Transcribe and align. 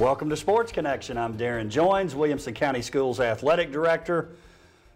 Welcome 0.00 0.30
to 0.30 0.36
Sports 0.36 0.72
Connection. 0.72 1.18
I'm 1.18 1.36
Darrin 1.36 1.68
Joines, 1.68 2.14
Williamson 2.14 2.54
County 2.54 2.80
Schools 2.80 3.20
Athletic 3.20 3.70
Director. 3.70 4.30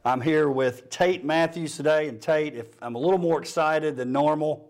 I'm 0.02 0.18
here 0.18 0.48
with 0.48 0.88
Tate 0.88 1.26
Matthews 1.26 1.76
today. 1.76 2.08
And 2.08 2.18
Tate, 2.22 2.54
if 2.54 2.68
I'm 2.80 2.94
a 2.94 2.98
little 2.98 3.18
more 3.18 3.38
excited 3.38 3.98
than 3.98 4.12
normal, 4.12 4.66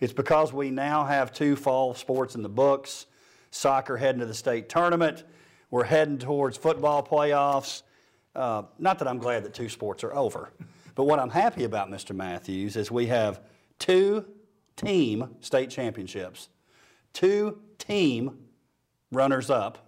it's 0.00 0.12
because 0.12 0.52
we 0.52 0.70
now 0.70 1.04
have 1.04 1.32
two 1.32 1.54
fall 1.54 1.94
sports 1.94 2.34
in 2.34 2.42
the 2.42 2.48
books. 2.48 3.06
Soccer 3.52 3.96
heading 3.96 4.18
to 4.18 4.26
the 4.26 4.34
state 4.34 4.68
tournament. 4.68 5.22
We're 5.70 5.84
heading 5.84 6.18
towards 6.18 6.56
football 6.56 7.06
playoffs. 7.06 7.84
Uh, 8.34 8.64
not 8.80 8.98
that 8.98 9.06
I'm 9.06 9.18
glad 9.18 9.44
that 9.44 9.54
two 9.54 9.68
sports 9.68 10.02
are 10.02 10.12
over, 10.16 10.50
but 10.96 11.04
what 11.04 11.20
I'm 11.20 11.30
happy 11.30 11.62
about, 11.62 11.88
Mr. 11.88 12.12
Matthews, 12.12 12.74
is 12.74 12.90
we 12.90 13.06
have 13.06 13.40
two 13.78 14.24
team 14.74 15.36
state 15.38 15.70
championships, 15.70 16.48
two 17.12 17.60
team 17.78 18.49
runners 19.10 19.50
up, 19.50 19.78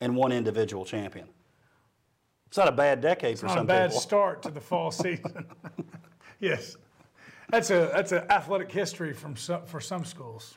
and 0.00 0.16
one 0.16 0.32
individual 0.32 0.84
champion. 0.84 1.28
It's 2.48 2.58
not 2.58 2.68
a 2.68 2.72
bad 2.72 3.00
decade 3.00 3.38
for 3.38 3.48
some 3.48 3.48
people. 3.48 3.64
Not 3.64 3.74
a 3.74 3.78
bad 3.78 3.90
people. 3.90 4.00
start 4.02 4.42
to 4.42 4.50
the 4.50 4.60
fall 4.60 4.90
season. 4.90 5.46
yes, 6.40 6.76
that's 7.48 7.70
a 7.70 7.90
that's 7.92 8.12
an 8.12 8.30
athletic 8.30 8.70
history 8.70 9.12
from 9.12 9.36
some, 9.36 9.64
for 9.64 9.80
some 9.80 10.04
schools. 10.04 10.54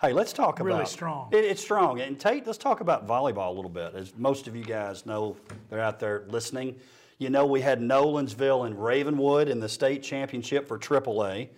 Hey, 0.00 0.12
let's 0.12 0.32
talk 0.32 0.60
about 0.60 0.66
Really 0.66 0.86
strong. 0.86 1.28
It, 1.32 1.44
it's 1.44 1.62
strong, 1.62 2.00
and 2.00 2.18
Tate, 2.18 2.46
let's 2.46 2.58
talk 2.58 2.80
about 2.80 3.06
volleyball 3.06 3.48
a 3.48 3.54
little 3.54 3.70
bit. 3.70 3.94
As 3.94 4.12
most 4.16 4.48
of 4.48 4.56
you 4.56 4.64
guys 4.64 5.06
know, 5.06 5.36
they're 5.70 5.80
out 5.80 6.00
there 6.00 6.24
listening. 6.28 6.76
You 7.18 7.30
know, 7.30 7.46
we 7.46 7.60
had 7.60 7.80
Nolensville 7.80 8.66
and 8.66 8.74
Ravenwood 8.76 9.48
in 9.48 9.60
the 9.60 9.68
state 9.68 10.02
championship 10.02 10.66
for 10.66 10.78
AAA, 10.78 11.48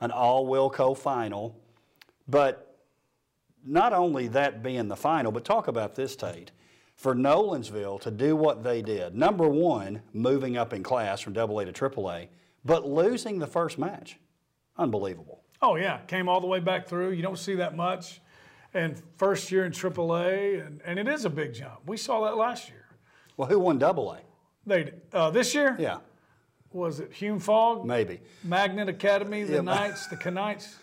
an 0.00 0.10
all 0.10 0.46
Wilco 0.46 0.96
final. 0.96 1.56
But 2.28 2.69
not 3.64 3.92
only 3.92 4.28
that 4.28 4.62
being 4.62 4.88
the 4.88 4.96
final, 4.96 5.32
but 5.32 5.44
talk 5.44 5.68
about 5.68 5.94
this, 5.94 6.16
Tate. 6.16 6.50
For 6.96 7.14
Nolensville 7.14 8.00
to 8.02 8.10
do 8.10 8.36
what 8.36 8.62
they 8.62 8.82
did, 8.82 9.14
number 9.14 9.48
one, 9.48 10.02
moving 10.12 10.56
up 10.58 10.72
in 10.74 10.82
class 10.82 11.20
from 11.20 11.32
AA 11.36 11.64
to 11.64 11.72
AAA, 11.72 12.28
but 12.64 12.86
losing 12.86 13.38
the 13.38 13.46
first 13.46 13.78
match. 13.78 14.18
Unbelievable. 14.76 15.40
Oh 15.62 15.76
yeah, 15.76 15.98
came 16.06 16.28
all 16.28 16.40
the 16.40 16.46
way 16.46 16.60
back 16.60 16.86
through. 16.86 17.10
You 17.12 17.22
don't 17.22 17.38
see 17.38 17.54
that 17.56 17.74
much, 17.76 18.20
and 18.74 19.00
first 19.16 19.50
year 19.50 19.64
in 19.64 19.72
AAA, 19.72 20.66
and, 20.66 20.80
and 20.84 20.98
it 20.98 21.08
is 21.08 21.24
a 21.24 21.30
big 21.30 21.54
jump. 21.54 21.80
We 21.86 21.96
saw 21.96 22.24
that 22.24 22.36
last 22.36 22.68
year. 22.68 22.84
Well, 23.36 23.48
who 23.48 23.58
won 23.58 23.82
AA? 23.82 24.16
They 24.66 24.92
uh, 25.12 25.30
this 25.30 25.54
year 25.54 25.76
Yeah, 25.78 25.98
was 26.72 27.00
it 27.00 27.12
Hume 27.14 27.38
Fogg, 27.40 27.86
maybe. 27.86 28.20
Magnet 28.44 28.88
Academy, 28.90 29.42
the 29.44 29.54
Yeah. 29.54 29.60
Knights, 29.62 30.06
the 30.08 30.30
Knights. 30.30 30.76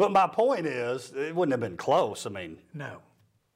But 0.00 0.12
my 0.12 0.26
point 0.26 0.64
is, 0.64 1.12
it 1.14 1.36
wouldn't 1.36 1.52
have 1.52 1.60
been 1.60 1.76
close. 1.76 2.24
I 2.24 2.30
mean, 2.30 2.56
No, 2.72 3.02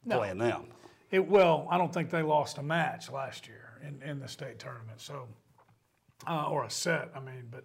no. 0.05 0.19
playing 0.19 0.37
them. 0.37 0.65
It 1.11 1.27
well, 1.27 1.67
I 1.71 1.79
don't 1.79 1.91
think 1.91 2.11
they 2.11 2.21
lost 2.21 2.59
a 2.59 2.63
match 2.63 3.11
last 3.11 3.49
year 3.49 3.81
in, 3.83 4.03
in 4.07 4.21
the 4.21 4.29
state 4.29 4.59
tournament. 4.59 5.01
So, 5.01 5.27
uh, 6.29 6.51
or 6.51 6.65
a 6.65 6.71
set. 6.71 7.11
I 7.17 7.21
mean, 7.21 7.45
but 7.51 7.65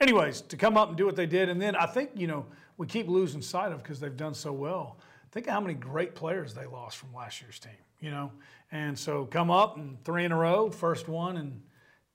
anyways, 0.00 0.42
to 0.42 0.56
come 0.56 0.76
up 0.76 0.90
and 0.90 0.96
do 0.96 1.06
what 1.06 1.16
they 1.16 1.26
did, 1.26 1.48
and 1.48 1.60
then 1.60 1.74
I 1.74 1.86
think 1.86 2.10
you 2.14 2.28
know 2.28 2.46
we 2.76 2.86
keep 2.86 3.08
losing 3.08 3.42
sight 3.42 3.72
of 3.72 3.82
because 3.82 3.98
they've 3.98 4.16
done 4.16 4.34
so 4.34 4.52
well. 4.52 5.00
Think 5.32 5.48
of 5.48 5.52
how 5.54 5.60
many 5.60 5.74
great 5.74 6.14
players 6.14 6.54
they 6.54 6.66
lost 6.66 6.98
from 6.98 7.12
last 7.12 7.42
year's 7.42 7.58
team. 7.58 7.72
You 7.98 8.12
know, 8.12 8.30
and 8.70 8.96
so 8.96 9.24
come 9.24 9.50
up 9.50 9.76
and 9.76 10.00
three 10.04 10.24
in 10.24 10.30
a 10.30 10.36
row, 10.36 10.70
first 10.70 11.08
one, 11.08 11.36
and 11.36 11.60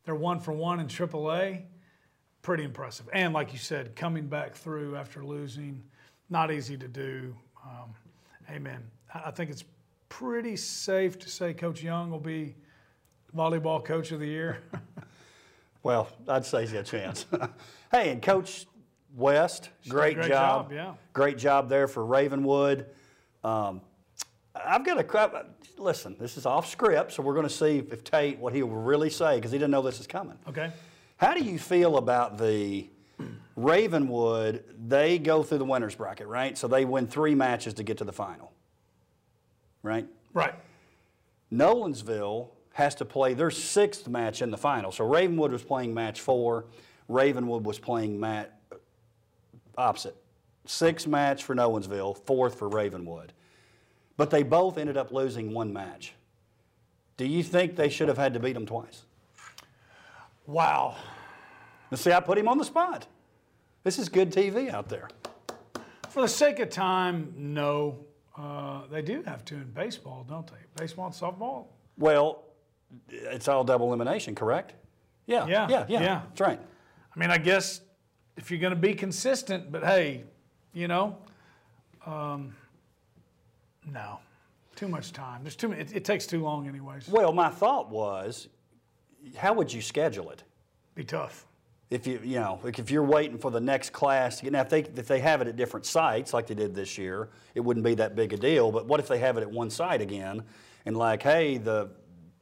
they're 0.05 0.16
one 0.16 0.39
for 0.39 0.53
one 0.53 0.80
in 0.80 0.88
AAA. 0.88 1.63
Pretty 2.41 2.63
impressive. 2.63 3.09
And 3.11 3.33
like 3.33 3.52
you 3.52 3.59
said, 3.59 3.97
coming 3.97 4.27
back 4.27 4.55
through 4.55 4.95
after 4.95 5.21
losing, 5.25 5.83
not 6.30 6.52
easy 6.52 6.77
to 6.77 6.87
do. 6.87 7.36
Um, 7.63 7.93
amen. 8.49 8.83
I 9.13 9.31
think 9.31 9.49
it's 9.49 9.63
pretty 10.09 10.55
safe 10.55 11.17
to 11.19 11.30
say 11.30 11.53
Coach 11.53 11.81
Young 11.81 12.11
will 12.11 12.19
be 12.19 12.55
volleyball 13.36 13.83
coach 13.83 14.11
of 14.11 14.19
the 14.19 14.27
year. 14.27 14.59
Well, 15.86 16.08
I'd 16.27 16.43
say 16.43 16.61
he's 16.61 16.71
got 16.71 16.80
a 16.80 16.83
chance. 16.83 17.27
hey, 17.91 18.09
and 18.09 18.19
Coach 18.19 18.65
West, 19.15 19.69
great, 19.87 20.15
great 20.15 20.30
job. 20.30 20.71
job, 20.71 20.73
yeah. 20.73 20.93
Great 21.13 21.37
job 21.37 21.69
there 21.69 21.87
for 21.87 22.03
Ravenwood. 22.03 22.87
Um, 23.43 23.81
I've 24.55 24.83
got 24.83 24.97
a. 24.99 25.45
Listen, 25.77 26.15
this 26.19 26.37
is 26.37 26.47
off 26.47 26.67
script, 26.67 27.11
so 27.11 27.21
we're 27.21 27.36
going 27.36 27.47
to 27.47 27.53
see 27.53 27.83
if 27.92 28.03
Tate 28.03 28.39
what 28.39 28.52
he 28.52 28.63
will 28.63 28.81
really 28.81 29.11
say 29.11 29.36
because 29.36 29.52
he 29.52 29.59
didn't 29.59 29.69
know 29.69 29.83
this 29.83 29.99
is 29.99 30.07
coming. 30.07 30.39
okay. 30.49 30.71
How 31.17 31.36
do 31.36 31.43
you 31.43 31.59
feel 31.59 31.97
about 31.97 32.39
the 32.39 32.89
Ravenwood? 33.55 34.64
They 34.88 35.17
go 35.17 35.43
through 35.43 35.60
the 35.60 35.66
winners 35.66 35.95
bracket, 35.95 36.27
right? 36.27 36.58
So 36.58 36.67
they 36.67 36.86
win 36.86 37.08
three 37.08 37.36
matches 37.36 37.73
to 37.76 37.83
get 37.83 37.98
to 37.99 38.04
the 38.04 38.14
final, 38.14 38.52
right? 39.83 40.08
Right. 40.33 40.55
Nolensville 41.52 42.49
has 42.73 42.95
to 42.95 43.05
play 43.05 43.33
their 43.33 43.52
sixth 43.52 44.08
match 44.08 44.42
in 44.42 44.52
the 44.52 44.58
final. 44.58 44.92
So 44.92 45.08
Ravenwood 45.08 45.52
was 45.52 45.64
playing 45.64 45.93
match 45.93 46.20
four. 46.20 46.66
Ravenwood 47.08 47.66
was 47.66 47.80
playing 47.80 48.20
match 48.20 48.49
opposite. 49.77 50.16
Sixth 50.66 51.08
match 51.08 51.43
for 51.43 51.55
Nolensville, 51.55 52.17
fourth 52.26 52.58
for 52.58 52.67
Ravenwood. 52.67 53.32
But 54.17 54.30
they 54.30 54.43
both 54.43 54.77
ended 54.77 54.98
up 54.98 55.11
losing 55.11 55.54
one 55.54 55.72
match. 55.72 56.14
Do 57.17 57.26
you 57.26 57.43
think 57.43 57.76
they 57.76 57.89
should 57.89 58.08
have 58.08 58.17
had 58.17 58.33
to 58.33 58.39
beat 58.39 58.54
them 58.54 58.66
twice? 58.66 59.04
Wow. 60.48 60.95
Now, 61.92 61.98
see, 61.98 62.11
I 62.11 62.20
put 62.20 62.37
him 62.37 62.48
on 62.48 62.58
the 62.58 62.66
spot. 62.66 63.08
This 63.86 64.00
is 64.00 64.10
good 64.10 64.32
TV 64.32 64.73
out 64.73 64.90
there. 64.90 65.08
For 66.10 66.23
the 66.23 66.28
sake 66.28 66.58
of 66.58 66.72
time, 66.72 67.32
no. 67.38 68.00
Uh, 68.36 68.82
they 68.92 69.04
do 69.04 69.22
have 69.22 69.46
to 69.46 69.54
in 69.54 69.72
baseball, 69.73 70.26
don't 70.28 70.48
they? 70.48 70.58
Baseball 70.76 71.06
and 71.06 71.14
softball. 71.14 71.68
Well, 71.96 72.46
it's 73.10 73.48
all 73.48 73.64
double 73.64 73.86
elimination, 73.86 74.34
correct? 74.34 74.73
Yeah, 75.28 75.46
Yeah, 75.46 75.68
yeah, 75.70 75.86
yeah. 75.88 76.02
yeah. 76.02 76.22
That's 76.28 76.42
right. 76.42 76.60
I 77.16 77.20
mean, 77.20 77.30
I 77.30 77.38
guess 77.38 77.82
if 78.38 78.50
you're 78.50 78.60
going 78.60 78.73
to 78.73 78.80
be 78.80 78.96
consistent, 78.96 79.72
but 79.72 79.84
hey, 79.84 80.23
you 80.73 80.88
know, 80.88 81.17
um, 82.08 82.56
no, 83.86 84.17
too 84.76 84.88
much 84.88 85.14
time. 85.14 85.44
There's 85.44 85.56
too 85.56 85.67
many. 85.67 85.82
It, 85.82 85.98
it 85.98 86.06
takes 86.06 86.26
too 86.26 86.42
long, 86.42 86.67
anyways. 86.67 87.08
Well, 87.08 87.32
my 87.32 87.50
thought 87.50 87.92
was, 87.92 88.48
how 89.38 89.54
would 89.54 89.72
you 89.72 89.84
schedule 89.84 90.32
it? 90.32 90.44
Be 90.96 91.04
tough. 91.04 91.46
If 91.90 92.08
you, 92.08 92.20
you 92.23 92.40
know, 92.40 92.60
like 92.64 92.80
if 92.80 92.90
you're 92.90 93.04
waiting 93.04 93.38
for 93.38 93.52
the 93.52 93.60
next 93.60 93.92
class 93.92 94.38
to 94.38 94.44
get, 94.44 94.54
now 94.54 94.62
if 94.62 94.70
they, 94.70 94.80
if 94.80 95.08
they 95.08 95.20
have 95.20 95.42
it 95.42 95.48
at 95.48 95.56
different 95.56 95.86
sites 95.86 96.34
like 96.34 96.48
they 96.48 96.56
did 96.56 96.73
this 96.73 96.98
year, 96.98 97.30
it 97.54 97.60
wouldn't 97.60 97.86
be 97.86 97.94
that 97.96 98.16
big 98.16 98.34
a 98.34 98.38
deal. 98.38 98.72
But 98.72 98.88
what 98.88 99.00
if 99.00 99.08
they 99.08 99.20
have 99.20 99.38
it 99.38 99.42
at 99.42 99.52
one 99.52 99.70
site 99.70 100.02
again 100.02 100.44
and 100.86 100.98
like, 100.98 101.22
hey, 101.22 101.58
the 101.58 101.90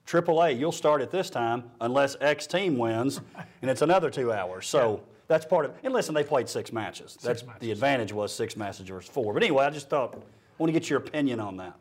AAA, 0.07 0.57
you'll 0.57 0.71
start 0.71 1.01
at 1.01 1.11
this 1.11 1.29
time 1.29 1.63
unless 1.81 2.15
X 2.21 2.47
team 2.47 2.77
wins, 2.77 3.21
and 3.61 3.69
it's 3.69 3.81
another 3.81 4.09
two 4.09 4.31
hours. 4.31 4.67
So 4.67 5.01
that's 5.27 5.45
part 5.45 5.65
of. 5.65 5.73
And 5.83 5.93
listen, 5.93 6.13
they 6.13 6.23
played 6.23 6.49
six 6.49 6.71
matches. 6.71 7.17
That's 7.21 7.43
matches. 7.45 7.61
the 7.61 7.71
advantage 7.71 8.13
was 8.13 8.33
six 8.33 8.55
matches 8.55 8.87
versus 8.87 9.09
four. 9.09 9.33
But 9.33 9.43
anyway, 9.43 9.65
I 9.65 9.69
just 9.69 9.89
thought 9.89 10.15
I 10.15 10.19
want 10.57 10.73
to 10.73 10.79
get 10.79 10.89
your 10.89 10.99
opinion 10.99 11.39
on 11.39 11.57
that. 11.57 11.75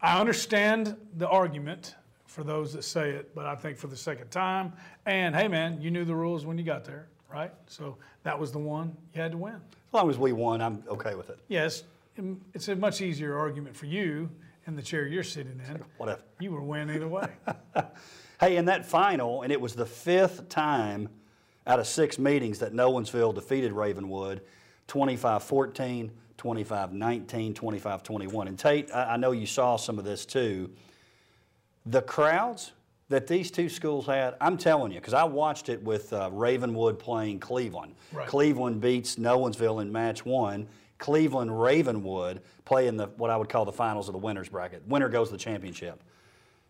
I 0.00 0.20
understand 0.20 0.96
the 1.16 1.28
argument 1.28 1.94
for 2.26 2.44
those 2.44 2.72
that 2.72 2.82
say 2.84 3.10
it, 3.10 3.34
but 3.34 3.46
I 3.46 3.54
think 3.54 3.78
for 3.78 3.86
the 3.86 3.96
second 3.96 4.30
time, 4.30 4.72
and 5.06 5.34
hey, 5.34 5.48
man, 5.48 5.80
you 5.80 5.90
knew 5.90 6.04
the 6.04 6.14
rules 6.14 6.46
when 6.46 6.58
you 6.58 6.64
got 6.64 6.84
there, 6.84 7.08
right? 7.32 7.52
So 7.66 7.96
that 8.22 8.38
was 8.38 8.52
the 8.52 8.58
one 8.58 8.96
you 9.14 9.20
had 9.20 9.32
to 9.32 9.38
win. 9.38 9.54
As 9.54 9.92
long 9.92 10.10
as 10.10 10.18
we 10.18 10.32
won, 10.32 10.60
I'm 10.60 10.82
okay 10.88 11.14
with 11.14 11.30
it. 11.30 11.38
Yes, 11.48 11.84
it's 12.54 12.68
a 12.68 12.76
much 12.76 13.00
easier 13.00 13.38
argument 13.38 13.76
for 13.76 13.86
you 13.86 14.30
in 14.66 14.76
the 14.76 14.82
chair 14.82 15.06
you're 15.06 15.22
sitting 15.22 15.60
in. 15.68 15.84
Whatever. 15.98 16.22
You 16.40 16.52
were 16.52 16.62
win 16.62 16.90
either 16.90 17.08
way. 17.08 17.28
Hey, 18.40 18.56
in 18.56 18.64
that 18.64 18.84
final, 18.84 19.42
and 19.42 19.52
it 19.52 19.60
was 19.60 19.74
the 19.74 19.86
fifth 19.86 20.48
time 20.48 21.08
out 21.66 21.78
of 21.78 21.86
six 21.86 22.18
meetings 22.18 22.58
that 22.58 22.74
Nolensville 22.74 23.32
defeated 23.32 23.72
Ravenwood 23.72 24.42
25 24.88 25.44
14, 25.44 26.10
25 26.36 26.92
19, 26.92 27.54
25 27.54 28.02
21. 28.02 28.48
And 28.48 28.58
Tate, 28.58 28.90
I, 28.92 29.14
I 29.14 29.16
know 29.16 29.30
you 29.30 29.46
saw 29.46 29.76
some 29.76 29.98
of 30.00 30.04
this 30.04 30.26
too. 30.26 30.70
The 31.86 32.02
crowds 32.02 32.72
that 33.08 33.26
these 33.26 33.50
two 33.50 33.68
schools 33.68 34.06
had, 34.06 34.34
I'm 34.40 34.56
telling 34.56 34.90
you, 34.92 34.98
because 35.00 35.14
I 35.14 35.24
watched 35.24 35.68
it 35.68 35.82
with 35.82 36.12
uh, 36.12 36.30
Ravenwood 36.32 36.98
playing 36.98 37.40
Cleveland. 37.40 37.94
Right. 38.12 38.26
Cleveland 38.26 38.80
beats 38.80 39.16
Nolensville 39.16 39.82
in 39.82 39.92
match 39.92 40.24
one. 40.24 40.66
Cleveland 40.98 41.60
Ravenwood 41.60 42.40
play 42.64 42.86
in 42.86 42.96
the 42.96 43.08
what 43.16 43.30
I 43.30 43.36
would 43.36 43.48
call 43.48 43.64
the 43.64 43.72
finals 43.72 44.08
of 44.08 44.12
the 44.12 44.18
winners 44.18 44.48
bracket. 44.48 44.86
Winner 44.88 45.08
goes 45.08 45.28
to 45.28 45.32
the 45.32 45.38
championship. 45.38 46.02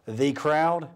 The 0.07 0.33
crowd 0.33 0.89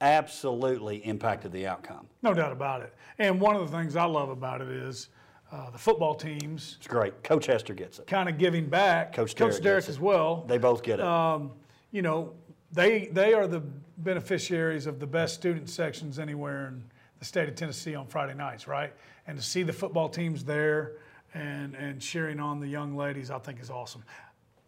absolutely 0.00 0.96
impacted 1.06 1.52
the 1.52 1.66
outcome. 1.66 2.06
No 2.22 2.34
doubt 2.34 2.52
about 2.52 2.82
it. 2.82 2.94
And 3.18 3.40
one 3.40 3.54
of 3.56 3.70
the 3.70 3.76
things 3.76 3.94
I 3.96 4.04
love 4.04 4.30
about 4.30 4.60
it 4.60 4.68
is 4.68 5.08
uh, 5.52 5.70
the 5.70 5.78
football 5.78 6.14
teams 6.14 6.76
It's 6.78 6.88
great. 6.88 7.22
Coach 7.22 7.46
Hester 7.46 7.74
gets 7.74 7.98
it. 7.98 8.06
kind 8.06 8.28
of 8.28 8.38
giving 8.38 8.66
back. 8.68 9.12
Coach 9.12 9.34
Derrick 9.34 9.62
Coach 9.62 9.66
it. 9.66 9.88
as 9.88 10.00
well. 10.00 10.44
They 10.48 10.58
both 10.58 10.82
get 10.82 10.98
it. 10.98 11.04
Um, 11.04 11.52
you 11.92 12.00
know, 12.02 12.32
they 12.72 13.06
they 13.06 13.34
are 13.34 13.46
the 13.46 13.62
beneficiaries 13.98 14.86
of 14.86 14.98
the 14.98 15.06
best 15.06 15.34
student 15.34 15.68
sections 15.68 16.18
anywhere 16.18 16.68
in 16.68 16.82
the 17.18 17.24
state 17.24 17.48
of 17.48 17.54
Tennessee 17.54 17.94
on 17.94 18.06
Friday 18.06 18.34
nights, 18.34 18.66
right? 18.66 18.92
And 19.26 19.36
to 19.38 19.44
see 19.44 19.62
the 19.62 19.72
football 19.72 20.08
teams 20.08 20.44
there 20.44 20.92
and 21.34 21.74
and 21.74 22.00
cheering 22.00 22.40
on 22.40 22.60
the 22.60 22.68
young 22.68 22.96
ladies, 22.96 23.30
I 23.30 23.38
think 23.38 23.60
is 23.60 23.70
awesome. 23.70 24.02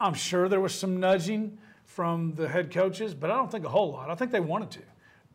I'm 0.00 0.14
sure 0.14 0.48
there 0.48 0.60
was 0.60 0.74
some 0.74 1.00
nudging 1.00 1.58
from 1.84 2.34
the 2.34 2.48
head 2.48 2.70
coaches, 2.72 3.14
but 3.14 3.30
I 3.30 3.36
don't 3.36 3.50
think 3.50 3.64
a 3.64 3.68
whole 3.68 3.92
lot. 3.92 4.10
I 4.10 4.14
think 4.14 4.30
they 4.32 4.40
wanted 4.40 4.70
to. 4.72 4.80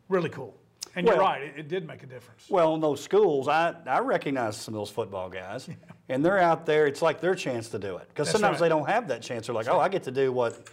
Really 0.08 0.28
cool. 0.28 0.56
And 0.96 1.06
you're 1.06 1.18
right, 1.18 1.42
it, 1.42 1.54
it 1.56 1.68
did 1.68 1.86
make 1.86 2.02
a 2.02 2.06
difference. 2.06 2.46
Well, 2.50 2.74
in 2.74 2.80
those 2.80 3.00
schools, 3.00 3.46
I, 3.46 3.74
I 3.86 4.00
recognize 4.00 4.56
some 4.56 4.74
of 4.74 4.80
those 4.80 4.90
football 4.90 5.30
guys, 5.30 5.68
and 6.08 6.24
they're 6.24 6.40
out 6.40 6.66
there. 6.66 6.86
It's 6.86 7.00
like 7.00 7.20
their 7.20 7.36
chance 7.36 7.68
to 7.68 7.78
do 7.78 7.96
it 7.96 8.08
because 8.08 8.28
sometimes 8.28 8.54
right. 8.54 8.62
they 8.62 8.68
don't 8.68 8.88
have 8.88 9.06
that 9.08 9.22
chance. 9.22 9.46
They're 9.46 9.54
like, 9.54 9.68
oh, 9.68 9.78
I 9.78 9.88
get 9.88 10.02
to 10.04 10.10
do 10.10 10.32
what 10.32 10.68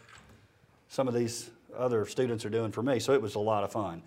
some 0.87 1.07
of 1.07 1.13
these 1.13 1.51
other 1.77 2.05
students 2.05 2.45
are 2.45 2.49
doing 2.49 2.71
for 2.71 2.83
me. 2.83 2.99
So 2.99 3.13
it 3.13 3.21
was 3.21 3.35
a 3.35 3.39
lot 3.39 3.63
of 3.63 3.71
fun. 3.71 4.01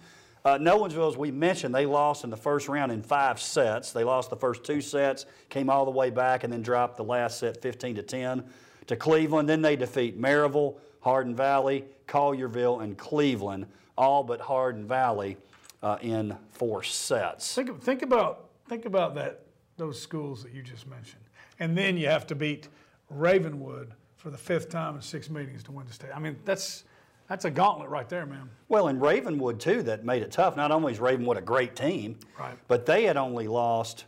Uh, 0.44 0.58
as 0.58 1.16
we 1.16 1.30
mentioned, 1.30 1.74
they 1.74 1.84
lost 1.84 2.24
in 2.24 2.30
the 2.30 2.36
first 2.36 2.68
round 2.68 2.90
in 2.90 3.02
five 3.02 3.38
sets. 3.40 3.92
They 3.92 4.04
lost 4.04 4.30
the 4.30 4.36
first 4.36 4.64
two 4.64 4.80
sets, 4.80 5.26
came 5.50 5.68
all 5.68 5.84
the 5.84 5.90
way 5.90 6.08
back, 6.08 6.44
and 6.44 6.52
then 6.52 6.62
dropped 6.62 6.96
the 6.96 7.04
last 7.04 7.38
set 7.38 7.60
15 7.60 7.96
to 7.96 8.02
10 8.02 8.44
to 8.86 8.96
Cleveland. 8.96 9.48
Then 9.48 9.60
they 9.60 9.76
defeat 9.76 10.20
Maryville, 10.20 10.76
Hardin 11.00 11.36
Valley, 11.36 11.84
Collierville, 12.08 12.82
and 12.82 12.96
Cleveland, 12.96 13.66
all 13.98 14.22
but 14.22 14.40
Hardin 14.40 14.86
Valley 14.86 15.36
uh, 15.82 15.98
in 16.00 16.36
four 16.52 16.82
sets. 16.82 17.54
Think, 17.54 17.82
think 17.82 18.02
about 18.02 18.46
think 18.68 18.84
about 18.84 19.14
that 19.16 19.42
those 19.76 20.00
schools 20.00 20.42
that 20.44 20.52
you 20.52 20.62
just 20.62 20.86
mentioned, 20.86 21.22
and 21.58 21.76
then 21.76 21.96
you 21.96 22.06
have 22.06 22.26
to 22.28 22.34
beat 22.34 22.68
Ravenwood 23.10 23.92
for 24.16 24.30
the 24.30 24.38
fifth 24.38 24.68
time 24.68 24.94
in 24.94 25.02
six 25.02 25.28
meetings 25.28 25.62
to 25.64 25.72
win 25.72 25.86
the 25.86 25.92
state. 25.92 26.10
I 26.14 26.18
mean, 26.18 26.36
that's 26.44 26.84
that's 27.30 27.44
a 27.44 27.50
gauntlet 27.50 27.88
right 27.88 28.08
there, 28.08 28.26
man. 28.26 28.50
Well, 28.68 28.88
in 28.88 28.98
Ravenwood 28.98 29.60
too, 29.60 29.84
that 29.84 30.04
made 30.04 30.22
it 30.22 30.32
tough. 30.32 30.56
Not 30.56 30.72
only 30.72 30.92
is 30.92 30.98
Ravenwood 30.98 31.36
a 31.36 31.40
great 31.40 31.76
team, 31.76 32.18
Right. 32.36 32.58
but 32.66 32.86
they 32.86 33.04
had 33.04 33.16
only 33.16 33.46
lost 33.46 34.04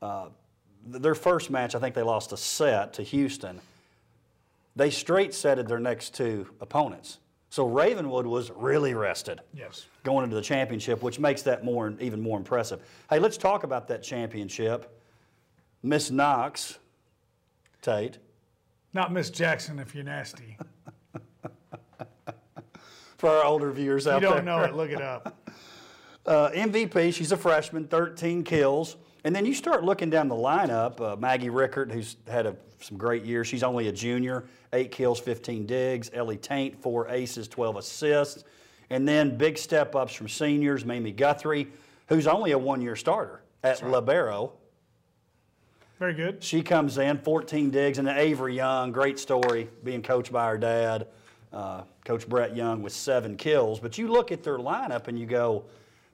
uh, 0.00 0.28
their 0.86 1.16
first 1.16 1.50
match. 1.50 1.74
I 1.74 1.80
think 1.80 1.96
they 1.96 2.02
lost 2.02 2.30
a 2.32 2.36
set 2.36 2.92
to 2.94 3.02
Houston. 3.02 3.60
They 4.76 4.90
straight 4.90 5.34
setted 5.34 5.66
their 5.66 5.80
next 5.80 6.14
two 6.14 6.46
opponents, 6.60 7.18
so 7.50 7.66
Ravenwood 7.66 8.24
was 8.24 8.52
really 8.52 8.94
rested 8.94 9.40
Yes. 9.52 9.86
going 10.04 10.22
into 10.22 10.36
the 10.36 10.42
championship, 10.42 11.02
which 11.02 11.18
makes 11.18 11.42
that 11.42 11.64
more 11.64 11.92
even 11.98 12.20
more 12.20 12.38
impressive. 12.38 12.80
Hey, 13.10 13.18
let's 13.18 13.36
talk 13.36 13.64
about 13.64 13.88
that 13.88 14.04
championship. 14.04 14.96
Miss 15.82 16.08
Knox, 16.12 16.78
Tate. 17.82 18.18
Not 18.94 19.12
Miss 19.12 19.28
Jackson 19.28 19.80
if 19.80 19.92
you're 19.92 20.04
nasty. 20.04 20.56
For 23.20 23.28
our 23.28 23.44
older 23.44 23.70
viewers 23.70 24.06
out 24.06 24.22
there, 24.22 24.30
You 24.30 24.36
don't 24.36 24.44
know 24.46 24.62
it, 24.62 24.74
look 24.74 24.90
it 24.90 25.02
up. 25.02 25.36
Uh, 26.26 26.50
MVP, 26.50 27.14
she's 27.14 27.32
a 27.32 27.36
freshman, 27.36 27.88
13 27.88 28.44
kills. 28.44 28.96
And 29.24 29.34
then 29.34 29.46
you 29.46 29.54
start 29.54 29.84
looking 29.84 30.10
down 30.10 30.28
the 30.28 30.34
lineup. 30.34 31.00
Uh, 31.00 31.16
Maggie 31.16 31.48
Rickert, 31.48 31.90
who's 31.90 32.16
had 32.28 32.44
a, 32.44 32.54
some 32.78 32.98
great 32.98 33.24
years, 33.24 33.48
she's 33.48 33.62
only 33.62 33.88
a 33.88 33.92
junior, 33.92 34.44
eight 34.74 34.92
kills, 34.92 35.18
15 35.18 35.64
digs. 35.64 36.10
Ellie 36.12 36.36
Taint, 36.36 36.80
four 36.80 37.08
aces, 37.08 37.48
12 37.48 37.76
assists. 37.78 38.44
And 38.90 39.08
then 39.08 39.38
big 39.38 39.56
step 39.56 39.96
ups 39.96 40.12
from 40.12 40.28
seniors, 40.28 40.84
Mamie 40.84 41.10
Guthrie, 41.10 41.68
who's 42.06 42.26
only 42.26 42.52
a 42.52 42.58
one 42.58 42.82
year 42.82 42.96
starter 42.96 43.42
at 43.64 43.82
Libero. 43.88 44.52
Very 45.98 46.14
good. 46.14 46.44
She 46.44 46.62
comes 46.62 46.98
in, 46.98 47.18
14 47.18 47.70
digs, 47.70 47.98
and 47.98 48.06
then 48.06 48.18
Avery 48.18 48.56
Young, 48.56 48.92
great 48.92 49.18
story, 49.18 49.68
being 49.82 50.02
coached 50.02 50.30
by 50.32 50.48
her 50.50 50.58
dad, 50.58 51.06
uh, 51.52 51.82
Coach 52.10 52.28
Brett 52.28 52.56
Young, 52.56 52.82
with 52.82 52.92
seven 52.92 53.36
kills. 53.36 53.78
But 53.78 53.96
you 53.96 54.08
look 54.08 54.32
at 54.32 54.42
their 54.42 54.58
lineup 54.58 55.06
and 55.06 55.16
you 55.16 55.26
go, 55.26 55.66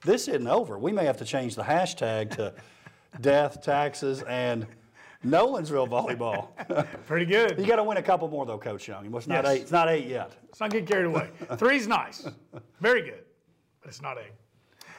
this 0.05 0.27
isn't 0.27 0.45
over. 0.45 0.77
We 0.77 0.91
may 0.91 1.05
have 1.05 1.17
to 1.17 1.25
change 1.25 1.55
the 1.55 1.63
hashtag 1.63 2.29
to 2.35 2.53
death, 3.21 3.63
taxes, 3.63 4.21
and 4.21 4.67
Nolensville 5.25 5.89
volleyball. 5.89 6.49
Pretty 7.07 7.25
good. 7.25 7.57
you 7.57 7.65
got 7.65 7.77
to 7.77 7.83
win 7.83 7.97
a 7.97 8.03
couple 8.03 8.27
more, 8.27 8.45
though, 8.45 8.59
Coach 8.59 8.87
Young. 8.87 9.11
It's 9.15 9.25
not, 9.25 9.43
Yes. 9.43 9.53
eight, 9.55 9.61
it's 9.63 9.71
not 9.71 9.89
eight 9.89 10.05
yet. 10.05 10.33
Let's 10.43 10.59
not 10.59 10.69
get 10.69 10.85
carried 10.85 11.07
away. 11.07 11.31
Three's 11.57 11.87
nice. 11.87 12.27
Very 12.79 13.01
good. 13.01 13.23
But 13.81 13.89
it's 13.89 14.03
not 14.03 14.19
eight. 14.19 14.33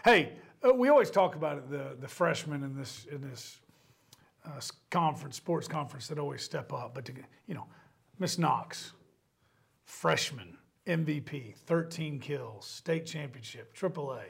Hey, 0.05 0.33
uh, 0.67 0.75
we 0.75 0.89
always 0.89 1.13
talk 1.13 1.37
about 1.37 1.59
it, 1.59 1.71
the, 1.71 1.97
the 2.01 2.09
freshmen 2.09 2.65
in 2.65 2.77
this 2.77 3.07
in 3.13 3.21
this 3.21 3.59
uh, 4.45 4.61
conference, 4.91 5.37
sports 5.37 5.69
conference 5.69 6.09
that 6.09 6.19
always 6.19 6.43
step 6.43 6.73
up. 6.73 6.93
But, 6.97 7.05
to, 7.05 7.13
you 7.47 7.55
know, 7.55 7.69
Miss 8.19 8.37
Knox, 8.37 8.95
freshman, 9.85 10.57
MVP, 10.89 11.55
13 11.55 12.19
kills, 12.19 12.67
state 12.67 13.05
championship, 13.05 13.77
AAA. 13.77 14.23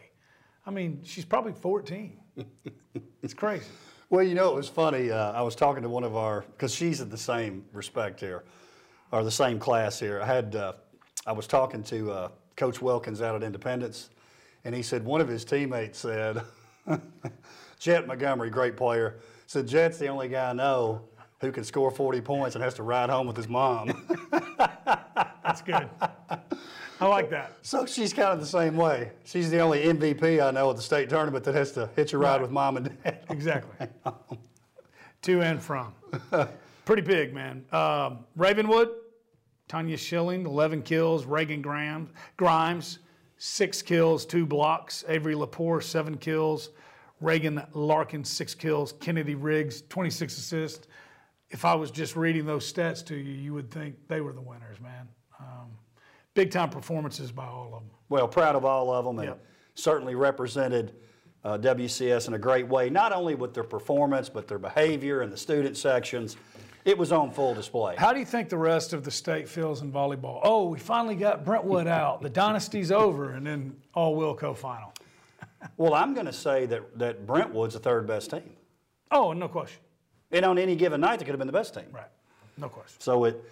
I 0.67 0.71
mean, 0.71 1.01
she's 1.05 1.25
probably 1.25 1.53
14. 1.53 2.19
it's 3.23 3.33
crazy. 3.33 3.65
Well, 4.11 4.25
you 4.25 4.35
know, 4.35 4.51
it 4.51 4.57
was 4.57 4.69
funny. 4.69 5.11
Uh, 5.13 5.31
I 5.33 5.43
was 5.43 5.55
talking 5.55 5.85
to 5.85 5.89
one 5.89 6.03
of 6.03 6.17
our, 6.17 6.41
because 6.41 6.75
she's 6.75 7.01
in 7.01 7.11
the 7.11 7.17
same 7.17 7.65
respect 7.73 8.19
here, 8.19 8.45
or 9.13 9.23
the 9.23 9.31
same 9.31 9.61
class 9.61 10.01
here. 10.01 10.21
I 10.21 10.27
had, 10.27 10.57
uh, 10.57 10.73
I 11.27 11.33
was 11.33 11.47
talking 11.47 11.85
to 11.85 12.11
uh, 12.11 12.29
Coach 12.57 12.83
Wilkins 12.83 13.23
out 13.23 13.37
at 13.37 13.45
Independence, 13.45 14.11
and 14.65 14.75
he 14.75 14.83
said 14.83 15.05
one 15.05 15.21
of 15.21 15.29
his 15.29 15.45
teammates 15.45 16.01
said, 16.01 16.43
Jet 17.79 18.09
Montgomery, 18.09 18.51
great 18.51 18.77
player, 18.77 19.21
said 19.47 19.69
Jet's 19.69 19.99
the 19.99 20.09
only 20.09 20.29
guy 20.29 20.51
I 20.51 20.53
know 20.55 21.03
who 21.41 21.53
can 21.53 21.63
score 21.63 21.93
40 21.93 22.21
points 22.21 22.57
and 22.57 22.65
has 22.65 22.75
to 22.75 22.83
ride 22.83 23.11
home 23.11 23.29
with 23.29 23.37
his 23.37 23.49
mom. 23.49 24.07
That's 25.45 25.63
good. 25.63 25.89
I 27.01 27.07
like 27.07 27.31
that. 27.31 27.53
so 27.63 27.87
she's 27.87 28.13
kind 28.13 28.31
of 28.31 28.41
the 28.41 28.47
same 28.47 28.77
way. 28.77 29.13
She's 29.25 29.51
the 29.51 29.59
only 29.61 29.85
MVP 29.85 30.45
I 30.45 30.51
know 30.51 30.71
at 30.71 30.77
the 30.77 30.83
state 30.83 31.09
tournament 31.09 31.45
that 31.45 31.55
has 31.55 31.73
to 31.73 31.89
hitch 31.97 32.13
a 32.13 32.19
ride 32.19 32.33
Right. 32.33 32.43
with 32.43 32.51
mom 32.51 32.77
and 32.77 33.03
dad. 33.05 33.25
Exactly. 33.31 33.87
to 35.23 35.41
and 35.43 35.63
from. 35.63 35.93
Pretty 36.85 37.03
big, 37.03 37.35
man. 37.35 37.65
Um, 37.73 38.25
Ravenwood, 38.37 38.91
Tanya 39.69 39.97
Schilling, 39.97 40.47
11 40.47 40.83
kills. 40.83 41.25
Reagan 41.27 41.61
Graham, 41.63 42.09
Grimes, 42.37 42.99
six 43.37 43.83
kills, 43.83 44.25
two 44.27 44.47
blocks. 44.47 45.05
Avery 45.09 45.35
Lepore, 45.35 45.83
seven 45.83 46.17
kills. 46.17 46.71
Reagan 47.21 47.63
Larkin, 47.75 48.25
six 48.25 48.55
kills. 48.55 48.93
Kennedy 49.01 49.35
Riggs, 49.35 49.83
26 49.89 50.39
assists. 50.39 50.89
If 51.51 51.65
I 51.65 51.75
was 51.75 51.91
just 51.91 52.17
reading 52.17 52.47
those 52.47 52.71
stats 52.71 53.05
to 53.07 53.17
you, 53.17 53.33
you 53.33 53.55
would 53.55 53.71
think 53.71 53.97
they 54.09 54.21
were 54.21 54.33
the 54.33 54.41
winners, 54.41 54.81
man. 54.81 55.09
Um, 55.41 55.71
big 56.35 56.51
time 56.51 56.71
performances 56.71 57.33
by 57.33 57.45
all 57.47 57.67
of 57.75 57.81
them. 57.83 57.91
Well, 58.09 58.29
proud 58.29 58.57
of 58.57 58.65
all 58.65 58.93
of 58.93 59.05
them 59.05 59.19
and 59.19 59.29
Yep. 59.29 59.45
certainly 59.75 60.15
represented 60.15 60.95
uh, 61.45 61.57
WCS 61.59 62.29
in 62.29 62.35
a 62.35 62.39
great 62.39 62.67
way, 62.67 62.91
not 62.91 63.13
only 63.13 63.35
with 63.35 63.55
their 63.55 63.65
performance, 63.65 64.29
but 64.29 64.49
their 64.49 64.59
behavior 64.59 65.21
and 65.23 65.33
the 65.33 65.37
student 65.37 65.77
sections. 65.77 66.37
It 66.85 66.97
was 66.97 67.13
on 67.13 67.31
full 67.33 67.55
display. 67.55 67.97
How 67.97 68.13
do 68.13 68.19
you 68.19 68.25
think 68.25 68.49
the 68.49 68.57
rest 68.57 68.93
of 68.93 69.05
the 69.05 69.11
state 69.11 69.49
feels 69.49 69.83
in 69.83 69.93
volleyball? 69.93 70.41
Oh, 70.43 70.69
we 70.69 70.79
finally 70.79 71.17
got 71.17 71.45
Brentwood 71.45 71.87
out. 71.87 72.23
The 72.23 72.31
dynasty's 72.31 72.91
over, 72.91 73.33
and 73.33 73.47
then 73.47 73.77
all 73.95 74.17
Wilco 74.17 74.57
final. 74.57 74.93
Well, 75.77 75.93
I'm 75.93 76.15
going 76.15 76.27
to 76.27 76.33
say 76.33 76.67
that, 76.67 76.99
that 77.01 77.27
Brentwood's 77.27 77.75
the 77.75 77.81
third 77.81 78.07
best 78.07 78.31
team. 78.31 78.53
Oh, 79.11 79.33
no 79.33 79.49
question. 79.49 79.81
And 80.31 80.45
on 80.45 80.57
any 80.57 80.77
given 80.77 81.01
night, 81.01 81.19
they 81.19 81.25
could 81.25 81.33
have 81.33 81.39
been 81.39 81.49
the 81.49 81.53
best 81.53 81.75
team. 81.75 81.87
Right. 81.93 82.07
No 82.57 82.69
question. 82.69 83.01
So 83.01 83.25
it, 83.25 83.43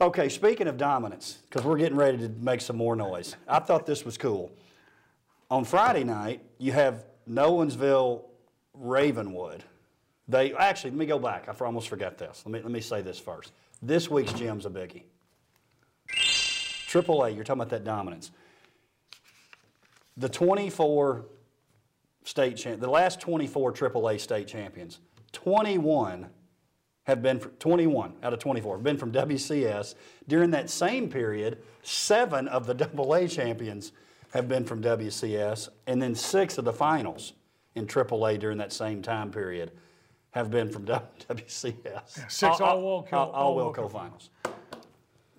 okay, 0.00 0.28
speaking 0.28 0.66
of 0.66 0.76
dominance, 0.76 1.38
because 1.48 1.64
we're 1.64 1.76
getting 1.76 1.96
ready 1.96 2.18
to 2.18 2.28
make 2.28 2.60
some 2.60 2.76
more 2.76 2.96
noise, 2.96 3.36
I 3.46 3.58
thought 3.58 3.86
this 3.86 4.04
was 4.04 4.16
cool. 4.16 4.50
On 5.50 5.64
Friday 5.64 6.04
night, 6.04 6.42
you 6.58 6.72
have 6.72 7.04
Nolensville 7.28 8.22
Ravenwood. 8.74 9.64
They 10.28 10.54
actually, 10.54 10.90
let 10.90 10.98
me 10.98 11.06
go 11.06 11.18
back. 11.18 11.48
I 11.48 11.64
almost 11.64 11.88
forgot 11.88 12.16
this. 12.16 12.42
Let 12.46 12.52
me, 12.52 12.62
let 12.62 12.70
me 12.70 12.80
say 12.80 13.02
this 13.02 13.18
first. 13.18 13.52
This 13.82 14.08
week's 14.08 14.32
gym's 14.32 14.64
a 14.64 14.70
biggie. 14.70 15.02
Triple 16.86 17.24
A, 17.24 17.30
you're 17.30 17.44
talking 17.44 17.60
about 17.60 17.70
that 17.70 17.84
dominance. 17.84 18.30
The 20.16 20.28
24 20.28 21.24
state 22.24 22.56
champ, 22.56 22.80
the 22.80 22.90
last 22.90 23.20
24 23.20 23.72
AAA 23.72 24.20
state 24.20 24.46
champions, 24.46 25.00
21 25.32 26.28
have 27.04 27.22
been, 27.22 27.38
21 27.40 28.14
out 28.22 28.32
of 28.32 28.38
24 28.38 28.76
have 28.76 28.84
been 28.84 28.96
from 28.98 29.10
WCS. 29.12 29.94
During 30.28 30.50
that 30.52 30.70
same 30.70 31.08
period, 31.08 31.58
seven 31.82 32.46
of 32.48 32.66
the 32.66 32.74
AA 32.98 33.26
champions 33.26 33.92
have 34.32 34.48
been 34.48 34.64
from 34.64 34.80
WCS, 34.82 35.70
and 35.86 36.00
then 36.00 36.14
six 36.14 36.56
of 36.58 36.64
the 36.64 36.72
finals 36.72 37.32
in 37.74 37.86
AAA 37.86 38.38
during 38.38 38.58
that 38.58 38.72
same 38.72 39.02
time 39.02 39.30
period 39.30 39.72
have 40.32 40.50
been 40.50 40.70
from 40.70 40.84
WCS. 41.28 42.30
six 42.30 42.42
all 42.60 42.80
Wilco- 43.04 43.12
all, 43.12 43.30
all 43.32 43.56
Wilco 43.56 43.76
Wilco 43.88 43.90
finals. 43.92 44.30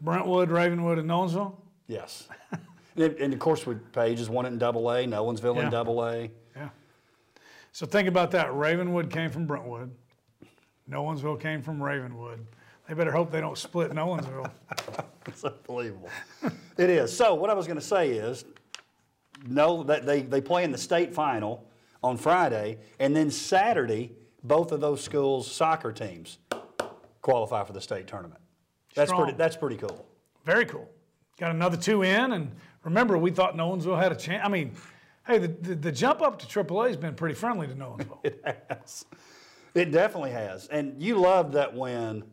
Brentwood, 0.01 0.49
Ravenwood, 0.49 0.97
and 0.99 1.07
Nolensville? 1.09 1.55
Yes. 1.87 2.27
and, 2.95 3.13
and 3.15 3.33
of 3.33 3.39
course, 3.39 3.65
with 3.65 3.93
Page 3.93 4.17
has 4.17 4.29
won 4.29 4.45
it 4.45 4.49
in 4.49 4.57
Double 4.57 4.89
A, 4.91 5.05
Nolensville 5.05 5.55
Yeah. 5.57 5.65
in 5.65 5.69
Double 5.71 6.03
A. 6.03 6.29
Yeah. 6.55 6.69
So 7.71 7.85
think 7.85 8.07
about 8.09 8.31
that. 8.31 8.51
Ravenwood 8.53 9.09
came 9.11 9.29
from 9.29 9.45
Brentwood. 9.45 9.91
Nolensville 10.91 11.39
came 11.39 11.61
from 11.61 11.81
Ravenwood. 11.81 12.45
They 12.87 12.93
better 12.93 13.11
hope 13.11 13.31
they 13.31 13.41
don't 13.41 13.57
split 13.57 13.91
Nolensville. 13.91 14.51
It's 15.27 15.43
unbelievable. 15.43 16.09
it 16.79 16.89
is. 16.89 17.15
So 17.15 17.35
what 17.35 17.51
I 17.51 17.53
was 17.53 17.67
going 17.67 17.77
to 17.79 17.85
say 17.85 18.09
is, 18.09 18.43
no, 19.45 19.83
that 19.83 20.03
they, 20.03 20.23
they 20.23 20.41
play 20.41 20.63
in 20.63 20.71
the 20.71 20.79
state 20.79 21.13
final 21.13 21.63
on 22.03 22.17
Friday, 22.17 22.79
and 22.99 23.15
then 23.15 23.29
Saturday, 23.29 24.13
both 24.43 24.71
of 24.71 24.81
those 24.81 25.03
schools' 25.03 25.49
soccer 25.49 25.91
teams 25.91 26.39
qualify 27.21 27.63
for 27.63 27.71
the 27.73 27.81
state 27.81 28.07
tournament. 28.07 28.41
That's 28.95 29.09
Strong. 29.09 29.23
pretty. 29.25 29.37
That's 29.37 29.55
pretty 29.55 29.77
cool. 29.77 30.05
Very 30.43 30.65
cool. 30.65 30.89
got 31.37 31.51
another 31.51 31.77
two 31.77 32.01
in, 32.01 32.31
and 32.33 32.51
remember, 32.83 33.15
we 33.17 33.29
thought 33.29 33.55
Nolensville 33.55 34.01
had 34.01 34.11
a 34.11 34.15
chance. 34.15 34.41
I 34.43 34.49
mean, 34.49 34.71
hey, 35.27 35.37
the, 35.37 35.47
the, 35.49 35.75
the 35.75 35.91
jump 35.91 36.23
up 36.23 36.39
to 36.39 36.47
AAA 36.47 36.87
has 36.87 36.97
been 36.97 37.13
pretty 37.13 37.35
friendly 37.35 37.67
to 37.67 37.75
Nolensville. 37.75 38.17
It 38.23 38.41
has. 38.69 39.05
It 39.73 39.91
definitely 39.91 40.31
has. 40.31 40.67
And 40.67 41.01
you 41.01 41.15
love 41.15 41.53
that 41.53 41.73
when 41.73 42.23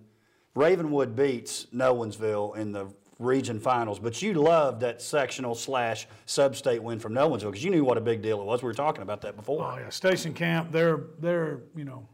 Ravenwood 0.54 1.14
beats 1.14 1.66
Nolensville 1.74 2.56
in 2.56 2.72
the 2.72 2.88
region 3.18 3.58
finals, 3.60 3.98
but 3.98 4.20
you 4.22 4.34
loved 4.34 4.80
that 4.80 5.02
sectional 5.02 5.54
slash 5.54 6.06
sub-state 6.26 6.82
win 6.82 6.98
from 6.98 7.12
Nolensville 7.12 7.50
because 7.50 7.64
you 7.64 7.70
knew 7.70 7.84
what 7.84 7.96
a 7.96 8.00
big 8.00 8.22
deal 8.22 8.40
it 8.40 8.44
was. 8.44 8.62
We 8.62 8.66
were 8.66 8.74
talking 8.74 9.02
about 9.02 9.20
that 9.22 9.36
before. 9.36 9.62
Oh 9.62 9.78
yeah, 9.78 9.88
Station 9.88 10.32
Camp, 10.34 10.70
they're 10.72 11.04
they're 11.18 11.60
you 11.74 11.84
know 11.84 12.06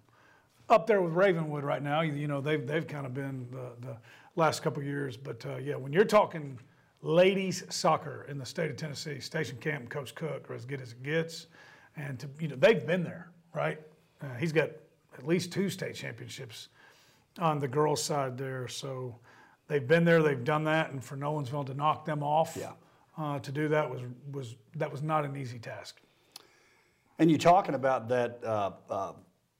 up 0.68 0.86
there 0.86 1.02
with 1.02 1.12
Ravenwood 1.12 1.64
right 1.64 1.82
now. 1.82 2.00
You, 2.00 2.26
know 2.26 2.40
they've 2.40 2.66
they've 2.66 2.86
kind 2.86 3.06
of 3.06 3.14
been 3.14 3.46
the, 3.50 3.86
the 3.86 3.96
last 4.36 4.62
couple 4.62 4.82
years, 4.82 5.16
but 5.16 5.44
uh, 5.46 5.56
yeah, 5.56 5.76
when 5.76 5.92
you're 5.92 6.04
talking 6.04 6.58
ladies 7.02 7.64
soccer 7.68 8.26
in 8.28 8.38
the 8.38 8.46
state 8.46 8.70
of 8.70 8.76
Tennessee, 8.76 9.20
Station 9.20 9.58
Camp 9.58 9.82
and 9.82 9.90
Coach 9.90 10.14
Cook 10.14 10.50
are 10.50 10.54
as 10.54 10.64
good 10.64 10.80
as 10.80 10.92
it 10.92 11.02
gets, 11.02 11.48
and 11.96 12.18
to, 12.18 12.28
you 12.40 12.48
know 12.48 12.56
they've 12.56 12.86
been 12.86 13.04
there, 13.04 13.30
right? 13.54 13.78
Uh, 14.22 14.34
he's 14.38 14.52
got 14.52 14.70
at 15.18 15.26
least 15.26 15.52
two 15.52 15.68
state 15.70 15.94
championships 15.94 16.68
on 17.38 17.58
the 17.58 17.68
girls' 17.68 18.02
side 18.02 18.36
there, 18.38 18.68
so 18.68 19.16
they've 19.68 19.86
been 19.86 20.04
there, 20.04 20.22
they've 20.22 20.44
done 20.44 20.64
that, 20.64 20.90
and 20.90 21.02
for 21.04 21.16
Nolensville 21.16 21.66
to 21.66 21.74
knock 21.74 22.04
them 22.04 22.22
off, 22.22 22.56
Yeah. 22.58 22.72
uh, 23.18 23.38
to 23.40 23.52
do 23.52 23.68
that 23.68 23.90
was 23.90 24.00
was 24.32 24.56
that 24.76 24.90
was 24.90 25.02
not 25.02 25.24
an 25.24 25.36
easy 25.36 25.58
task. 25.58 26.00
And 27.18 27.30
you're 27.30 27.38
talking 27.38 27.74
about 27.76 28.08
that 28.08 28.40
uh, 28.44 28.72
uh, 28.90 29.12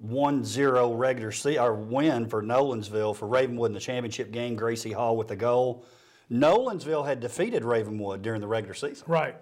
1-0 0.04 0.99
regular 0.99 1.30
se- 1.30 1.58
or 1.58 1.75
win 1.75 2.26
for 2.28 2.42
Nolensville 2.42 3.14
for 3.14 3.28
Ravenwood 3.28 3.70
in 3.70 3.75
the 3.75 3.80
championship 3.80 4.32
game. 4.32 4.56
Gracie 4.56 4.90
Hall 4.92 5.16
with 5.16 5.28
the 5.28 5.37
goal. 5.37 5.84
Nolensville 6.32 7.06
had 7.06 7.20
defeated 7.20 7.64
Ravenwood 7.64 8.23
during 8.23 8.40
the 8.40 8.46
regular 8.49 8.75
season. 8.75 9.04
Right. 9.06 9.37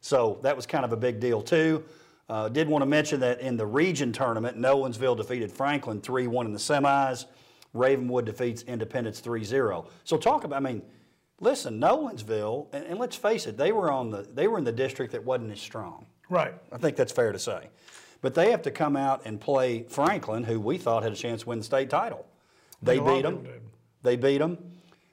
So 0.00 0.38
that 0.42 0.54
was 0.54 0.66
kind 0.66 0.84
of 0.84 0.92
a 0.92 0.96
big 0.96 1.18
deal 1.18 1.42
too. 1.42 1.84
Uh, 2.28 2.48
did 2.48 2.68
want 2.68 2.82
to 2.82 2.86
mention 2.86 3.20
that 3.20 3.40
in 3.40 3.56
the 3.56 3.66
region 3.66 4.12
tournament, 4.12 4.58
Nolensville 4.58 5.16
defeated 5.16 5.50
Franklin 5.50 6.00
3-1 6.00 6.44
in 6.44 6.52
the 6.52 6.58
semis. 6.58 7.24
Ravenwood 7.74 8.26
defeats 8.26 8.62
Independence 8.62 9.20
3-0. 9.20 9.86
So 10.04 10.16
talk 10.16 10.44
about, 10.44 10.56
I 10.56 10.60
mean, 10.60 10.82
listen, 11.40 11.80
Nolensville, 11.80 12.66
and, 12.72 12.84
and 12.84 12.98
let's 12.98 13.16
face 13.16 13.46
it, 13.46 13.56
they 13.56 13.72
were 13.72 13.90
on 13.90 14.10
the 14.10 14.26
they 14.34 14.48
were 14.48 14.58
in 14.58 14.64
the 14.64 14.72
district 14.72 15.12
that 15.12 15.24
wasn't 15.24 15.52
as 15.52 15.60
strong. 15.60 16.06
Right. 16.28 16.54
I 16.72 16.78
think 16.78 16.96
that's 16.96 17.12
fair 17.12 17.32
to 17.32 17.38
say. 17.38 17.68
But 18.20 18.34
they 18.34 18.50
have 18.50 18.62
to 18.62 18.70
come 18.70 18.96
out 18.96 19.22
and 19.24 19.40
play 19.40 19.84
Franklin, 19.84 20.44
who 20.44 20.60
we 20.60 20.76
thought 20.76 21.02
had 21.02 21.12
a 21.12 21.16
chance 21.16 21.42
to 21.42 21.48
win 21.48 21.58
the 21.58 21.64
state 21.64 21.88
title. 21.88 22.26
They 22.82 22.98
beat 22.98 23.22
them. 23.22 23.46
They 24.02 24.16
beat 24.16 24.38
them. 24.38 24.58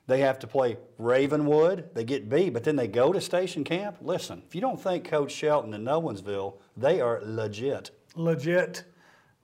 They 0.08 0.20
have 0.20 0.38
to 0.40 0.48
play 0.48 0.78
Ravenwood. 1.00 1.90
They 1.96 2.04
get 2.04 2.30
beat, 2.30 2.52
but 2.52 2.64
then 2.64 2.76
they 2.76 2.88
go 2.88 3.12
to 3.12 3.20
Station 3.20 3.64
Camp. 3.64 3.98
Listen, 4.02 4.44
if 4.48 4.54
you 4.54 4.62
don't 4.62 4.80
think 4.80 5.06
Coach 5.06 5.32
Shelton 5.32 5.74
and 5.74 5.86
Nolensville, 5.86 6.56
they 6.78 7.02
are 7.02 7.22
legit. 7.24 7.92
legit. 8.16 8.84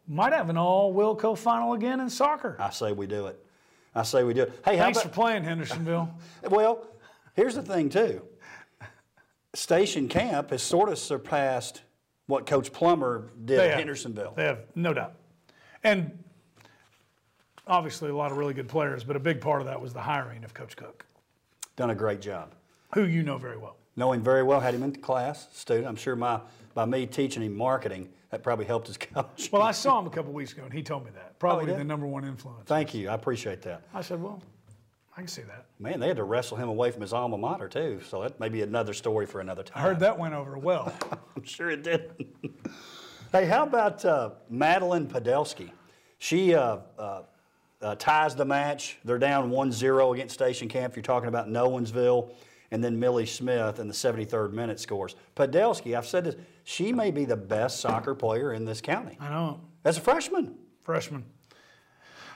Might 0.07 0.33
have 0.33 0.49
an 0.49 0.57
all 0.57 0.93
Wilco 0.93 1.37
final 1.37 1.73
again 1.73 1.99
in 1.99 2.09
soccer. 2.09 2.57
I 2.59 2.69
say 2.69 2.91
we 2.91 3.07
do 3.07 3.27
it. 3.27 3.43
I 3.95 4.03
say 4.03 4.23
we 4.23 4.33
do 4.33 4.43
it. 4.43 4.59
Hey, 4.63 4.77
how 4.77 4.85
Thanks 4.85 5.01
for 5.01 5.09
playing, 5.09 5.43
Hendersonville. 5.43 6.09
well, 6.49 6.85
here's 7.33 7.55
the 7.55 7.63
thing 7.63 7.89
too. 7.89 8.21
Station 9.53 10.07
Camp 10.07 10.51
has 10.51 10.61
sort 10.63 10.89
of 10.89 10.97
surpassed 10.97 11.81
what 12.27 12.45
Coach 12.45 12.71
Plummer 12.71 13.31
did 13.43 13.59
They 13.59 13.63
at 13.65 13.69
have. 13.71 13.79
Hendersonville. 13.79 14.33
They 14.35 14.45
have 14.45 14.59
no 14.75 14.93
doubt. 14.93 15.15
And 15.83 16.23
obviously, 17.67 18.09
a 18.09 18.15
lot 18.15 18.31
of 18.31 18.37
really 18.37 18.53
good 18.53 18.67
players, 18.67 19.03
but 19.03 19.15
a 19.15 19.19
big 19.19 19.41
part 19.41 19.61
of 19.61 19.67
that 19.67 19.79
was 19.81 19.93
the 19.93 20.01
hiring 20.01 20.43
of 20.43 20.53
Coach 20.53 20.75
Cook, 20.75 21.05
Done 21.75 21.89
a 21.89 21.95
great 21.95 22.21
job. 22.21 22.53
who 22.93 23.03
you 23.03 23.23
know 23.23 23.37
very 23.37 23.57
well. 23.57 23.77
know 23.95 24.11
him 24.11 24.21
very 24.21 24.43
well, 24.43 24.59
had 24.59 24.73
him 24.73 24.83
in 24.83 24.93
class, 24.95 25.47
student. 25.53 25.87
I'm 25.87 25.95
sure 25.95 26.15
my, 26.15 26.41
by 26.73 26.85
me 26.85 27.05
teaching 27.05 27.43
him 27.43 27.55
marketing, 27.55 28.09
that 28.29 28.43
probably 28.43 28.65
helped 28.65 28.87
his 28.87 28.97
coach. 28.97 29.49
Well, 29.51 29.61
I 29.61 29.71
saw 29.71 29.99
him 29.99 30.07
a 30.07 30.09
couple 30.09 30.31
weeks 30.33 30.53
ago, 30.53 30.63
and 30.63 30.73
he 30.73 30.83
told 30.83 31.05
me 31.05 31.11
that. 31.15 31.39
Probably 31.39 31.65
did? 31.65 31.77
the 31.77 31.83
number 31.83 32.05
one 32.07 32.23
influence. 32.25 32.67
Thank 32.67 32.93
you. 32.93 33.09
I 33.09 33.13
appreciate 33.13 33.61
that. 33.63 33.83
I 33.93 34.01
said, 34.01 34.21
well, 34.21 34.41
I 35.15 35.19
can 35.21 35.27
see 35.27 35.41
that. 35.41 35.65
Man, 35.79 35.99
they 35.99 36.07
had 36.07 36.17
to 36.17 36.23
wrestle 36.23 36.55
him 36.57 36.69
away 36.69 36.91
from 36.91 37.01
his 37.01 37.11
alma 37.13 37.37
mater, 37.37 37.67
too. 37.67 37.99
So 38.07 38.21
that 38.21 38.39
may 38.39 38.47
be 38.47 38.61
another 38.61 38.93
story 38.93 39.25
for 39.25 39.41
another 39.41 39.63
time. 39.63 39.77
I 39.77 39.81
heard 39.81 39.99
that 39.99 40.17
went 40.17 40.33
over 40.33 40.57
well. 40.57 40.93
I'm 41.35 41.43
sure 41.43 41.69
it 41.69 41.83
did. 41.83 42.25
hey, 43.33 43.45
how 43.45 43.63
about 43.63 44.05
uh, 44.05 44.31
Madeline 44.49 45.07
Podelsky? 45.07 45.71
She 46.19 46.53
uh, 46.55 46.77
uh, 46.97 47.23
uh, 47.81 47.95
ties 47.95 48.35
the 48.35 48.45
match. 48.45 48.97
They're 49.03 49.17
down 49.19 49.49
1 49.49 49.71
0 49.71 50.13
against 50.13 50.33
Station 50.33 50.67
Camp. 50.67 50.95
You're 50.95 51.03
talking 51.03 51.29
about 51.29 51.47
Nolensville. 51.47 52.33
And 52.73 52.81
then 52.81 52.97
Millie 52.99 53.25
Smith 53.25 53.79
in 53.79 53.87
the 53.89 53.93
73rd 53.93 54.53
minute 54.53 54.79
scores. 54.79 55.15
Podelsky, 55.35 55.97
I've 55.97 56.05
said 56.07 56.23
this, 56.23 56.35
she 56.63 56.93
may 56.93 57.11
be 57.11 57.25
the 57.25 57.35
best 57.35 57.81
soccer 57.81 58.15
player 58.15 58.53
in 58.53 58.63
this 58.63 58.79
county 58.79 59.17
I 59.19 59.27
know. 59.29 59.59
as 59.83 59.97
a 59.97 60.01
freshman. 60.01 60.55
Freshman. 60.83 61.25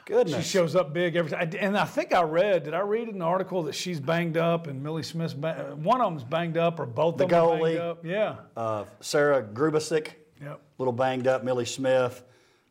Goodness. 0.06 0.46
She 0.46 0.50
shows 0.58 0.76
up 0.76 0.94
big 0.94 1.16
every 1.16 1.32
time. 1.32 1.50
And 1.60 1.76
I 1.78 1.86
think 1.86 2.14
I 2.14 2.22
read, 2.24 2.64
did 2.64 2.74
I 2.76 2.82
read 2.82 3.08
in 3.10 3.18
the 3.20 3.26
article 3.26 3.64
that 3.64 3.74
she's 3.74 4.00
banged 4.00 4.38
up 4.38 4.68
and 4.68 4.84
Millie 4.84 5.02
Smith's, 5.04 5.34
uh, 5.42 5.74
one 5.78 6.00
of 6.02 6.12
them's 6.12 6.24
banged 6.24 6.58
up 6.58 6.80
or 6.80 6.86
both 6.86 7.18
The 7.18 7.24
of 7.24 7.30
them 7.32 7.40
are 7.40 7.48
goalie. 7.58 7.62
banged 7.78 7.80
up? 7.80 8.06
Yeah. 8.06 8.36
Uh, 8.58 8.84
Sarah 9.00 9.42
Grubasic, 9.42 10.10
Yep. 10.42 10.60
little 10.78 10.92
banged 10.94 11.28
up. 11.28 11.44
Millie 11.44 11.66
Smith. 11.66 12.24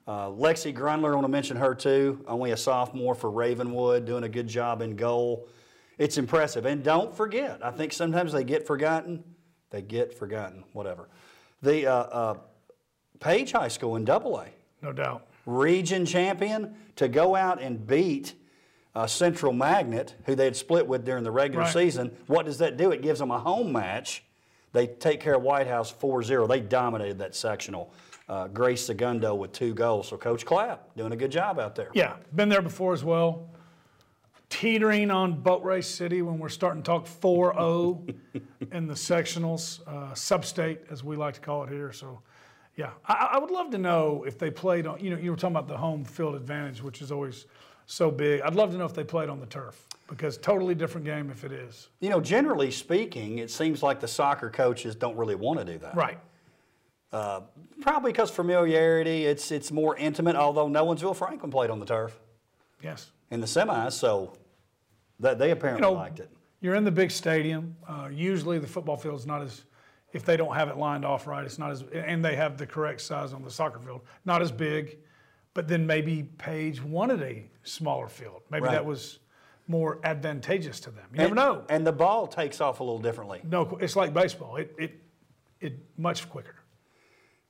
Uh, 0.07 0.29
Lexi 0.29 0.75
Grundler, 0.75 1.13
I 1.13 1.15
want 1.15 1.25
to 1.25 1.29
mention 1.29 1.57
her 1.57 1.75
too. 1.75 2.23
Only 2.29 2.51
a 2.51 2.57
sophomore 2.57 3.15
for 3.15 3.31
Ravenwood, 3.31 4.05
doing 4.05 4.25
a 4.25 4.29
good 4.29 4.47
job 4.47 4.83
in 4.83 4.97
goal. 4.97 5.49
It's 5.97 6.19
impressive. 6.19 6.67
And 6.67 6.83
don't 6.83 7.15
forget, 7.17 7.65
I 7.65 7.71
think 7.71 7.93
sometimes 7.93 8.33
they 8.33 8.45
get 8.45 8.67
forgotten. 8.67 9.25
They 9.71 9.81
get 9.81 10.13
forgotten, 10.13 10.65
whatever. 10.73 11.09
The 11.63 11.87
uh, 11.87 11.93
uh, 11.95 12.39
Page 13.21 13.53
High 13.53 13.69
School 13.69 13.97
in 13.97 14.05
Double 14.05 14.39
A, 14.39 14.49
No 14.83 14.93
doubt. 14.93 15.27
region 15.47 16.05
champion, 16.05 16.75
to 16.97 17.09
go 17.09 17.35
out 17.35 17.63
and 17.63 17.87
beat 17.87 18.35
uh, 18.95 19.07
Central 19.07 19.53
Magnet, 19.53 20.15
who 20.27 20.35
they 20.35 20.45
had 20.45 20.55
split 20.55 20.87
with 20.87 21.05
during 21.05 21.25
the 21.25 21.31
regular 21.31 21.65
Right. 21.65 21.73
season. 21.73 22.15
What 22.27 22.45
does 22.45 22.59
that 22.59 22.77
do? 22.77 22.91
It 22.91 23.01
gives 23.03 23.19
them 23.21 23.31
a 23.31 23.39
home 23.39 23.73
match. 23.73 24.23
They 24.73 24.87
take 24.87 25.21
care 25.21 25.35
of 25.35 25.43
White 25.43 25.67
House 25.67 25.91
4 25.91 26.23
0. 26.23 26.47
They 26.47 26.61
dominated 26.61 27.19
that 27.21 27.35
sectional. 27.35 27.93
Uh, 28.28 28.49
Grace 28.49 28.87
Segundo 28.87 29.35
with 29.35 29.52
two 29.52 29.75
goals. 29.75 30.09
So, 30.09 30.16
Coach 30.16 30.47
Clapp 30.47 30.97
doing 30.97 31.12
a 31.12 31.16
good 31.16 31.31
job 31.31 31.59
out 31.59 31.75
there. 31.75 31.90
Yeah, 31.93 32.16
been 32.35 32.49
there 32.49 32.62
before 32.62 32.95
as 32.95 33.04
well. 33.04 33.50
Teetering 34.49 35.11
on 35.11 35.40
Boat 35.40 35.62
Race 35.62 35.87
City 35.87 36.23
when 36.23 36.38
we're 36.38 36.49
starting 36.49 36.83
to 36.83 36.87
talk 36.87 37.07
4 37.07 37.54
0 37.54 38.07
in 38.73 38.87
the 38.87 38.95
sectionals, 38.95 39.87
uh, 39.87 40.14
sub-state 40.14 40.81
as 40.90 41.04
we 41.04 41.16
like 41.16 41.35
to 41.35 41.40
call 41.40 41.64
it 41.64 41.71
here. 41.71 41.93
So, 41.93 42.21
yeah, 42.76 42.90
I, 43.07 43.31
I 43.33 43.38
would 43.38 43.50
love 43.50 43.71
to 43.73 43.78
know 43.78 44.25
if 44.26 44.38
they 44.38 44.50
played 44.50 44.87
on, 44.87 45.00
you 45.00 45.11
know, 45.11 45.16
you 45.16 45.31
were 45.31 45.37
talking 45.37 45.57
about 45.57 45.69
the 45.69 45.76
home 45.76 46.04
field 46.04 46.35
advantage, 46.35 46.83
which 46.83 47.02
is 47.02 47.12
always 47.12 47.47
so 47.87 48.11
big. 48.11 48.40
I'd 48.40 48.54
love 48.54 48.71
to 48.71 48.78
know 48.78 48.87
if 48.87 48.95
they 48.95 49.04
played 49.04 49.28
on 49.28 49.38
the 49.38 49.47
turf 49.47 49.87
because 50.09 50.38
totally 50.38 50.75
different 50.75 51.04
game 51.04 51.31
if 51.31 51.45
it 51.45 51.52
is. 51.52 51.88
You 52.00 52.11
know, 52.11 52.21
generally 52.21 52.71
speaking, 52.71 53.38
it 53.38 53.50
seems 53.50 53.83
like 53.83 54.00
the 54.00 54.09
soccer 54.09 54.50
coaches 54.50 54.95
don't 54.95 55.16
really 55.16 55.35
want 55.35 55.59
to 55.61 55.64
do 55.64 55.78
that. 55.78 55.95
Right. 55.95 56.19
Probably 57.80 58.12
because 58.12 58.30
familiarity, 58.30 59.25
it's, 59.26 59.50
it's 59.50 59.71
more 59.71 59.97
intimate, 59.97 60.37
although 60.37 60.68
Nolensville 60.68 61.14
Franklin 61.16 61.50
played 61.50 61.71
on 61.71 61.78
the 61.78 61.87
turf 61.87 62.18
Yes. 62.83 63.11
in 63.30 63.40
the 63.40 63.47
semis, 63.47 63.92
so 63.92 64.33
that 65.21 65.38
they 65.38 65.50
apparently 65.50 65.87
You 65.87 65.94
know, 65.94 65.99
liked 66.00 66.21
it. 66.21 66.30
You're 66.61 66.75
in 66.75 66.85
the 66.85 66.90
big 66.90 67.11
stadium. 67.11 67.76
Uh, 67.87 68.09
usually 68.12 68.59
the 68.59 68.66
football 68.66 68.97
field's 68.97 69.26
not 69.26 69.42
as, 69.42 69.64
if 70.12 70.25
they 70.25 70.37
don't 70.37 70.54
have 70.54 70.68
it 70.68 70.76
lined 70.76 71.04
off 71.04 71.26
right, 71.26 71.44
it's 71.44 71.59
not 71.59 71.71
as, 71.71 71.83
and 71.92 72.25
they 72.25 72.37
have 72.37 72.56
the 72.56 72.66
correct 72.66 73.00
size 73.00 73.33
on 73.33 73.42
the 73.42 73.50
soccer 73.50 73.78
field, 73.78 74.00
not 74.25 74.40
as 74.42 74.50
big. 74.50 74.99
But 75.52 75.68
then 75.68 75.87
maybe 75.87 76.25
Page 76.38 76.83
wanted 76.83 77.23
a 77.23 77.44
smaller 77.62 78.09
field. 78.09 78.42
Maybe 78.50 78.64
Right. 78.64 78.73
that 78.73 78.85
was 78.85 79.21
more 79.68 80.00
advantageous 80.04 80.80
to 80.80 80.90
them. 80.90 81.06
You 81.12 81.18
never 81.18 81.35
know. 81.35 81.64
And 81.68 81.87
the 81.87 81.92
ball 81.92 82.26
takes 82.26 82.61
off 82.61 82.80
a 82.80 82.83
little 82.83 82.99
differently. 82.99 83.40
No, 83.44 83.78
it's 83.80 83.94
like 83.94 84.12
baseball. 84.12 84.56
It, 84.56 84.75
it, 84.78 85.00
it 85.61 85.75
much 85.97 86.28
quicker. 86.28 86.56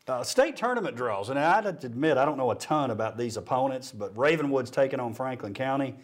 Uh, 0.07 0.23
state 0.23 0.55
tournament 0.57 0.97
draws, 0.97 1.31
and 1.31 1.39
I 1.39 1.63
have 1.63 1.83
admit 1.83 2.19
I 2.19 2.27
don't 2.27 2.37
know 2.37 2.51
a 2.51 2.55
ton 2.57 2.91
about 2.91 3.17
these 3.17 3.39
opponents, 3.39 3.91
but 3.91 4.15
Ravenwood's 4.17 4.71
taking 4.71 5.01
on 5.01 5.15
Franklin 5.15 5.55
County 5.55 5.95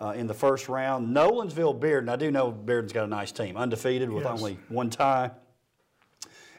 uh, 0.00 0.14
in 0.16 0.26
the 0.26 0.34
first 0.34 0.68
round. 0.68 1.14
Nolensville 1.14 1.78
Bearden, 1.78 2.08
I 2.08 2.16
do 2.16 2.32
know 2.32 2.50
Bearden's 2.50 2.92
got 2.92 3.04
a 3.04 3.08
nice 3.08 3.30
team, 3.30 3.56
undefeated 3.56 4.10
with 4.10 4.24
Yes. 4.24 4.32
only 4.36 4.58
one 4.68 4.90
tie. 4.90 5.30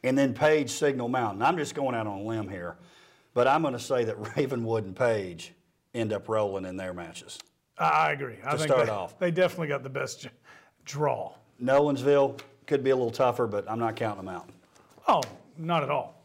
And 0.03 0.17
then 0.17 0.33
Page 0.33 0.69
Signal 0.69 1.09
Mountain. 1.09 1.41
I'm 1.41 1.57
just 1.57 1.75
going 1.75 1.93
out 1.93 2.07
on 2.07 2.19
a 2.19 2.23
limb 2.23 2.47
here, 2.47 2.77
but 3.33 3.47
I'm 3.49 3.61
going 3.63 3.73
to 3.73 3.79
say 3.79 4.05
that 4.05 4.15
Ravenwood 4.37 4.85
and 4.85 4.95
Page 4.95 5.51
end 5.93 6.13
up 6.13 6.29
rolling 6.29 6.63
in 6.63 6.77
their 6.77 6.93
matches. 6.93 7.37
I, 7.77 8.11
agree. 8.13 8.37
I 8.45 8.51
To 8.51 8.57
think 8.59 8.71
start 8.71 8.85
they, 8.85 8.91
off. 8.91 9.19
they 9.19 9.31
definitely 9.31 9.67
got 9.67 9.83
the 9.83 9.89
best 9.89 10.29
draw. 10.85 11.33
Nolensville 11.61 12.39
could 12.65 12.81
be 12.81 12.91
a 12.91 12.95
little 12.95 13.11
tougher, 13.11 13.45
but 13.45 13.69
I'm 13.69 13.77
not 13.79 13.97
counting 13.97 14.25
them 14.25 14.33
out. 14.33 14.49
Oh, 15.07 15.21
not 15.57 15.83
at 15.83 15.89
all. 15.91 16.16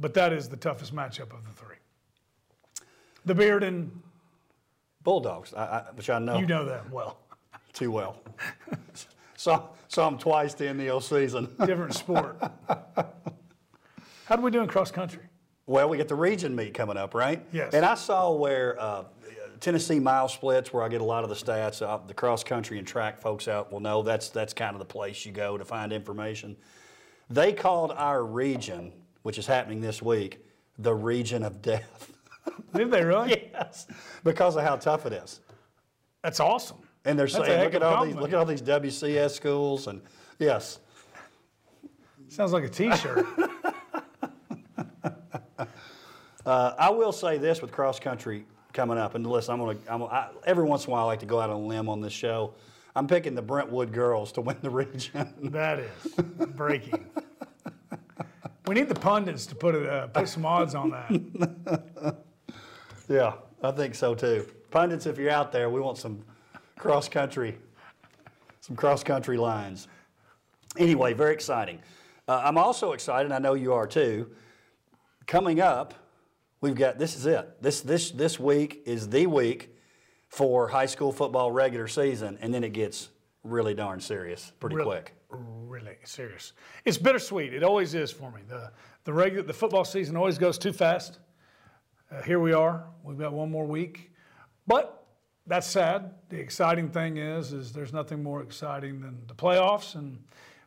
But 0.00 0.14
that 0.14 0.32
is 0.32 0.48
the 0.48 0.56
toughest 0.56 0.94
matchup 0.94 1.32
of 1.32 1.44
the 1.44 1.52
three. 1.54 1.76
The 3.24 3.34
Bearden, 3.34 3.90
Bulldogs, 5.02 5.52
I, 5.54 5.62
I, 5.62 5.84
which 5.94 6.08
I 6.08 6.18
know 6.18 6.38
you 6.38 6.46
know 6.46 6.64
that 6.64 6.90
well. 6.90 7.18
too 7.72 7.90
well. 7.90 8.22
saw, 9.36 9.68
saw 9.88 10.08
them 10.10 10.18
twice 10.18 10.54
the 10.54 10.72
NEO 10.72 11.00
season. 11.00 11.54
Different 11.64 11.94
sport. 11.94 12.40
How 14.26 14.36
do 14.36 14.42
we 14.42 14.50
do 14.50 14.60
in 14.60 14.68
cross 14.68 14.90
country? 14.90 15.22
Well, 15.66 15.88
we 15.88 15.96
get 15.96 16.08
the 16.08 16.14
region 16.14 16.56
meet 16.56 16.74
coming 16.74 16.96
up, 16.96 17.14
right? 17.14 17.44
Yes. 17.52 17.74
And 17.74 17.84
I 17.84 17.94
saw 17.94 18.32
where 18.32 18.80
uh, 18.80 19.04
Tennessee 19.60 19.98
mile 19.98 20.28
splits, 20.28 20.72
where 20.72 20.82
I 20.82 20.88
get 20.88 21.00
a 21.00 21.04
lot 21.04 21.24
of 21.24 21.30
the 21.30 21.36
stats. 21.36 21.82
Uh, 21.82 21.98
the 22.06 22.14
cross 22.14 22.44
country 22.44 22.78
and 22.78 22.86
track 22.86 23.20
folks 23.20 23.48
out 23.48 23.72
will 23.72 23.80
know 23.80 24.02
that's 24.02 24.30
that's 24.30 24.54
kind 24.54 24.74
of 24.74 24.78
the 24.78 24.86
place 24.86 25.26
you 25.26 25.32
go 25.32 25.58
to 25.58 25.64
find 25.64 25.92
information. 25.92 26.56
They 27.30 27.52
called 27.52 27.92
our 27.92 28.24
region, 28.24 28.92
which 29.22 29.38
is 29.38 29.46
happening 29.46 29.80
this 29.80 30.02
week, 30.02 30.44
the 30.78 30.94
region 30.94 31.42
of 31.42 31.62
death. 31.62 32.12
Did 32.74 32.90
they 32.90 33.04
really? 33.04 33.50
yes, 33.52 33.86
because 34.24 34.56
of 34.56 34.62
how 34.62 34.76
tough 34.76 35.06
it 35.06 35.12
is. 35.12 35.40
That's 36.22 36.40
awesome. 36.40 36.78
And 37.04 37.18
they're 37.18 37.26
That's 37.26 37.46
saying, 37.46 37.64
look 37.64 37.74
at 37.74 37.82
all 37.82 38.04
these, 38.04 38.14
look 38.14 38.32
at 38.32 38.34
all 38.34 38.44
these 38.44 38.62
WCS 38.62 39.30
schools, 39.30 39.86
and 39.86 40.02
yes, 40.38 40.80
Sounds 42.28 42.52
like 42.52 42.64
a 42.64 42.68
T-shirt. 42.68 43.26
Uh, 46.46 46.74
I 46.78 46.88
will 46.88 47.12
say 47.12 47.36
this 47.36 47.60
with 47.60 47.72
cross 47.72 48.00
country 48.00 48.46
coming 48.72 48.96
up, 48.96 49.14
and 49.14 49.26
listen, 49.26 49.52
I'm 49.52 49.60
gonna, 49.60 49.78
I'm, 49.86 50.02
I, 50.04 50.28
every 50.46 50.64
once 50.64 50.86
in 50.86 50.90
a 50.90 50.92
while 50.92 51.02
I 51.02 51.06
like 51.06 51.20
to 51.20 51.26
go 51.26 51.38
out 51.38 51.50
on 51.50 51.56
a 51.56 51.66
limb 51.66 51.90
on 51.90 52.00
this 52.00 52.14
show. 52.14 52.54
I'm 52.96 53.06
picking 53.06 53.34
the 53.34 53.42
Brentwood 53.42 53.92
girls 53.92 54.32
to 54.32 54.40
win 54.40 54.56
the 54.62 54.70
region. 54.70 55.34
that 55.50 55.78
is 55.80 56.14
breaking. 56.56 56.97
We 58.68 58.74
need 58.74 58.90
the 58.90 58.94
pundits 58.94 59.46
to 59.46 59.54
put 59.54 59.74
it, 59.74 59.88
uh, 59.88 60.08
put 60.08 60.28
some 60.28 60.44
odds 60.44 60.74
on 60.74 60.90
that. 60.90 62.16
yeah, 63.08 63.32
I 63.62 63.70
think 63.70 63.94
so 63.94 64.14
too. 64.14 64.46
Pundits, 64.70 65.06
if 65.06 65.16
you're 65.16 65.30
out 65.30 65.52
there, 65.52 65.70
we 65.70 65.80
want 65.80 65.96
some 65.96 66.22
cross 66.76 67.08
country, 67.08 67.56
some 68.60 68.76
cross 68.76 69.02
country 69.02 69.38
lines. 69.38 69.88
Anyway, 70.76 71.14
very 71.14 71.32
exciting. 71.32 71.78
Uh, 72.28 72.42
I'm 72.44 72.58
also 72.58 72.92
excited. 72.92 73.32
I 73.32 73.38
know 73.38 73.54
you 73.54 73.72
are 73.72 73.86
too. 73.86 74.32
Coming 75.26 75.62
up, 75.62 75.94
we've 76.60 76.74
got 76.74 76.98
this 76.98 77.16
is 77.16 77.24
it. 77.24 77.62
This 77.62 77.80
this 77.80 78.10
this 78.10 78.38
week 78.38 78.82
is 78.84 79.08
the 79.08 79.26
week 79.26 79.74
for 80.28 80.68
high 80.68 80.84
school 80.84 81.10
football 81.10 81.50
regular 81.50 81.88
season, 81.88 82.36
and 82.42 82.52
then 82.52 82.62
it 82.62 82.74
gets 82.74 83.08
really 83.44 83.74
darn 83.74 84.00
serious 84.00 84.52
pretty 84.60 84.76
Really? 84.76 84.86
quick. 85.00 85.14
Really 85.30 85.96
serious. 86.04 86.52
It's 86.84 86.98
bittersweet. 86.98 87.52
It 87.52 87.62
always 87.62 87.94
is 87.94 88.10
for 88.10 88.30
me. 88.30 88.40
The 88.48 88.72
the 89.04 89.12
regular 89.12 89.42
the 89.42 89.52
football 89.52 89.84
season 89.84 90.16
always 90.16 90.38
goes 90.38 90.58
too 90.58 90.72
fast. 90.72 91.18
Uh, 92.10 92.22
here 92.22 92.40
we 92.40 92.52
are. 92.52 92.86
We've 93.02 93.18
got 93.18 93.32
one 93.32 93.50
more 93.50 93.66
week, 93.66 94.12
but 94.66 95.06
that's 95.46 95.66
sad. 95.66 96.14
The 96.30 96.38
exciting 96.38 96.88
thing 96.90 97.16
is, 97.18 97.52
is 97.52 97.72
there's 97.72 97.92
nothing 97.92 98.22
more 98.22 98.42
exciting 98.42 99.00
than 99.00 99.22
the 99.26 99.34
playoffs, 99.34 99.94
and 99.94 100.18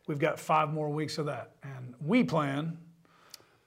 we've 0.08 0.20
got 0.20 0.40
five 0.40 0.72
more 0.72 0.90
weeks 0.90 1.18
of 1.18 1.25
that. 1.28 1.51
And 1.63 1.94
we 2.00 2.24
plan 2.24 2.78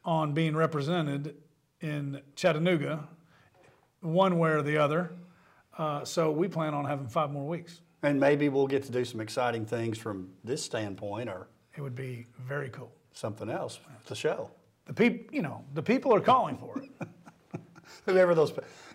on 0.04 0.32
being 0.34 0.54
represented 0.56 1.36
in 1.80 2.20
Chattanooga, 2.36 3.08
one 4.00 4.38
way 4.38 4.50
or 4.50 4.62
the 4.62 4.76
other. 4.76 5.12
Uh, 5.76 6.04
so 6.04 6.30
we 6.30 6.46
plan 6.48 6.74
on 6.74 6.84
having 6.84 7.08
five 7.08 7.30
more 7.30 7.46
weeks. 7.46 7.80
And 8.04 8.20
maybe 8.20 8.50
we'll 8.50 8.66
get 8.66 8.82
to 8.84 8.92
do 8.92 9.02
some 9.02 9.20
exciting 9.20 9.64
things 9.64 9.96
from 9.96 10.28
this 10.44 10.62
standpoint 10.62 11.30
or 11.30 11.48
It 11.74 11.80
would 11.80 11.94
be 11.96 12.26
very 12.46 12.68
cool. 12.68 12.92
something 13.14 13.48
else 13.48 13.80
the 14.06 14.14
show. 14.14 14.50
The 14.84 14.92
people, 14.92 15.34
you 15.34 15.40
know, 15.40 15.64
the 15.72 15.82
people 15.82 16.14
are 16.14 16.20
calling 16.20 16.58
for 16.58 16.78
it. 16.82 17.08
Whoever 18.04 18.34
those, 18.34 18.52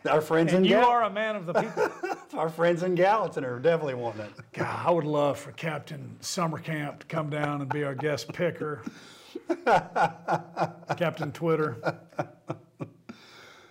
our 0.07 0.21
friends 0.21 0.51
in 0.51 0.57
And 0.57 0.65
you 0.67 0.75
Gal- 0.75 0.85
are 0.89 1.03
a 1.05 1.09
man 1.09 1.35
of 1.35 1.47
the 1.47 1.53
people. 1.53 1.89
our 2.39 2.49
friends 2.49 2.83
in 2.83 2.93
Gallatin 2.93 3.43
are 3.43 3.57
definitely 3.57 3.95
wanting 3.95 4.21
it. 4.21 4.31
God, 4.53 4.85
I 4.87 4.91
would 4.91 5.05
love 5.05 5.39
for 5.39 5.51
Captain 5.53 6.15
Summer 6.19 6.59
Camp 6.59 6.99
to 6.99 7.05
come 7.07 7.31
down 7.31 7.61
and 7.61 7.69
be 7.71 7.83
our 7.83 7.95
guest 7.95 8.31
picker. 8.31 8.83
Captain 9.65 11.31
Twitter. 11.31 11.77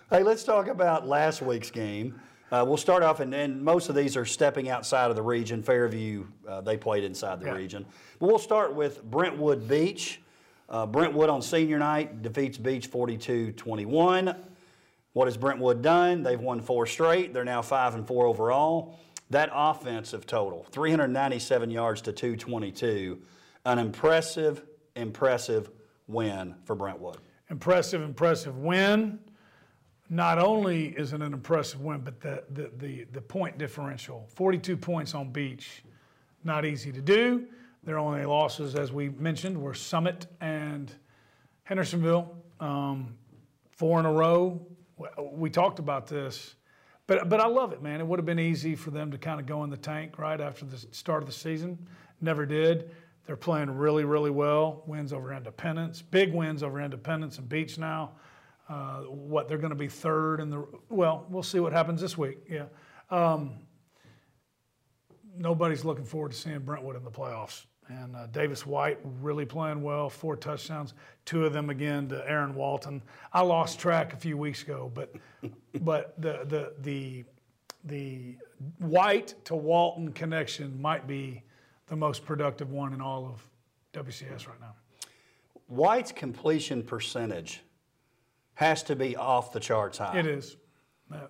Hey, 0.09 0.23
let's 0.23 0.43
talk 0.43 0.67
about 0.67 1.07
last 1.07 1.41
week's 1.41 1.71
game. 1.71 2.19
Uh, 2.51 2.65
we'll 2.67 2.77
start 2.77 3.03
off, 3.03 3.19
and, 3.19 3.33
and 3.33 3.63
most 3.63 3.89
of 3.89 3.95
these 3.95 4.17
are 4.17 4.25
stepping 4.25 4.69
outside 4.69 5.09
of 5.11 5.15
the 5.15 5.21
region. 5.21 5.61
Fairview, 5.61 6.25
uh, 6.47 6.61
they 6.61 6.77
played 6.77 7.03
inside 7.03 7.39
the 7.39 7.45
Yeah. 7.45 7.53
region. 7.55 7.85
But 8.19 8.27
we'll 8.27 8.39
start 8.39 8.73
with 8.73 9.03
Brentwood 9.03 9.67
Beach. 9.67 10.19
Uh, 10.67 10.85
Brentwood 10.85 11.29
on 11.29 11.41
senior 11.41 11.77
night 11.79 12.21
defeats 12.21 12.57
Beach 12.57 12.87
42 12.87 13.51
21. 13.53 14.35
What 15.13 15.27
has 15.27 15.37
Brentwood 15.37 15.81
done? 15.81 16.23
They've 16.23 16.39
won 16.39 16.61
four 16.61 16.85
straight. 16.85 17.33
They're 17.33 17.43
now 17.43 17.61
5 17.61 17.95
and 17.95 18.07
4 18.07 18.25
overall. 18.25 18.99
That 19.31 19.49
offensive 19.53 20.25
total 20.25 20.65
397 20.71 21.69
yards 21.69 22.01
to 22.01 22.11
222. 22.11 23.19
An 23.65 23.77
impressive, 23.79 24.63
impressive 24.95 25.69
win 26.07 26.55
for 26.65 26.75
Brentwood. 26.75 27.17
Impressive, 27.49 28.01
impressive 28.01 28.57
win. 28.57 29.19
Not 30.09 30.39
only 30.39 30.87
is 30.87 31.13
it 31.13 31.21
an 31.21 31.33
impressive 31.33 31.81
win, 31.81 32.01
but 32.01 32.19
the, 32.19 32.43
the, 32.51 32.71
the, 32.77 33.03
the 33.11 33.21
point 33.21 33.57
differential 33.57 34.27
42 34.33 34.75
points 34.75 35.13
on 35.13 35.31
Beach, 35.31 35.83
not 36.43 36.65
easy 36.65 36.91
to 36.91 37.01
do. 37.01 37.45
Their 37.83 37.99
only 37.99 38.25
losses, 38.25 38.75
as 38.75 38.91
we 38.91 39.09
mentioned, 39.09 39.59
were 39.59 39.73
Summit 39.73 40.25
and 40.41 40.91
Hendersonville. 41.63 42.35
Um, 42.59 43.15
four 43.71 43.99
in 43.99 44.05
a 44.05 44.11
row. 44.11 44.65
We 45.31 45.49
talked 45.49 45.79
about 45.79 46.07
this, 46.07 46.55
but, 47.07 47.29
but 47.29 47.39
I 47.39 47.47
love 47.47 47.71
it, 47.71 47.81
man. 47.81 48.01
It 48.01 48.07
would 48.07 48.19
have 48.19 48.25
been 48.25 48.39
easy 48.39 48.75
for 48.75 48.91
them 48.91 49.11
to 49.11 49.17
kind 49.17 49.39
of 49.39 49.45
go 49.45 49.63
in 49.63 49.69
the 49.69 49.77
tank 49.77 50.19
right 50.19 50.41
after 50.41 50.65
the 50.65 50.77
start 50.91 51.23
of 51.23 51.27
the 51.27 51.33
season. 51.33 51.77
Never 52.19 52.45
did. 52.45 52.91
They're 53.25 53.37
playing 53.37 53.71
really, 53.71 54.03
really 54.03 54.31
well. 54.31 54.83
Wins 54.87 55.13
over 55.13 55.31
Independence, 55.31 56.01
big 56.01 56.33
wins 56.33 56.63
over 56.63 56.81
Independence 56.81 57.37
and 57.37 57.47
Beach 57.47 57.77
now. 57.77 58.11
Uh, 58.69 58.99
what 59.05 59.49
they're 59.49 59.57
going 59.57 59.71
to 59.71 59.75
be 59.75 59.87
third 59.87 60.39
in 60.39 60.51
the 60.51 60.63
well, 60.89 61.25
we'll 61.29 61.41
see 61.41 61.59
what 61.59 61.73
happens 61.73 61.99
this 61.99 62.15
week. 62.17 62.37
Yeah, 62.47 62.65
um, 63.09 63.55
nobody's 65.35 65.83
looking 65.83 66.05
forward 66.05 66.31
to 66.31 66.37
seeing 66.37 66.59
Brentwood 66.59 66.95
in 66.95 67.03
the 67.03 67.11
playoffs. 67.11 67.65
And 67.87 68.15
uh, 68.15 68.27
Davis 68.27 68.67
White 68.67 68.99
really 69.19 69.45
playing 69.45 69.81
well, 69.81 70.11
four 70.11 70.35
touchdowns, 70.35 70.93
two 71.25 71.43
of 71.43 71.53
them 71.53 71.71
again 71.71 72.07
to 72.09 72.29
Aaron 72.29 72.53
Walton. 72.53 73.01
I 73.33 73.41
lost 73.41 73.79
track 73.79 74.13
a 74.13 74.17
few 74.17 74.37
weeks 74.37 74.61
ago, 74.61 74.91
but 74.93 75.15
but 75.81 76.13
the 76.21 76.45
the 76.45 76.73
the 76.81 77.25
the 77.85 78.35
White 78.77 79.33
to 79.45 79.55
Walton 79.55 80.13
connection 80.13 80.79
might 80.79 81.07
be 81.07 81.41
the 81.87 81.95
most 81.95 82.23
productive 82.23 82.71
one 82.71 82.93
in 82.93 83.01
all 83.01 83.25
of 83.25 83.49
WCS 83.93 84.47
right 84.47 84.61
now. 84.61 84.75
White's 85.65 86.11
completion 86.11 86.83
percentage 86.83 87.63
has 88.59 88.83
to 88.83 88.93
be 88.93 89.15
off 89.15 89.53
the 89.53 89.59
charts 89.59 89.97
high. 89.99 90.19
It 90.19 90.25
is. 90.25 90.57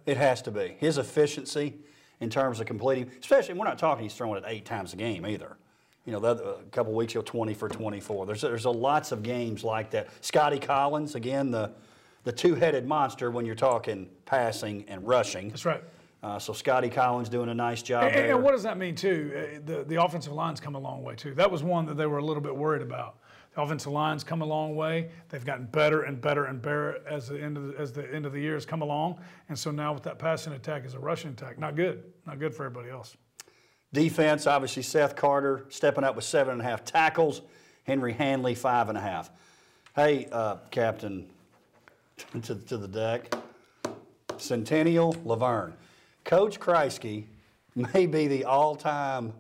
It 0.08 0.18
has 0.18 0.42
to 0.42 0.52
be. 0.52 0.76
His 0.80 0.98
efficiency 0.98 1.76
in 2.20 2.32
terms 2.32 2.60
of 2.60 2.66
completing, 2.66 3.12
especially 3.22 3.54
we're 3.54 3.66
not 3.66 3.78
talking 3.78 4.02
he's 4.04 4.16
throwing 4.16 4.42
it 4.44 4.44
eight 4.48 4.66
times 4.66 4.94
a 4.94 4.96
game 4.96 5.28
either. 5.28 5.56
You 6.06 6.14
know, 6.14 6.20
the 6.20 6.28
other, 6.30 6.44
a 6.60 6.64
couple 6.72 6.92
weeks 6.94 7.14
ago, 7.14 7.22
20 7.22 7.54
for 7.54 7.70
24. 7.70 8.26
There's 8.26 8.42
there's 8.42 8.66
a 8.66 8.72
lots 8.72 9.12
of 9.12 9.22
games 9.22 9.64
like 9.64 9.92
that. 9.92 10.10
Scotty 10.22 10.58
Collins, 10.58 11.14
again, 11.14 11.52
the 11.52 11.72
the 12.24 12.32
two-headed 12.32 12.88
monster 12.88 13.30
when 13.30 13.46
you're 13.46 13.54
talking 13.54 14.10
passing 14.26 14.84
and 14.88 15.08
rushing. 15.08 15.50
That's 15.50 15.66
right. 15.66 15.84
Uh, 16.24 16.40
so 16.40 16.52
Scotty 16.52 16.90
Collins 16.90 17.30
doing 17.30 17.48
a 17.50 17.54
nice 17.54 17.84
job 17.84 18.06
And, 18.06 18.16
there. 18.16 18.34
and 18.34 18.44
what 18.44 18.52
does 18.54 18.64
that 18.64 18.78
mean 18.80 18.96
too? 18.96 19.32
Uh, 19.38 19.60
The 19.64 19.84
the 19.84 20.04
offensive 20.04 20.34
line's 20.34 20.60
come 20.60 20.74
a 20.74 20.80
long 20.80 21.04
way 21.04 21.14
too. 21.14 21.36
That 21.36 21.52
was 21.52 21.62
one 21.62 21.86
that 21.86 21.94
they 21.96 22.08
were 22.08 22.18
a 22.18 22.26
little 22.26 22.42
bit 22.42 22.56
worried 22.56 22.82
about. 22.82 23.19
Offensive 23.60 23.92
line's 23.92 24.24
come 24.24 24.42
a 24.42 24.46
long 24.46 24.76
way. 24.76 25.10
They've 25.28 25.44
gotten 25.44 25.66
better 25.66 26.04
and 26.04 26.22
better 26.22 26.46
and 26.46 26.62
better 26.62 27.02
as 27.06 27.28
the 27.28 27.42
end 27.42 27.58
of 27.58 27.68
the, 27.68 27.78
as 27.78 27.92
the 27.92 28.14
end 28.14 28.26
of 28.26 28.32
the 28.32 28.40
year 28.40 28.54
has 28.54 28.66
come 28.66 28.82
along. 28.82 29.20
And 29.50 29.60
so 29.60 29.70
now 29.70 29.94
with 29.94 30.04
that 30.04 30.18
passing 30.18 30.54
attack 30.54 30.86
is 30.86 30.94
a 30.94 31.00
rushing 31.00 31.32
attack. 31.32 31.60
Not 31.60 31.76
good. 31.76 32.04
Not 32.26 32.40
good 32.40 32.56
for 32.56 32.66
everybody 32.66 32.90
else. 32.90 33.18
Defense, 33.92 34.48
obviously 34.48 34.84
Seth 34.84 35.16
Carter 35.16 35.66
stepping 35.70 36.06
up 36.06 36.16
with 36.16 36.24
seven 36.24 36.54
and 36.54 36.62
a 36.62 36.64
half 36.64 36.86
tackles. 36.86 37.42
Henry 37.84 38.14
Hanley 38.14 38.56
five 38.56 38.88
and 38.88 38.98
a 38.98 39.02
half. 39.02 39.30
Hey, 39.96 40.28
uh, 40.32 40.58
Captain, 40.72 41.28
to, 42.44 42.56
to 42.56 42.78
the 42.78 42.88
deck. 42.88 43.34
Centennial 44.38 45.16
La 45.26 45.36
Vergne. 45.36 45.74
Coach 46.24 46.60
Kreisky 46.60 47.26
may 47.76 48.06
be 48.06 48.28
the 48.28 48.46
all-time 48.46 49.34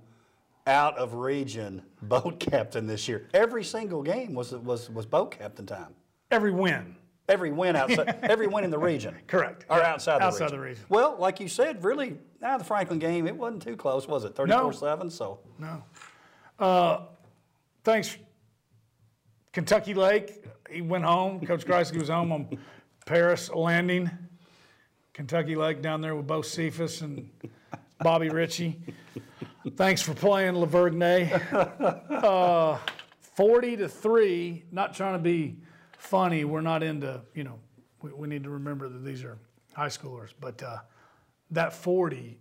out 0.70 0.98
of 0.98 1.16
region 1.16 1.82
boat 2.04 2.40
captain 2.40 2.88
this 2.88 3.08
year. 3.08 3.28
Every 3.34 3.64
single 3.64 4.02
game 4.02 4.34
was 4.34 4.52
was 4.52 4.90
was 4.90 5.06
boat 5.06 5.32
captain 5.32 5.66
time. 5.66 5.94
Every 6.32 6.52
win. 6.52 6.96
Every 7.28 7.52
win 7.52 7.76
outside, 7.76 8.20
every 8.24 8.48
win 8.48 8.64
in 8.64 8.72
the 8.72 8.80
region. 8.80 9.16
Correct. 9.28 9.64
Or 9.70 9.78
Yeah, 9.78 9.94
outside 9.94 10.20
the 10.20 10.26
outside 10.26 10.46
region. 10.46 10.58
the 10.58 10.64
region. 10.66 10.84
Well, 10.90 11.16
like 11.20 11.40
you 11.40 11.48
said, 11.48 11.84
really, 11.84 12.18
now 12.42 12.58
the 12.58 12.64
Franklin 12.64 12.98
game, 12.98 13.28
it 13.28 13.36
wasn't 13.36 13.62
too 13.62 13.76
close, 13.76 14.08
was 14.08 14.24
it? 14.24 14.34
34-7, 14.34 15.12
so. 15.12 15.40
No. 15.60 15.84
Uh, 16.58 17.02
thanks, 17.84 18.18
Kentucky 19.54 19.94
Lake. 19.94 20.44
He 20.72 20.82
went 20.82 21.04
home. 21.04 21.46
Coach 21.46 21.66
Kreisky 21.68 22.00
was 22.00 22.10
home 22.10 22.32
on 22.32 22.58
Paris 23.06 23.52
landing. 23.54 24.10
Kentucky 25.14 25.56
Lake 25.56 25.84
down 25.84 26.02
there 26.02 26.16
with 26.16 26.26
Bo 26.26 26.42
Cephas 26.42 27.02
and 27.02 27.30
Bobby 28.02 28.30
Ritchie. 28.30 28.80
Thanks 29.76 30.02
for 30.02 30.14
playing, 30.14 30.56
La 30.56 30.66
Vergne. 30.66 31.32
uh, 32.12 32.78
40 33.20 33.78
to 33.78 33.90
3, 33.90 34.66
not 34.72 34.94
trying 34.94 35.14
to 35.14 35.20
be 35.20 35.58
funny. 35.98 36.44
We're 36.46 36.62
not 36.62 36.84
into, 36.84 37.22
you 37.34 37.44
know, 37.44 37.60
we, 38.02 38.12
we 38.12 38.28
need 38.28 38.44
to 38.44 38.50
remember 38.50 38.90
that 38.90 39.04
these 39.04 39.24
are 39.24 39.38
high 39.74 39.88
schoolers. 39.88 40.34
But 40.40 40.62
uh, 40.64 40.78
that 41.52 41.74
40, 41.74 42.38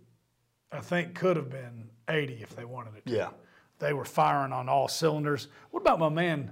I 0.71 0.79
think, 0.79 1.15
could 1.15 1.37
have 1.37 1.49
been 1.49 1.89
80 2.07 2.41
if 2.41 2.55
they 2.55 2.65
wanted 2.65 2.95
it. 2.97 3.05
to. 3.05 3.13
Yeah. 3.15 3.29
They 3.79 3.93
were 3.93 4.05
firing 4.05 4.51
on 4.51 4.67
all 4.67 4.87
cylinders. 4.87 5.47
What 5.71 5.81
about 5.81 5.99
my 5.99 6.09
man, 6.09 6.51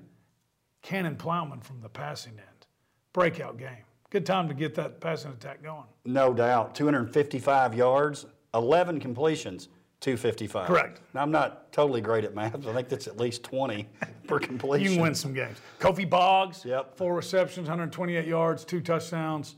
Cannon 0.82 1.18
Plowman 1.18 1.62
from 1.62 1.82
the 1.82 1.90
passing 1.90 2.34
end? 2.34 2.68
Breakout 3.14 3.58
game. 3.58 3.84
Good 4.10 4.26
time 4.26 4.48
to 4.48 4.54
get 4.54 4.76
that 4.76 5.02
passing 5.02 5.32
attack 5.32 5.62
going. 5.62 5.84
No 6.06 6.34
doubt. 6.34 6.74
255 6.74 7.74
yards, 7.74 8.26
11 8.54 9.02
completions, 9.02 9.68
255. 10.02 10.68
Correct. 10.68 11.02
Now, 11.14 11.22
I'm 11.24 11.32
not 11.32 11.72
totally 11.72 12.02
great 12.02 12.24
at 12.24 12.36
math, 12.36 12.56
I 12.68 12.74
think 12.74 12.88
that's 12.88 13.08
at 13.08 13.18
least 13.18 13.44
20 13.44 13.88
per 14.28 14.40
completion. 14.40 14.84
You 14.86 14.92
can 14.94 15.02
win 15.02 15.16
some 15.16 15.34
games. 15.34 15.58
Kofi 15.80 16.08
Boggs, 16.08 16.64
Yep. 16.64 16.96
four 16.96 17.16
receptions, 17.16 17.68
128 17.68 18.26
yards, 18.26 18.64
two 18.64 18.80
touchdowns. 18.80 19.56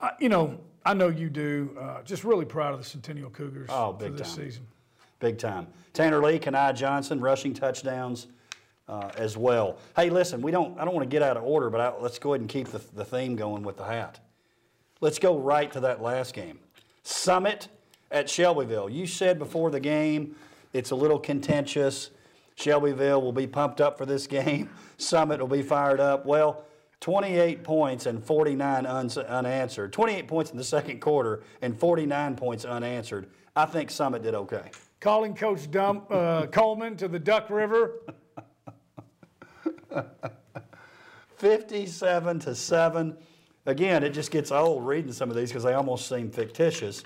Uh, 0.00 0.10
you 0.20 0.28
know, 0.28 0.60
I 0.84 0.94
know 0.94 1.08
you 1.08 1.28
do. 1.30 1.76
Uh, 1.80 2.02
just 2.02 2.24
really 2.24 2.44
proud 2.44 2.72
of 2.74 2.78
the 2.78 2.84
Centennial 2.84 3.30
Cougars 3.30 3.68
Oh, 3.72 3.92
for 3.92 3.98
big 4.04 4.16
this 4.16 4.34
time. 4.34 4.44
season. 4.44 4.66
Big 5.18 5.38
time. 5.38 5.66
Tanner 5.92 6.22
Lee, 6.22 6.38
Kanai 6.38 6.74
Johnson, 6.74 7.20
rushing 7.20 7.54
touchdowns 7.54 8.26
uh, 8.88 9.10
as 9.16 9.36
well. 9.36 9.78
Hey, 9.96 10.10
listen, 10.10 10.42
we 10.42 10.50
don't. 10.50 10.78
I 10.78 10.84
don't 10.84 10.94
want 10.94 11.08
to 11.08 11.12
get 11.12 11.22
out 11.22 11.36
of 11.36 11.42
order, 11.44 11.70
but 11.70 11.80
I, 11.80 11.92
let's 11.98 12.18
go 12.18 12.34
ahead 12.34 12.40
and 12.42 12.50
keep 12.50 12.68
the, 12.68 12.80
the 12.94 13.04
theme 13.04 13.34
going 13.34 13.62
with 13.62 13.76
the 13.78 13.84
hat. 13.84 14.20
Let's 15.00 15.18
go 15.18 15.38
right 15.38 15.72
to 15.72 15.80
that 15.80 16.02
last 16.02 16.34
game. 16.34 16.58
Summit 17.02 17.68
at 18.14 18.30
Shelbyville. 18.30 18.88
You 18.88 19.06
said 19.06 19.38
before 19.38 19.70
the 19.70 19.80
game 19.80 20.36
it's 20.72 20.92
a 20.92 20.96
little 20.96 21.18
contentious. 21.18 22.10
Shelbyville 22.54 23.20
will 23.20 23.32
be 23.32 23.46
pumped 23.46 23.80
up 23.80 23.98
for 23.98 24.06
this 24.06 24.26
game. 24.38 24.70
Summit 24.96 25.40
will 25.40 25.48
be 25.48 25.62
fired 25.62 26.00
up. 26.00 26.24
Well, 26.24 26.64
28 27.00 27.64
points 27.64 28.06
and 28.06 28.24
49 28.24 28.86
uns- 28.86 29.18
unanswered. 29.18 29.92
28 29.92 30.28
points 30.28 30.50
in 30.52 30.56
the 30.56 30.64
second 30.64 31.00
quarter 31.00 31.42
and 31.60 31.78
49 31.78 32.36
points 32.36 32.64
unanswered. 32.64 33.28
I 33.56 33.66
think 33.66 33.90
Summit 33.90 34.22
did 34.22 34.34
okay. 34.34 34.70
Calling 35.00 35.34
Coach 35.34 35.70
Dump, 35.70 36.10
uh, 36.10 36.46
Coleman 36.46 36.96
to 36.96 37.08
the 37.08 37.18
Duck 37.18 37.50
River. 37.50 38.00
57 41.36 42.38
to 42.38 42.54
7. 42.54 43.16
Again, 43.66 44.02
it 44.02 44.10
just 44.10 44.30
gets 44.30 44.50
old 44.50 44.86
reading 44.86 45.12
some 45.12 45.30
of 45.30 45.36
these 45.36 45.50
because 45.50 45.64
they 45.64 45.74
almost 45.74 46.08
seem 46.08 46.30
fictitious. 46.30 47.02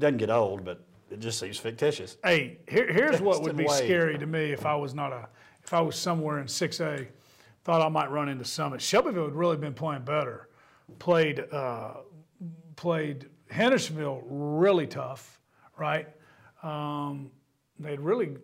It 0.00 0.04
doesn't 0.04 0.16
get 0.16 0.30
old, 0.30 0.64
but 0.64 0.82
it 1.10 1.20
just 1.20 1.38
seems 1.38 1.58
fictitious. 1.58 2.16
Hey, 2.24 2.60
here, 2.66 2.90
here's 2.90 3.20
what 3.20 3.42
would 3.42 3.54
be 3.54 3.68
scary 3.68 4.16
to 4.16 4.24
me 4.24 4.50
if 4.50 4.64
I 4.64 4.74
was 4.74 4.94
not 4.94 5.12
a, 5.12 5.28
if 5.62 5.74
I 5.74 5.82
was 5.82 5.94
somewhere 5.94 6.38
in 6.38 6.46
6A, 6.46 7.06
thought 7.64 7.82
I 7.82 7.88
might 7.90 8.10
run 8.10 8.30
into 8.30 8.46
Summit. 8.46 8.80
Shelbyville 8.80 9.26
had 9.26 9.34
really 9.34 9.58
been 9.58 9.74
playing 9.74 10.04
better. 10.04 10.48
Played, 10.98 11.44
uh, 11.52 11.96
played 12.76 13.28
Hendersonville 13.50 14.22
really 14.24 14.86
tough, 14.86 15.38
right? 15.76 16.08
Um, 16.62 17.30
they 17.78 17.90
had 17.90 18.00
really 18.00 18.38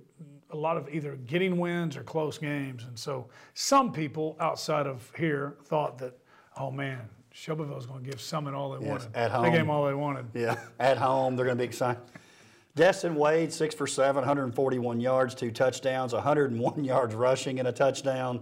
a 0.51 0.57
lot 0.59 0.77
of 0.77 0.91
either 0.91 1.17
getting 1.25 1.57
wins 1.57 1.97
or 1.97 2.03
close 2.03 2.37
games. 2.37 2.85
And 2.85 2.99
so 2.99 3.29
some 3.55 3.95
people 3.95 4.37
outside 4.41 4.87
of 4.87 5.11
here 5.17 5.57
thought 5.65 5.97
that, 6.01 6.19
oh 6.59 6.71
man, 6.71 7.09
Shelbyville's 7.37 7.85
going 7.85 8.03
to 8.03 8.11
give 8.11 8.19
Summit 8.19 8.55
all 8.55 8.71
they 8.71 8.79
wanted. 8.79 9.15
at 9.15 9.31
home. 9.31 9.43
They 9.43 9.51
gave 9.51 9.61
them 9.61 9.71
all 9.71 9.85
they 9.85 9.93
wanted. 9.93 10.25
Yeah, 10.33 10.57
at 10.81 10.97
home, 10.97 11.37
they're 11.37 11.45
going 11.45 11.59
to 11.59 11.63
be 11.63 11.67
excited. 11.69 12.01
Destin 12.75 13.15
Wade, 13.15 13.53
six 13.53 13.75
for 13.75 13.87
seven, 13.87 14.17
141 14.23 15.01
yards, 15.01 15.35
two 15.35 15.51
touchdowns, 15.51 16.15
101 16.15 16.85
yards 16.85 17.15
rushing 17.15 17.59
and 17.59 17.69
a 17.69 17.73
touchdown. 17.73 18.41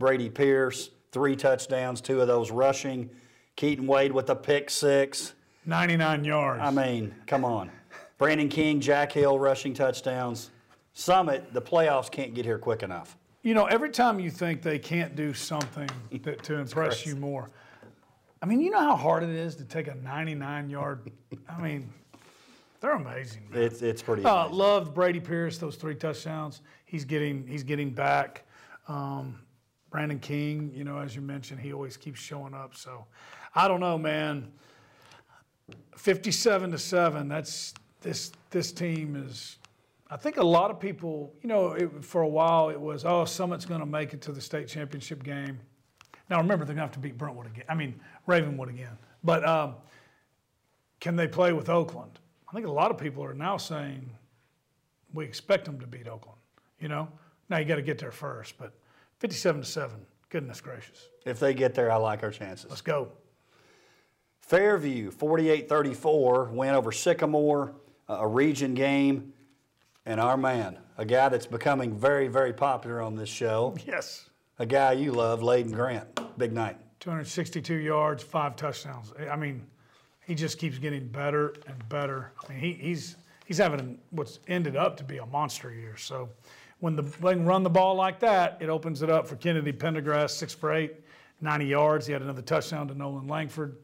Brady 0.00 0.28
Pierce, 0.28 0.90
three 1.12 1.36
touchdowns, 1.36 2.00
two 2.00 2.20
of 2.20 2.26
those 2.26 2.50
rushing. 2.50 3.08
Keaton 3.54 3.86
Wade 3.86 4.10
with 4.10 4.28
a 4.28 4.36
pick 4.36 4.70
six. 4.70 5.34
99 5.64 6.24
yards. 6.24 6.62
I 6.64 6.72
mean, 6.72 7.14
come 7.28 7.44
on. 7.44 7.70
Brandon 8.18 8.48
King, 8.48 8.80
Jack 8.80 9.12
Hill 9.12 9.38
rushing 9.38 9.72
touchdowns. 9.72 10.50
Summit, 10.94 11.54
the 11.54 11.62
playoffs 11.62 12.10
can't 12.10 12.34
get 12.34 12.44
here 12.44 12.58
quick 12.58 12.82
enough. 12.82 13.16
You 13.42 13.54
know, 13.54 13.66
every 13.66 13.90
time 13.90 14.18
you 14.18 14.32
think 14.32 14.62
they 14.62 14.80
can't 14.80 15.14
do 15.14 15.32
something 15.32 15.88
that, 16.22 16.42
to 16.42 16.54
impress 16.58 17.06
you 17.06 17.14
more, 17.14 17.48
I 18.42 18.46
mean, 18.46 18.60
you 18.60 18.70
know 18.70 18.80
how 18.80 18.96
hard 18.96 19.22
it 19.22 19.30
is 19.30 19.54
to 19.56 19.64
take 19.64 19.86
a 19.86 19.94
99 19.94 20.68
yard. 20.68 21.10
I 21.48 21.62
mean, 21.62 21.88
they're 22.80 22.96
amazing. 22.96 23.48
Man. 23.48 23.62
It's, 23.62 23.82
it's 23.82 24.02
pretty 24.02 24.24
Uh, 24.24 24.48
loved 24.48 24.92
Brady 24.92 25.20
Pierce 25.20 25.58
those 25.58 25.76
three 25.76 25.94
touchdowns. 25.94 26.62
He's 26.84 27.04
getting 27.04 27.46
he's 27.46 27.62
getting 27.62 27.90
back. 27.90 28.44
Um, 28.88 29.38
Brandon 29.90 30.18
King, 30.18 30.72
you 30.74 30.82
know, 30.82 30.98
as 30.98 31.14
you 31.14 31.22
mentioned, 31.22 31.60
he 31.60 31.72
always 31.72 31.96
keeps 31.96 32.18
showing 32.18 32.54
up. 32.54 32.74
So, 32.74 33.04
I 33.54 33.68
don't 33.68 33.80
know, 33.80 33.96
man. 33.96 34.50
Fifty-seven 35.96 36.72
to 36.72 36.78
seven. 36.78 37.28
That's 37.28 37.74
this 38.00 38.32
this 38.50 38.72
team 38.72 39.14
is. 39.14 39.58
I 40.10 40.16
think 40.16 40.36
a 40.36 40.44
lot 40.44 40.70
of 40.70 40.78
people, 40.80 41.32
you 41.42 41.48
know, 41.48 41.72
it, 41.72 42.04
for 42.04 42.20
a 42.22 42.28
while 42.28 42.68
it 42.68 42.78
was, 42.78 43.04
oh, 43.06 43.24
Summit's 43.24 43.64
going 43.64 43.80
to 43.80 43.86
make 43.86 44.12
it 44.12 44.20
to 44.22 44.32
the 44.32 44.42
state 44.42 44.68
championship 44.68 45.22
game. 45.22 45.58
Now 46.32 46.38
remember, 46.38 46.64
they're 46.64 46.74
going 46.74 46.88
to 46.88 46.94
have 46.94 46.94
to 46.94 46.98
beat 46.98 47.18
Brentwood 47.18 47.44
again. 47.44 47.66
I 47.68 47.74
mean, 47.74 48.00
Ravenwood 48.26 48.70
again. 48.70 48.96
But 49.22 49.46
um, 49.46 49.74
can 50.98 51.14
they 51.14 51.28
play 51.28 51.52
with 51.52 51.68
Oakland? 51.68 52.20
I 52.48 52.54
think 52.54 52.66
a 52.66 52.70
lot 52.72 52.90
of 52.90 52.96
people 52.96 53.22
are 53.22 53.34
now 53.34 53.58
saying 53.58 54.08
we 55.12 55.26
expect 55.26 55.66
them 55.66 55.78
to 55.80 55.86
beat 55.86 56.08
Oakland. 56.08 56.38
You 56.80 56.88
know, 56.88 57.06
now 57.50 57.58
you 57.58 57.66
got 57.66 57.74
to 57.76 57.82
get 57.82 57.98
there 57.98 58.10
first. 58.10 58.56
But 58.56 58.72
57 59.18 59.60
to 59.60 59.66
seven, 59.66 59.98
goodness 60.30 60.62
gracious, 60.62 61.10
If 61.26 61.38
they 61.38 61.52
get 61.52 61.74
there, 61.74 61.92
I 61.92 61.96
like 61.96 62.22
our 62.22 62.30
chances. 62.30 62.70
let's 62.70 62.80
go. 62.80 63.08
Fairview, 64.40 65.10
48-34, 65.10 66.50
win 66.50 66.74
over 66.74 66.92
Sycamore, 66.92 67.74
a 68.08 68.26
region 68.26 68.72
game. 68.72 69.34
And 70.06 70.18
our 70.18 70.38
man, 70.38 70.78
a 70.96 71.04
guy 71.04 71.28
that's 71.28 71.44
becoming 71.46 71.94
very, 71.94 72.28
very 72.28 72.54
popular 72.54 73.02
on 73.02 73.16
this 73.16 73.28
show, 73.28 73.76
Yes, 73.86 74.30
a 74.58 74.64
guy 74.64 74.92
you 74.92 75.12
love, 75.12 75.40
Layden 75.40 75.72
Grant. 75.72 76.21
Big 76.38 76.52
night. 76.52 76.76
262 77.00 77.74
yards, 77.74 78.22
five 78.22 78.56
touchdowns. 78.56 79.12
I 79.30 79.36
mean, 79.36 79.66
he 80.24 80.34
just 80.34 80.58
keeps 80.58 80.78
getting 80.78 81.08
better 81.08 81.54
and 81.66 81.88
better. 81.88 82.32
I 82.44 82.52
mean, 82.52 82.60
he, 82.60 82.72
he's 82.74 83.16
he's 83.44 83.58
having 83.58 83.98
what's 84.10 84.38
ended 84.46 84.76
up 84.76 84.96
to 84.98 85.04
be 85.04 85.18
a 85.18 85.26
monster 85.26 85.72
year. 85.72 85.96
So 85.96 86.28
when 86.80 86.96
the 86.96 87.02
they 87.02 87.34
run 87.34 87.62
the 87.62 87.70
ball 87.70 87.94
like 87.94 88.20
that, 88.20 88.58
it 88.60 88.68
opens 88.68 89.02
it 89.02 89.10
up 89.10 89.26
for 89.26 89.36
Kennedy 89.36 89.72
Pendergrass, 89.72 90.30
six 90.30 90.54
for 90.54 90.72
eight, 90.72 90.94
90 91.40 91.66
yards. 91.66 92.06
He 92.06 92.12
had 92.12 92.22
another 92.22 92.42
touchdown 92.42 92.88
to 92.88 92.94
Nolan 92.94 93.26
Langford. 93.26 93.76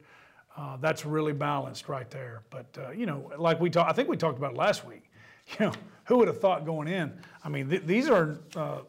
Uh, 0.57 0.77
that's 0.79 1.05
really 1.05 1.33
balanced 1.33 1.89
right 1.89 2.11
there. 2.11 2.43
But 2.51 2.67
uh, 2.79 2.91
you 2.91 3.07
know, 3.07 3.31
like 3.37 3.61
we 3.61 3.71
talked, 3.71 3.91
I 3.91 3.93
think 3.93 4.09
we 4.09 4.17
talked 4.17 4.39
about 4.39 4.55
last 4.55 4.87
week. 4.87 5.05
You 5.59 5.65
know, 5.65 5.73
who 6.05 6.19
would 6.19 6.29
have 6.29 6.43
thought 6.43 6.67
going 6.67 6.89
in? 6.89 7.11
I 7.43 7.49
mean, 7.49 7.71
th- 7.71 7.85
these 7.85 8.11
are 8.11 8.39
uh, 8.55 8.81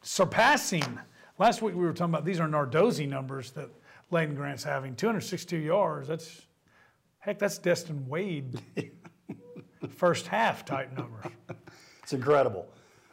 surpassing. 0.00 0.98
Last 1.38 1.60
week 1.60 1.74
we 1.74 1.84
were 1.84 1.92
talking 1.92 2.14
about 2.14 2.24
these 2.24 2.40
are 2.40 2.48
Nardozzi 2.48 3.06
numbers 3.06 3.50
that 3.52 3.68
Layden 4.10 4.34
Grant's 4.34 4.64
having. 4.64 4.96
262 4.96 5.58
yards. 5.58 6.08
That's 6.08 6.46
heck. 7.18 7.38
That's 7.38 7.58
Destin 7.58 8.08
Wade. 8.08 8.58
First 9.90 10.26
half 10.26 10.64
type 10.64 10.96
numbers. 10.96 11.26
It's 12.02 12.14
incredible. 12.14 12.66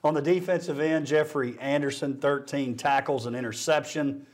On 0.06 0.14
the 0.14 0.22
defensive 0.22 0.80
end, 0.80 1.06
Jeffrey 1.06 1.58
Anderson, 1.60 2.18
13 2.18 2.78
tackles 2.78 3.26
and 3.26 3.36
interception. 3.36 4.26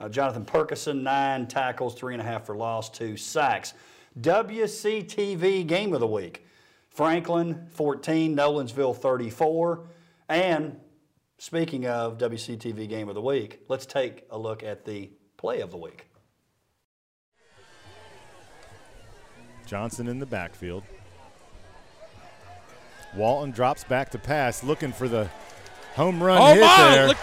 Uh, 0.00 0.08
Jonathan 0.08 0.44
Perkison, 0.44 1.02
nine 1.02 1.46
tackles, 1.46 1.94
three 1.94 2.14
and 2.14 2.22
a 2.22 2.24
half 2.24 2.46
for 2.46 2.56
loss, 2.56 2.90
two 2.90 3.16
sacks. 3.16 3.74
WCTV 4.20 5.66
Game 5.66 5.94
of 5.94 6.00
the 6.00 6.06
Week. 6.06 6.44
Franklin, 6.88 7.66
14, 7.70 8.34
Nolensville, 8.34 8.96
34. 8.96 9.84
And 10.28 10.80
speaking 11.38 11.86
of 11.86 12.18
WCTV 12.18 12.88
Game 12.88 13.08
of 13.08 13.14
the 13.14 13.20
Week, 13.20 13.60
let's 13.68 13.86
take 13.86 14.24
a 14.30 14.38
look 14.38 14.62
at 14.62 14.84
the 14.84 15.10
play 15.36 15.60
of 15.60 15.70
the 15.70 15.76
week. 15.76 16.06
Johnson 19.66 20.06
in 20.08 20.18
the 20.18 20.26
backfield. 20.26 20.84
Walton 23.14 23.50
drops 23.50 23.82
back 23.84 24.10
to 24.10 24.18
pass, 24.18 24.62
looking 24.62 24.92
for 24.92 25.08
the 25.08 25.28
home 25.94 26.22
run 26.22 26.38
Oh 26.40 26.54
hit 26.54 26.60
my, 26.60 26.90
there. 26.94 27.08
look- 27.08 27.16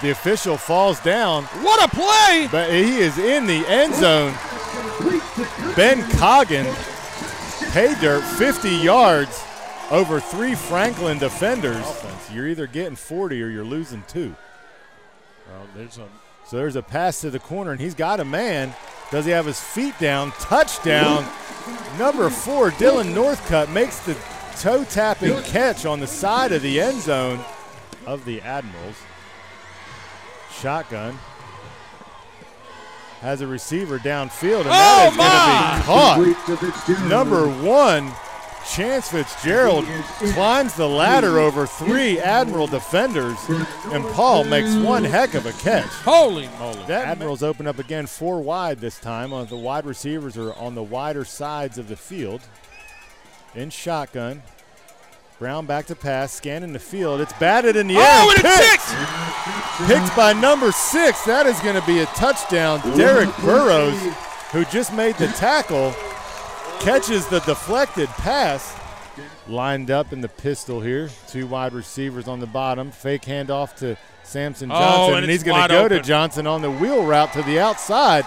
The 0.00 0.10
official 0.10 0.56
falls 0.56 1.00
down, 1.00 1.44
What 1.62 1.82
a 1.84 1.88
play! 1.94 2.48
but 2.52 2.70
he 2.70 2.98
is 2.98 3.18
in 3.18 3.46
the 3.46 3.66
end 3.66 3.94
zone. 3.94 4.32
Ben 5.74 6.02
Coggin, 6.18 6.66
pay 7.72 7.94
dirt, 8.00 8.22
50 8.22 8.68
yards 8.70 9.42
over 9.90 10.20
three 10.20 10.54
Franklin 10.54 11.18
defenders. 11.18 11.84
You're 12.32 12.46
either 12.48 12.66
getting 12.66 12.96
40 12.96 13.42
or 13.42 13.48
you're 13.48 13.64
losing 13.64 14.02
two. 14.08 14.34
Well, 15.48 15.66
there's 15.76 15.98
a 15.98 16.06
So 16.46 16.56
there's 16.56 16.76
a 16.76 16.82
pass 16.82 17.20
to 17.22 17.30
the 17.30 17.38
corner, 17.38 17.72
and 17.72 17.80
he's 17.80 17.94
got 17.94 18.20
a 18.20 18.24
man. 18.24 18.74
Does 19.10 19.24
he 19.24 19.30
have 19.30 19.46
his 19.46 19.58
feet 19.60 19.98
down? 19.98 20.32
Touchdown. 20.32 21.24
Number 21.98 22.28
four, 22.30 22.70
Dylan 22.72 23.14
Northcutt 23.14 23.70
makes 23.72 23.98
the 24.00 24.16
toe 24.58 24.84
tapping 24.84 25.40
catch 25.44 25.86
on 25.86 26.00
the 26.00 26.06
side 26.06 26.52
of 26.52 26.62
the 26.62 26.80
end 26.80 27.00
zone 27.00 27.40
of 28.06 28.24
the 28.24 28.40
Admirals. 28.42 28.96
Shotgun 30.50 31.18
has 33.20 33.40
a 33.40 33.46
receiver 33.46 33.98
downfield, 33.98 34.60
and 34.60 34.68
oh, 34.68 35.12
that 35.16 35.84
Oh, 35.88 36.22
is 36.22 36.36
going 36.46 36.58
to 36.58 36.66
be 36.66 36.72
caught. 36.72 37.08
Number 37.08 37.48
one, 37.48 38.12
Chance 38.74 39.08
Fitzgerald 39.10 39.86
climbs 40.34 40.74
the 40.74 40.86
ladder 40.88 41.38
over 41.38 41.66
three 41.66 42.20
Admiral 42.20 42.66
defenders, 42.66 43.36
and 43.92 44.04
Paul 44.12 44.44
makes 44.44 44.74
one 44.76 45.04
heck 45.04 45.34
of 45.34 45.46
a 45.46 45.52
catch. 45.52 45.86
Holy 45.86 46.48
moly. 46.58 46.84
The 46.86 46.94
Admirals 46.94 47.42
open 47.42 47.66
up 47.66 47.78
again 47.78 48.06
four 48.06 48.40
wide 48.40 48.78
this 48.78 48.98
time. 48.98 49.32
Uh, 49.32 49.44
The 49.44 49.56
wide 49.56 49.86
receivers 49.86 50.36
are 50.36 50.52
on 50.54 50.74
the 50.74 50.82
wider 50.82 51.24
sides 51.24 51.78
of 51.78 51.88
the 51.88 51.96
field. 51.96 52.42
In 53.54 53.70
shotgun. 53.70 54.42
Brown 55.38 55.66
back 55.66 55.86
to 55.86 55.94
pass, 55.96 56.32
scanning 56.32 56.72
the 56.72 56.78
field. 56.80 57.20
It's 57.20 57.32
batted 57.34 57.76
in 57.76 57.86
the 57.86 57.96
air. 57.96 58.02
Oh, 58.04 58.30
and 58.34 58.42
picked. 58.42 58.74
it's 58.74 58.84
six. 58.84 59.86
Picked 59.86 60.16
by 60.16 60.32
number 60.32 60.72
six. 60.72 61.24
That 61.24 61.46
is 61.46 61.58
going 61.60 61.80
to 61.80 61.86
be 61.86 62.00
a 62.00 62.06
touchdown. 62.06 62.80
Derek 62.96 63.34
Burrows, 63.38 63.98
who 64.52 64.64
just 64.66 64.92
made 64.92 65.14
the 65.14 65.28
tackle, 65.28 65.94
catches 66.80 67.26
the 67.26 67.40
deflected 67.40 68.08
pass. 68.08 68.74
Lined 69.48 69.90
up 69.90 70.12
in 70.12 70.20
the 70.20 70.28
pistol 70.28 70.80
here. 70.80 71.10
Two 71.26 71.46
wide 71.46 71.72
receivers 71.72 72.28
on 72.28 72.38
the 72.38 72.46
bottom. 72.46 72.90
Fake 72.90 73.22
handoff 73.22 73.74
to 73.76 73.96
Samson 74.22 74.70
Oh, 74.70 74.74
Johnson. 74.74 75.14
and 75.14 75.24
and 75.24 75.30
he's 75.30 75.42
going 75.42 75.56
to 75.56 75.60
wide 75.60 75.70
go 75.70 75.88
to. 75.88 76.00
Johnson 76.00 76.46
on 76.46 76.62
the 76.62 76.70
wheel 76.70 77.04
route 77.04 77.32
to 77.32 77.42
the 77.42 77.58
outside. 77.58 78.24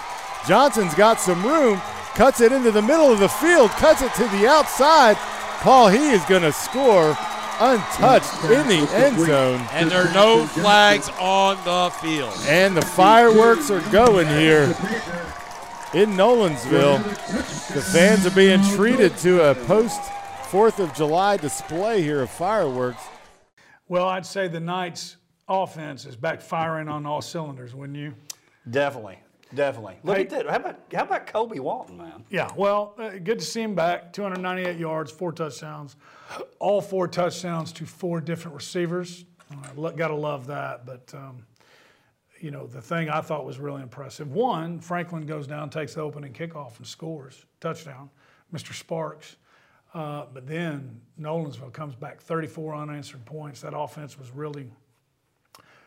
Johnson's 0.47 0.93
got 0.95 1.19
some 1.19 1.45
room. 1.45 1.79
Cuts 2.15 2.41
it 2.41 2.51
into 2.51 2.71
the 2.71 2.81
middle 2.81 3.11
of 3.11 3.19
the 3.19 3.29
field. 3.29 3.69
Cuts 3.71 4.01
it 4.01 4.13
to 4.15 4.23
the 4.35 4.47
outside. 4.47 5.15
Paul, 5.61 5.87
he 5.89 6.09
is 6.09 6.23
going 6.25 6.41
to 6.41 6.51
score 6.51 7.15
untouched 7.59 8.43
in 8.45 8.67
the 8.67 8.89
end 8.93 9.17
zone. 9.19 9.61
And 9.71 9.89
there 9.89 10.07
are 10.07 10.13
no 10.13 10.45
flags 10.47 11.09
on 11.19 11.55
the 11.63 11.91
field. 12.01 12.33
And 12.47 12.75
the 12.75 12.81
fireworks 12.81 13.69
are 13.71 13.81
going 13.91 14.27
here 14.27 14.75
in 15.93 16.11
Nolensville. 16.11 17.03
The 17.73 17.81
fans 17.81 18.25
are 18.25 18.31
being 18.35 18.61
treated 18.75 19.15
to 19.17 19.51
a 19.51 19.55
post 19.65 19.99
4th 20.49 20.79
of 20.79 20.93
July 20.93 21.37
display 21.37 22.01
here 22.01 22.21
of 22.21 22.29
fireworks. 22.29 23.01
Well, 23.87 24.07
I'd 24.07 24.25
say 24.25 24.47
the 24.47 24.59
Knights' 24.59 25.17
offense 25.47 26.05
is 26.05 26.15
back 26.15 26.41
firing 26.41 26.87
on 26.87 27.05
all 27.05 27.21
cylinders, 27.21 27.75
wouldn't 27.75 27.97
you? 27.97 28.13
Definitely, 28.69 29.19
definitely. 29.53 29.97
Look 30.03 30.17
Hey- 30.17 30.23
at 30.23 30.29
that. 30.29 30.49
How 30.49 30.55
about 30.57 30.79
how 30.93 31.03
about 31.03 31.27
Kobe 31.27 31.59
Walton, 31.59 31.97
man? 31.97 32.23
Yeah, 32.29 32.49
well, 32.55 32.93
uh, 32.97 33.09
good 33.23 33.39
to 33.39 33.45
see 33.45 33.61
him 33.61 33.75
back. 33.75 34.13
298 34.13 34.77
yards, 34.77 35.11
four 35.11 35.33
touchdowns, 35.33 35.95
all 36.59 36.79
four 36.81 37.07
touchdowns 37.07 37.73
to 37.73 37.85
four 37.85 38.21
different 38.21 38.55
receivers. 38.55 39.25
Uh, 39.77 39.89
gotta 39.91 40.15
love 40.15 40.47
that. 40.47 40.85
But 40.85 41.11
um, 41.13 41.43
you 42.41 42.51
know, 42.51 42.67
the 42.67 42.81
thing 42.81 43.09
I 43.09 43.21
thought 43.21 43.45
was 43.45 43.59
really 43.59 43.81
impressive. 43.81 44.31
One, 44.31 44.79
Franklin 44.79 45.25
goes 45.25 45.47
down, 45.47 45.69
takes 45.69 45.93
the 45.93 46.01
opening 46.01 46.33
kickoff, 46.33 46.77
and 46.77 46.87
scores 46.87 47.45
touchdown. 47.59 48.09
Mr. 48.53 48.73
Sparks. 48.73 49.37
Uh, 49.93 50.25
but 50.33 50.47
then 50.47 51.01
Nolensville 51.19 51.73
comes 51.73 51.95
back 51.95 52.21
34 52.21 52.75
unanswered 52.75 53.25
points. 53.25 53.61
That 53.61 53.77
offense 53.77 54.17
was 54.17 54.31
really 54.31 54.71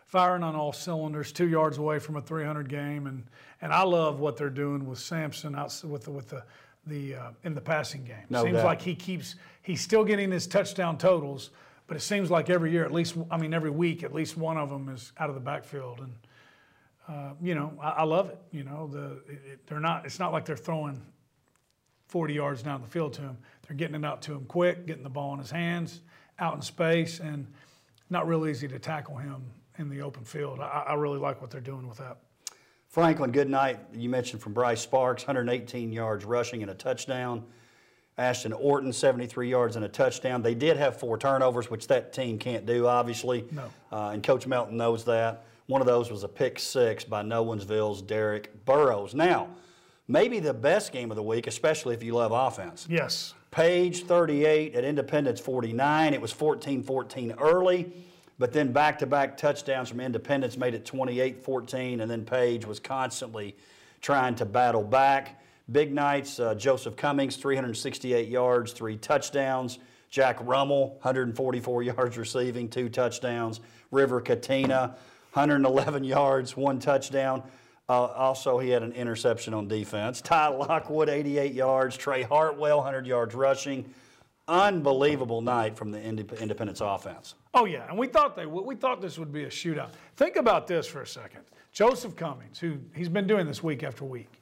firing 0.06 0.42
on 0.42 0.54
all 0.54 0.72
cylinders, 0.72 1.32
two 1.32 1.48
yards 1.48 1.78
away 1.78 1.98
from 1.98 2.16
a 2.16 2.20
300 2.20 2.68
game, 2.68 3.06
and 3.06 3.24
and 3.62 3.72
I 3.72 3.82
love 3.82 4.20
what 4.20 4.36
they're 4.36 4.50
doing 4.50 4.86
with 4.86 4.98
Sampson 4.98 5.56
out 5.56 5.82
with 5.84 6.04
the 6.04 6.10
with 6.10 6.28
the 6.28 6.44
the 6.86 7.14
uh, 7.14 7.30
in 7.44 7.54
the 7.54 7.60
passing 7.62 8.04
game. 8.04 8.26
No 8.28 8.42
seems 8.44 8.56
doubt. 8.56 8.64
like 8.66 8.82
he 8.82 8.94
keeps 8.94 9.36
he's 9.62 9.80
still 9.80 10.04
getting 10.04 10.30
his 10.30 10.46
touchdown 10.46 10.98
totals, 10.98 11.50
but 11.86 11.96
it 11.96 12.00
seems 12.00 12.30
like 12.30 12.50
every 12.50 12.70
year, 12.70 12.84
at 12.84 12.92
least 12.92 13.16
I 13.30 13.38
mean 13.38 13.54
every 13.54 13.70
week, 13.70 14.02
at 14.02 14.12
least 14.12 14.36
one 14.36 14.58
of 14.58 14.68
them 14.68 14.90
is 14.90 15.12
out 15.18 15.30
of 15.30 15.34
the 15.34 15.40
backfield, 15.40 16.00
and 16.00 16.12
uh, 17.08 17.30
you 17.42 17.54
know 17.54 17.72
I, 17.80 17.90
I 17.90 18.02
love 18.04 18.30
it. 18.30 18.38
You 18.50 18.64
know 18.64 18.86
the 18.86 19.22
it, 19.32 19.40
it- 19.52 19.66
they're 19.66 19.80
not 19.80 20.04
it's 20.06 20.18
not 20.18 20.32
like 20.32 20.44
they're 20.44 20.56
throwing 20.56 21.00
40 22.08 22.34
yards 22.34 22.62
down 22.62 22.80
the 22.82 22.86
field 22.88 23.12
to 23.14 23.22
him. 23.22 23.38
They're 23.66 23.76
getting 23.76 23.96
it 23.96 24.04
out 24.04 24.22
to 24.22 24.32
him 24.34 24.44
quick, 24.46 24.86
getting 24.86 25.02
the 25.02 25.10
ball 25.10 25.32
in 25.34 25.40
his 25.40 25.50
hands, 25.50 26.00
out 26.38 26.54
in 26.54 26.62
space, 26.62 27.18
and 27.20 27.46
not 28.10 28.28
real 28.28 28.46
easy 28.46 28.68
to 28.68 28.78
tackle 28.78 29.16
him 29.16 29.42
in 29.78 29.88
the 29.88 30.02
open 30.02 30.22
field. 30.24 30.60
I, 30.60 30.84
I 30.88 30.94
really 30.94 31.18
like 31.18 31.40
what 31.40 31.50
they're 31.50 31.60
doing 31.60 31.88
with 31.88 31.98
that. 31.98 32.18
Franklin, 32.88 33.32
good 33.32 33.48
night. 33.50 33.80
You 33.92 34.08
mentioned 34.08 34.40
from 34.42 34.52
Bryce 34.52 34.80
Sparks, 34.82 35.26
118 35.26 35.90
yards 35.92 36.24
rushing 36.24 36.62
and 36.62 36.70
a 36.70 36.74
touchdown. 36.74 37.42
Ashton 38.16 38.52
Orton, 38.52 38.92
73 38.92 39.48
yards 39.50 39.74
and 39.74 39.84
a 39.84 39.88
touchdown. 39.88 40.42
They 40.42 40.54
did 40.54 40.76
have 40.76 41.00
four 41.00 41.18
turnovers, 41.18 41.68
which 41.68 41.88
that 41.88 42.12
team 42.12 42.38
can't 42.38 42.64
do, 42.64 42.86
obviously. 42.86 43.44
No. 43.50 43.64
Uh, 43.90 44.10
and 44.10 44.22
Coach 44.22 44.46
Melton 44.46 44.76
knows 44.76 45.04
that. 45.06 45.44
One 45.66 45.80
of 45.80 45.86
those 45.86 46.10
was 46.10 46.24
a 46.24 46.28
pick 46.28 46.58
six 46.58 47.04
by 47.04 47.22
Nolensville's 47.22 48.02
Derek 48.02 48.64
Burrows. 48.66 49.14
Now, 49.14 49.48
maybe 50.06 50.38
the 50.38 50.52
best 50.52 50.92
game 50.92 51.10
of 51.10 51.16
the 51.16 51.22
week, 51.22 51.46
especially 51.46 51.94
if 51.94 52.02
you 52.02 52.14
love 52.14 52.32
offense. 52.32 52.86
Yes. 52.88 53.32
Page 53.50 54.04
38 54.04 54.74
at 54.74 54.84
Independence 54.84 55.40
49. 55.40 56.12
It 56.12 56.20
was 56.20 56.32
14 56.32 56.82
14 56.82 57.32
early, 57.40 57.92
but 58.38 58.52
then 58.52 58.72
back 58.72 58.98
to 58.98 59.06
back 59.06 59.36
touchdowns 59.36 59.88
from 59.88 60.00
Independence 60.00 60.56
made 60.56 60.74
it 60.74 60.84
28 60.84 61.42
14, 61.42 62.00
and 62.00 62.10
then 62.10 62.24
Page 62.24 62.66
was 62.66 62.78
constantly 62.78 63.56
trying 64.02 64.34
to 64.34 64.44
battle 64.44 64.82
back. 64.82 65.40
Big 65.72 65.94
nights 65.94 66.40
uh, 66.40 66.54
Joseph 66.54 66.94
Cummings, 66.94 67.36
368 67.36 68.28
yards, 68.28 68.72
three 68.72 68.98
touchdowns. 68.98 69.78
Jack 70.10 70.38
Rummel, 70.42 70.90
144 71.02 71.82
yards 71.84 72.18
receiving, 72.18 72.68
two 72.68 72.88
touchdowns. 72.88 73.60
River 73.90 74.20
Katina, 74.20 74.96
111 75.34 76.04
yards, 76.04 76.56
one 76.56 76.78
touchdown. 76.78 77.42
Uh, 77.88 78.04
also, 78.04 78.58
he 78.58 78.70
had 78.70 78.82
an 78.82 78.92
interception 78.92 79.52
on 79.52 79.66
defense. 79.66 80.20
Ty 80.20 80.48
Lockwood, 80.48 81.08
88 81.08 81.52
yards. 81.52 81.96
Trey 81.96 82.22
Hartwell, 82.22 82.78
100 82.78 83.06
yards 83.06 83.34
rushing. 83.34 83.92
Unbelievable 84.46 85.40
night 85.40 85.76
from 85.76 85.90
the 85.90 85.98
Indep- 85.98 86.40
Independence 86.40 86.80
offense. 86.80 87.34
Oh 87.52 87.64
yeah, 87.64 87.88
and 87.88 87.98
we 87.98 88.06
thought 88.06 88.36
they. 88.36 88.46
We 88.46 88.76
thought 88.76 89.00
this 89.00 89.18
would 89.18 89.32
be 89.32 89.44
a 89.44 89.48
shootout. 89.48 89.90
Think 90.16 90.36
about 90.36 90.66
this 90.66 90.86
for 90.86 91.02
a 91.02 91.06
second. 91.06 91.40
Joseph 91.72 92.14
Cummings, 92.14 92.58
who 92.58 92.78
he's 92.94 93.08
been 93.08 93.26
doing 93.26 93.46
this 93.46 93.62
week 93.62 93.82
after 93.82 94.04
week. 94.04 94.40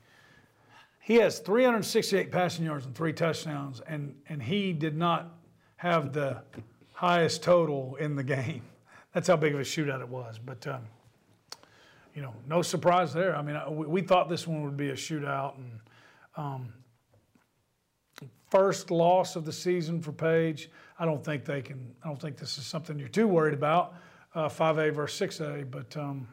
He 1.01 1.15
has 1.17 1.39
368 1.39 2.31
passing 2.31 2.65
yards 2.65 2.85
and 2.85 2.95
three 2.95 3.13
touchdowns, 3.13 3.81
and 3.81 4.15
and 4.29 4.43
he 4.43 4.73
did 4.73 4.97
not 4.97 5.39
have 5.77 6.13
the 6.13 6.43
highest 6.93 7.43
total 7.43 7.97
in 7.97 8.17
the 8.17 8.25
game. 8.25 8.63
That's 9.13 9.29
how 9.29 9.37
big 9.37 9.55
of 9.55 9.61
a 9.61 9.65
shootout 9.65 10.01
it 10.01 10.09
was. 10.09 10.39
But 10.39 10.67
um, 10.67 10.83
you 12.15 12.23
know, 12.23 12.35
no 12.49 12.63
surprise 12.63 13.13
there. 13.13 13.37
I 13.37 13.43
mean, 13.43 13.59
we, 13.71 13.87
we 13.87 14.01
thought 14.03 14.29
this 14.29 14.47
one 14.47 14.63
would 14.65 14.77
be 14.77 14.91
a 14.91 14.95
shootout, 14.95 15.57
and 15.57 15.81
um, 16.37 16.73
first 18.51 18.91
loss 18.91 19.37
of 19.37 19.45
the 19.45 19.53
season 19.53 20.01
for 20.01 20.13
Page. 20.13 20.71
I 20.99 21.05
don't 21.05 21.25
think 21.25 21.45
they 21.45 21.63
can. 21.63 21.95
I 22.05 22.09
don't 22.09 22.21
think 22.21 22.37
this 22.37 22.59
is 22.59 22.67
something 22.67 22.99
you're 22.99 23.09
too 23.09 23.29
worried 23.29 23.55
about. 23.55 23.95
Uh, 24.35 24.49
5A 24.49 24.95
versus 24.95 25.39
6A, 25.39 25.71
but 25.71 25.95
um, 25.95 26.27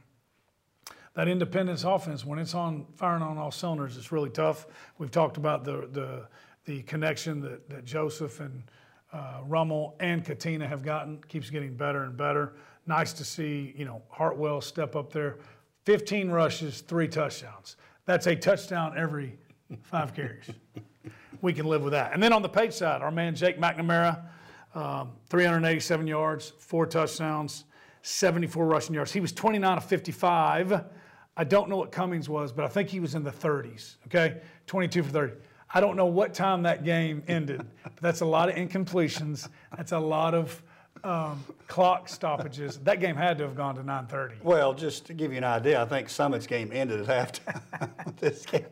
that 1.16 1.28
independence 1.28 1.84
offense 1.84 2.26
when 2.26 2.40
it's 2.40 2.54
on 2.54 2.86
firing 2.96 3.22
on 3.22 3.38
all 3.38 3.52
cylinders, 3.52 3.98
it's 3.98 4.14
really 4.14 4.30
tough. 4.30 4.68
We've 4.98 5.12
talked 5.12 5.36
about 5.36 5.66
the 5.66 5.90
the 5.92 6.28
the 6.66 6.84
connection 6.84 7.42
that, 7.42 7.70
that 7.70 7.84
Joseph 7.84 8.40
and 8.40 8.64
uh, 9.12 9.42
Rummel 9.46 9.96
and 10.00 10.24
Katina 10.24 10.68
have 10.68 10.84
gotten 10.84 11.22
keeps 11.28 11.50
getting 11.50 11.76
better 11.76 12.04
and 12.04 12.16
better. 12.16 12.54
Nice 12.86 13.14
to 13.14 13.26
see 13.26 13.74
you 13.78 13.86
know 13.86 14.02
Hartwell 14.10 14.62
step 14.62 14.96
up 14.96 15.12
there. 15.12 15.38
15 15.86 16.30
rushes, 16.30 16.82
three 16.82 17.08
touchdowns. 17.08 17.78
That's 18.06 18.28
a 18.28 18.36
touchdown 18.36 18.98
every 18.98 19.38
five 19.84 20.14
carries 20.14 20.50
we 21.42 21.54
can 21.54 21.66
live 21.66 21.84
with 21.84 21.92
that. 21.94 22.14
And 22.14 22.22
then 22.22 22.34
on 22.34 22.42
the 22.42 22.50
page 22.50 22.74
side, 22.74 23.02
our 23.02 23.12
man 23.12 23.36
Jake 23.36 23.60
McNamara, 23.60 24.24
um, 24.76 25.12
387 25.30 26.08
yards, 26.08 26.54
four 26.60 26.86
touchdowns, 26.86 27.66
74 28.02 28.66
rushing 28.66 28.96
yards. 28.96 29.12
He 29.12 29.20
was 29.20 29.32
29 29.32 29.78
of 29.78 29.86
55. 29.86 30.84
I 31.38 31.44
don't 31.44 31.70
know 31.70 31.78
what 31.78 31.92
Cummings 31.92 32.28
was, 32.28 32.52
but 32.52 32.66
I 32.66 32.68
think 32.68 32.90
he 32.90 33.00
was 33.00 33.16
in 33.16 33.24
the 33.24 33.32
30s. 33.32 33.96
Okay, 34.08 34.42
22 34.68 35.04
for 35.04 35.10
30. 35.10 35.34
I 35.72 35.82
don't 35.82 35.96
know 35.96 36.08
what 36.08 36.34
time 36.34 36.64
that 36.64 36.84
game 36.84 37.24
ended, 37.28 37.66
but 37.84 37.96
that's 38.02 38.22
a 38.22 38.26
lot 38.26 38.50
of 38.50 38.56
incompletions. 38.56 39.50
That's 39.78 39.92
a 39.92 40.00
lot 40.00 40.34
of 40.34 40.62
um, 41.04 41.44
clock 41.68 42.10
stoppages. 42.10 42.78
That 42.80 43.00
game 43.00 43.16
had 43.16 43.38
to 43.38 43.44
have 43.44 43.56
gone 43.56 43.76
to 43.76 43.82
9:30. 43.82 44.44
Well, 44.44 44.74
just 44.74 45.06
to 45.08 45.14
give 45.14 45.32
you 45.32 45.38
an 45.38 45.44
idea, 45.44 45.82
I 45.82 45.86
think 45.86 46.10
Summit's 46.10 46.48
game 46.48 46.72
ended 46.74 47.08
at 47.08 47.34
halftime. 47.34 48.16
this 48.18 48.46
game. 48.46 48.66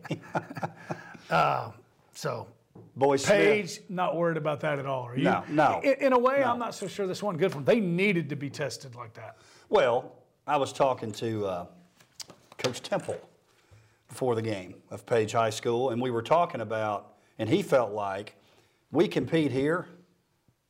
So 2.13 2.47
Boy 2.95 3.17
Smith. 3.17 3.37
Page, 3.37 3.79
not 3.89 4.15
worried 4.15 4.37
about 4.37 4.59
that 4.61 4.79
at 4.79 4.87
all. 4.87 5.03
Are 5.03 5.15
you? 5.15 5.25
No, 5.25 5.43
no, 5.49 5.81
In, 5.83 6.07
in 6.07 6.13
a 6.13 6.17
way, 6.17 6.43
I'm 6.43 6.57
not 6.57 6.73
so 6.73 6.87
sure 6.87 7.05
this 7.05 7.21
one 7.21 7.37
good 7.37 7.51
for 7.51 7.57
them. 7.57 7.65
They 7.65 7.79
needed 7.79 8.29
to 8.29 8.35
be 8.35 8.49
tested 8.49 8.95
like 8.95 9.13
that. 9.13 9.37
Well, 9.69 10.15
I 10.47 10.57
was 10.57 10.73
talking 10.73 11.11
to 11.11 11.45
uh, 11.45 11.65
Coach 12.57 12.81
Temple 12.81 13.19
before 14.07 14.35
the 14.35 14.41
game 14.41 14.75
of 14.89 15.05
Page 15.05 15.33
High 15.33 15.49
School, 15.49 15.89
and 15.89 16.01
we 16.01 16.11
were 16.11 16.21
talking 16.21 16.61
about, 16.61 17.13
and 17.39 17.49
he 17.49 17.61
felt 17.61 17.91
like 17.91 18.35
we 18.91 19.07
compete 19.07 19.51
here, 19.51 19.87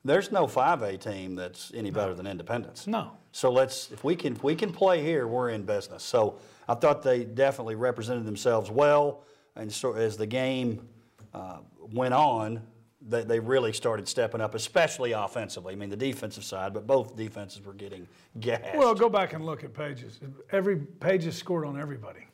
there's 0.03 0.31
no 0.31 0.47
5A 0.47 0.99
team 0.99 1.35
that's 1.35 1.71
any 1.75 1.91
better 1.91 2.13
than 2.13 2.27
Independence. 2.27 2.87
No. 2.87 3.11
So 3.31 3.51
let's, 3.51 3.91
if 3.91 4.03
we 4.03 4.15
can, 4.15 4.33
if 4.33 4.43
we 4.43 4.55
can 4.55 4.71
play 4.71 5.03
here, 5.03 5.27
we're 5.27 5.49
in 5.49 5.63
business. 5.63 6.03
So 6.03 6.39
I 6.67 6.75
thought 6.75 7.03
they 7.03 7.23
definitely 7.23 7.75
represented 7.75 8.25
themselves 8.25 8.71
well. 8.71 9.23
And 9.55 9.71
so 9.71 9.93
as 9.93 10.17
the 10.17 10.25
game 10.25 10.87
uh, 11.33 11.59
went 11.91 12.13
on, 12.13 12.61
they, 13.01 13.23
they 13.23 13.39
really 13.39 13.73
started 13.73 14.07
stepping 14.07 14.41
up, 14.41 14.55
especially 14.55 15.11
offensively. 15.11 15.73
I 15.73 15.75
mean, 15.75 15.89
the 15.89 15.97
defensive 15.97 16.43
side, 16.43 16.73
but 16.73 16.87
both 16.87 17.15
defenses 17.15 17.65
were 17.65 17.73
getting 17.73 18.07
gassed. 18.39 18.75
Well, 18.75 18.95
go 18.95 19.09
back 19.09 19.33
and 19.33 19.45
look 19.45 19.63
at 19.63 19.73
pages. 19.73 20.19
Every 20.51 20.77
pages 20.77 21.37
scored 21.37 21.65
on 21.65 21.79
everybody. 21.79 22.27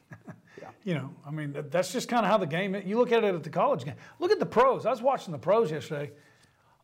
You 0.84 0.96
know, 0.96 1.10
I 1.26 1.32
mean, 1.32 1.56
that's 1.70 1.94
just 1.94 2.10
kind 2.10 2.26
of 2.26 2.32
how 2.32 2.38
the 2.38 2.46
game. 2.46 2.76
You 2.86 2.98
look 2.98 3.12
at 3.12 3.24
it 3.24 3.34
at 3.34 3.44
the 3.44 3.50
college 3.50 3.86
game. 3.86 3.96
Look 4.20 4.32
at 4.32 4.40
the 4.40 4.46
pros. 4.46 4.86
I 4.86 4.90
was 4.90 5.02
watching 5.02 5.32
the 5.32 5.38
pros 5.38 5.72
yesterday. 5.72 6.12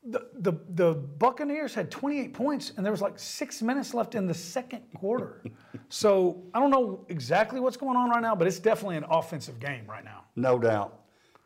The, 0.05 0.29
the, 0.35 0.53
the 0.69 0.93
Buccaneers 0.93 1.73
had 1.73 1.91
28 1.91 2.33
points, 2.33 2.71
and 2.77 2.85
there 2.85 2.91
was 2.91 3.01
like 3.01 3.19
six 3.19 3.62
minutes 3.62 3.93
left 3.93 4.15
in 4.15 4.25
the 4.25 4.33
second 4.33 4.83
quarter. 4.95 5.43
so 5.89 6.41
I 6.53 6.59
don't 6.59 6.69
know 6.69 7.05
exactly 7.09 7.59
what's 7.59 7.75
going 7.75 7.97
on 7.97 8.09
right 8.09 8.21
now, 8.21 8.33
but 8.33 8.47
it's 8.47 8.59
definitely 8.59 8.95
an 8.95 9.05
offensive 9.09 9.59
game 9.59 9.83
right 9.88 10.05
now. 10.05 10.23
No 10.38 10.57
doubt. 10.57 10.99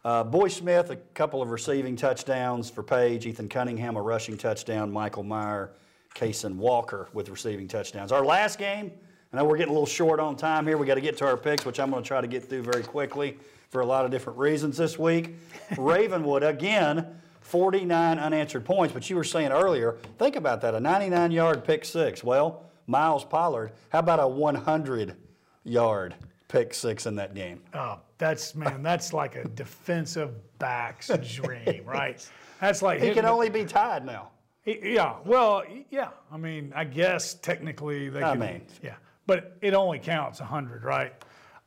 Uh, 0.05 0.23
Boy 0.23 0.49
Smith, 0.49 0.91
a 0.91 0.97
couple 0.97 1.41
of 1.41 1.49
receiving 1.49 1.95
touchdowns 1.95 2.69
for 2.69 2.83
Page. 2.83 3.25
Ethan 3.25 3.49
Cunningham, 3.49 3.95
a 3.95 4.01
rushing 4.01 4.37
touchdown. 4.37 4.91
Michael 4.91 5.23
Meyer, 5.23 5.71
Kason 6.13 6.55
Walker 6.55 7.09
with 7.13 7.29
receiving 7.29 7.67
touchdowns. 7.67 8.11
Our 8.11 8.23
last 8.23 8.59
game, 8.59 8.91
I 9.33 9.37
know 9.37 9.45
we're 9.45 9.57
getting 9.57 9.71
a 9.71 9.73
little 9.73 9.87
short 9.87 10.19
on 10.19 10.35
time 10.35 10.67
here. 10.67 10.77
we 10.77 10.85
got 10.85 10.93
to 10.95 11.01
get 11.01 11.17
to 11.17 11.25
our 11.25 11.35
picks, 11.35 11.65
which 11.65 11.79
I'm 11.79 11.89
going 11.89 12.03
to 12.03 12.07
try 12.07 12.21
to 12.21 12.27
get 12.27 12.47
through 12.47 12.61
very 12.61 12.83
quickly 12.83 13.39
for 13.71 13.81
a 13.81 13.85
lot 13.85 14.05
of 14.05 14.11
different 14.11 14.37
reasons 14.37 14.77
this 14.77 14.99
week. 14.99 15.35
Ravenwood, 15.77 16.43
again, 16.43 17.19
49 17.41 18.19
unanswered 18.19 18.63
points. 18.63 18.93
But 18.93 19.09
you 19.09 19.15
were 19.15 19.23
saying 19.23 19.51
earlier, 19.51 19.97
think 20.19 20.35
about 20.35 20.61
that 20.61 20.75
a 20.75 20.79
99 20.79 21.31
yard 21.31 21.63
pick 21.65 21.83
six. 21.83 22.23
Well, 22.23 22.63
Miles 22.85 23.25
Pollard, 23.25 23.71
how 23.89 23.99
about 23.99 24.19
a 24.19 24.27
100 24.27 25.15
yard 25.63 26.13
pick 26.47 26.71
six 26.75 27.07
in 27.07 27.15
that 27.15 27.33
game? 27.33 27.61
Oh, 27.73 27.99
that's 28.19 28.53
man, 28.53 28.83
that's 28.83 29.13
like 29.13 29.35
a 29.35 29.47
defensive 29.55 30.35
back's 30.59 31.09
dream, 31.33 31.83
right? 31.85 32.23
That's 32.61 32.83
like 32.83 33.01
He 33.01 33.11
can 33.15 33.25
only 33.25 33.49
be 33.49 33.65
tied 33.65 34.05
now. 34.05 34.29
Yeah, 34.65 35.15
well, 35.25 35.63
yeah. 35.89 36.09
I 36.31 36.37
mean, 36.37 36.71
I 36.75 36.83
guess 36.85 37.33
technically 37.33 38.09
they 38.09 38.21
I 38.23 38.31
can. 38.31 38.39
mean. 38.39 38.61
yeah, 38.81 38.95
but 39.25 39.57
it 39.61 39.73
only 39.73 39.99
counts 39.99 40.39
hundred, 40.39 40.83
right? 40.83 41.13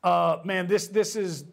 Uh, 0.03 0.37
man, 0.43 0.67
this 0.67 0.87
this 0.87 1.15
is 1.15 1.45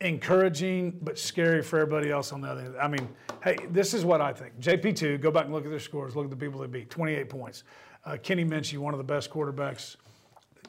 encouraging 0.00 0.98
but 1.02 1.18
scary 1.18 1.62
for 1.62 1.78
everybody 1.78 2.10
else 2.10 2.32
on 2.32 2.40
the 2.40 2.48
other 2.48 2.60
end. 2.60 2.76
I 2.76 2.88
mean, 2.88 3.08
hey, 3.42 3.56
this 3.70 3.94
is 3.94 4.04
what 4.04 4.20
I 4.20 4.32
think. 4.32 4.58
JP 4.60 4.96
two, 4.96 5.18
go 5.18 5.30
back 5.30 5.44
and 5.44 5.54
look 5.54 5.64
at 5.64 5.70
their 5.70 5.80
scores. 5.80 6.14
Look 6.14 6.24
at 6.24 6.30
the 6.30 6.36
people 6.36 6.60
they 6.60 6.66
beat. 6.66 6.90
Twenty 6.90 7.14
eight 7.14 7.28
points. 7.28 7.64
Uh, 8.04 8.16
Kenny 8.22 8.44
Minchey, 8.44 8.78
one 8.78 8.94
of 8.94 8.98
the 8.98 9.04
best 9.04 9.30
quarterbacks. 9.30 9.96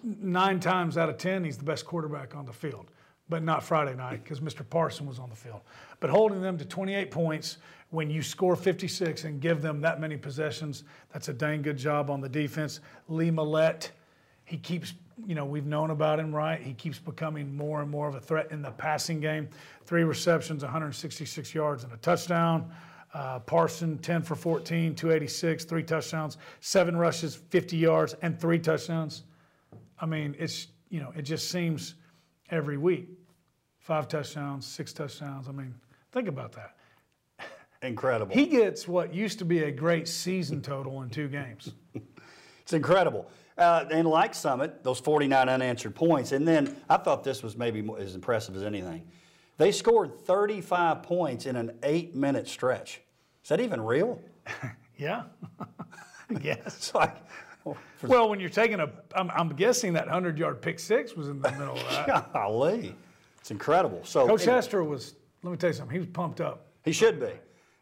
Nine 0.03 0.59
times 0.59 0.97
out 0.97 1.09
of 1.09 1.17
ten, 1.17 1.43
he's 1.43 1.57
the 1.57 1.65
best 1.65 1.85
quarterback 1.85 2.35
on 2.35 2.45
the 2.45 2.53
field, 2.53 2.91
but 3.29 3.43
not 3.43 3.63
Friday 3.63 3.95
night 3.95 4.23
because 4.23 4.39
Mr. 4.39 4.67
Parson 4.67 5.05
was 5.05 5.19
on 5.19 5.29
the 5.29 5.35
field. 5.35 5.61
But 5.99 6.09
holding 6.09 6.41
them 6.41 6.57
to 6.57 6.65
28 6.65 7.11
points 7.11 7.57
when 7.89 8.09
you 8.09 8.21
score 8.21 8.55
56 8.55 9.23
and 9.23 9.39
give 9.39 9.61
them 9.61 9.81
that 9.81 9.99
many 9.99 10.17
possessions, 10.17 10.83
that's 11.11 11.29
a 11.29 11.33
dang 11.33 11.61
good 11.61 11.77
job 11.77 12.09
on 12.09 12.21
the 12.21 12.29
defense. 12.29 12.79
Lee 13.07 13.31
Millette, 13.31 13.89
he 14.47 14.57
keeps, 14.57 14.93
you 15.25 15.35
know, 15.35 15.43
we've 15.43 15.65
known 15.65 15.89
about 15.89 16.19
him, 16.19 16.33
right? 16.33 16.61
He 16.61 16.73
keeps 16.73 16.97
becoming 16.97 17.55
more 17.55 17.81
and 17.81 17.91
more 17.91 18.07
of 18.07 18.15
a 18.15 18.19
threat 18.19 18.49
in 18.49 18.61
the 18.61 18.71
passing 18.71 19.19
game. 19.19 19.49
Three 19.85 20.05
receptions, 20.05 20.63
166 20.63 21.53
yards, 21.53 21.83
and 21.83 21.91
a 21.91 21.97
touchdown. 21.97 22.71
Uh, 23.13 23.39
Parson, 23.39 23.97
10 23.97 24.21
for 24.21 24.35
14, 24.35 24.95
286, 24.95 25.65
three 25.65 25.83
touchdowns, 25.83 26.37
seven 26.61 26.95
rushes, 26.95 27.35
50 27.35 27.75
yards, 27.75 28.15
and 28.21 28.39
three 28.39 28.59
touchdowns. 28.59 29.23
I 29.99 30.05
mean, 30.05 30.33
it's, 30.39 30.67
you 30.89 31.01
know, 31.01 31.11
it 31.15 31.23
just 31.23 31.49
seems 31.49 31.95
every 32.49 32.77
week. 32.77 33.09
Five 33.79 34.07
touchdowns, 34.07 34.65
six 34.65 34.93
touchdowns. 34.93 35.49
I 35.49 35.51
mean, 35.51 35.73
think 36.11 36.29
about 36.29 36.53
that. 36.53 36.75
Incredible. 37.81 38.33
He 38.33 38.45
gets 38.45 38.87
what 38.87 39.13
used 39.13 39.39
to 39.39 39.45
be 39.45 39.63
a 39.63 39.71
great 39.71 40.07
season 40.07 40.61
total 40.61 41.01
in 41.01 41.09
two 41.09 41.27
games. 41.27 41.73
It's 42.67 42.73
incredible. 42.73 43.31
Uh, 43.57 43.85
and 43.91 44.07
like 44.07 44.35
Summit, 44.35 44.83
those 44.83 44.99
49 44.99 45.49
unanswered 45.49 45.95
points. 45.95 46.31
And 46.31 46.47
then 46.47 46.75
I 46.89 46.97
thought 46.97 47.23
this 47.23 47.41
was 47.41 47.57
maybe 47.57 47.87
as 47.97 48.13
impressive 48.15 48.55
as 48.55 48.63
anything. 48.63 49.07
They 49.57 49.71
scored 49.71 50.19
35 50.19 51.01
points 51.01 51.47
in 51.47 51.55
an 51.55 51.71
eight 51.81 52.15
minute 52.15 52.47
stretch. 52.47 53.01
Is 53.43 53.49
that 53.49 53.59
even 53.59 53.81
real? 53.81 54.21
Yeah. 54.99 55.25
yes. 56.41 56.91
Like, 56.95 57.15
Well, 58.01 58.29
when 58.29 58.39
you're 58.39 58.49
taking 58.49 58.79
a, 58.79 58.89
I'm, 59.15 59.29
I'm 59.29 59.49
guessing 59.49 59.93
that 59.93 60.05
100 60.07 60.39
yard 60.39 60.59
pick 60.59 60.79
six 60.79 61.15
was 61.15 61.29
in 61.29 61.39
the 61.39 61.51
middle 61.51 61.77
of 61.77 61.89
that. 62.07 62.07
golly. 62.33 62.95
It's 63.39 63.51
incredible. 63.51 64.01
So 64.03 64.25
Coach 64.25 64.41
anyway, 64.41 64.55
Hester 64.55 64.83
was, 64.83 65.13
let 65.43 65.51
me 65.51 65.57
tell 65.57 65.69
you 65.69 65.75
something, 65.75 65.93
he 65.93 65.99
was 65.99 66.07
pumped 66.09 66.41
up. 66.41 66.65
he 66.83 66.91
should 66.91 67.19
be. 67.19 67.29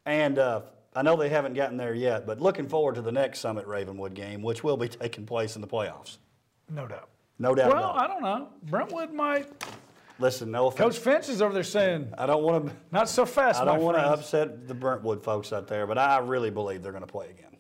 And 0.06 0.38
uh, 0.38 0.64
I 0.96 1.02
know 1.02 1.18
they 1.18 1.30
haven't 1.30 1.54
gotten 1.54 1.76
there 1.78 1.94
yet, 1.94 2.26
but 2.26 2.42
looking 2.42 2.70
forward 2.70 2.96
to 2.96 3.02
the 3.02 3.12
next 3.12 3.40
Summit 3.40 3.68
Ravenwood 3.68 4.14
game, 4.14 4.42
which 4.42 4.64
will 4.64 4.78
be 4.78 4.88
taking 4.90 5.26
place 5.26 5.56
in 5.56 5.62
the 5.62 5.68
playoffs. 5.68 6.18
No 6.70 6.88
doubt. 6.88 7.10
No 7.38 7.54
doubt 7.54 7.74
Well. 7.74 7.92
I 7.92 8.08
don't 8.08 8.24
know. 8.24 8.50
Brentwood 8.64 9.14
might. 9.14 9.48
Listen, 10.18 10.50
no 10.50 10.68
offense. 10.68 10.96
Coach 10.96 11.04
Finch 11.04 11.28
is 11.28 11.42
over 11.42 11.54
there 11.54 11.64
saying, 11.64 12.14
I 12.18 12.26
don't 12.26 12.44
want 12.44 12.68
to. 12.68 12.74
not 12.92 13.10
so 13.10 13.26
fast, 13.26 13.60
I 13.60 13.66
don't 13.66 13.82
want 13.82 13.98
to 13.98 14.04
upset 14.04 14.66
the 14.66 14.74
Brentwood 14.74 15.22
folks 15.22 15.52
out 15.52 15.68
there, 15.68 15.86
but 15.86 15.98
I 15.98 16.20
really 16.20 16.50
believe 16.50 16.82
they're 16.82 16.94
going 16.94 17.04
to 17.06 17.12
play 17.12 17.30
again. 17.30 17.58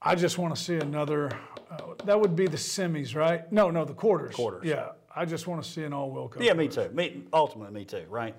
I 0.00 0.14
just 0.14 0.38
want 0.38 0.56
to 0.56 0.60
see 0.62 0.76
another. 0.76 1.30
Uh, 1.70 1.94
that 2.04 2.18
would 2.18 2.34
be 2.34 2.46
the 2.46 2.56
semis, 2.56 3.14
right? 3.14 3.50
No, 3.52 3.70
no, 3.70 3.84
the 3.84 3.92
quarters. 3.94 4.34
Quarters. 4.34 4.64
Yeah, 4.64 4.90
I 5.14 5.26
just 5.26 5.46
want 5.46 5.62
to 5.62 5.68
see 5.68 5.82
an 5.82 5.92
all 5.92 6.10
Wilco. 6.10 6.42
Yeah, 6.42 6.54
me 6.54 6.68
too. 6.68 6.88
Me, 6.94 7.22
ultimately, 7.32 7.74
me 7.74 7.84
too. 7.84 8.04
Right? 8.08 8.34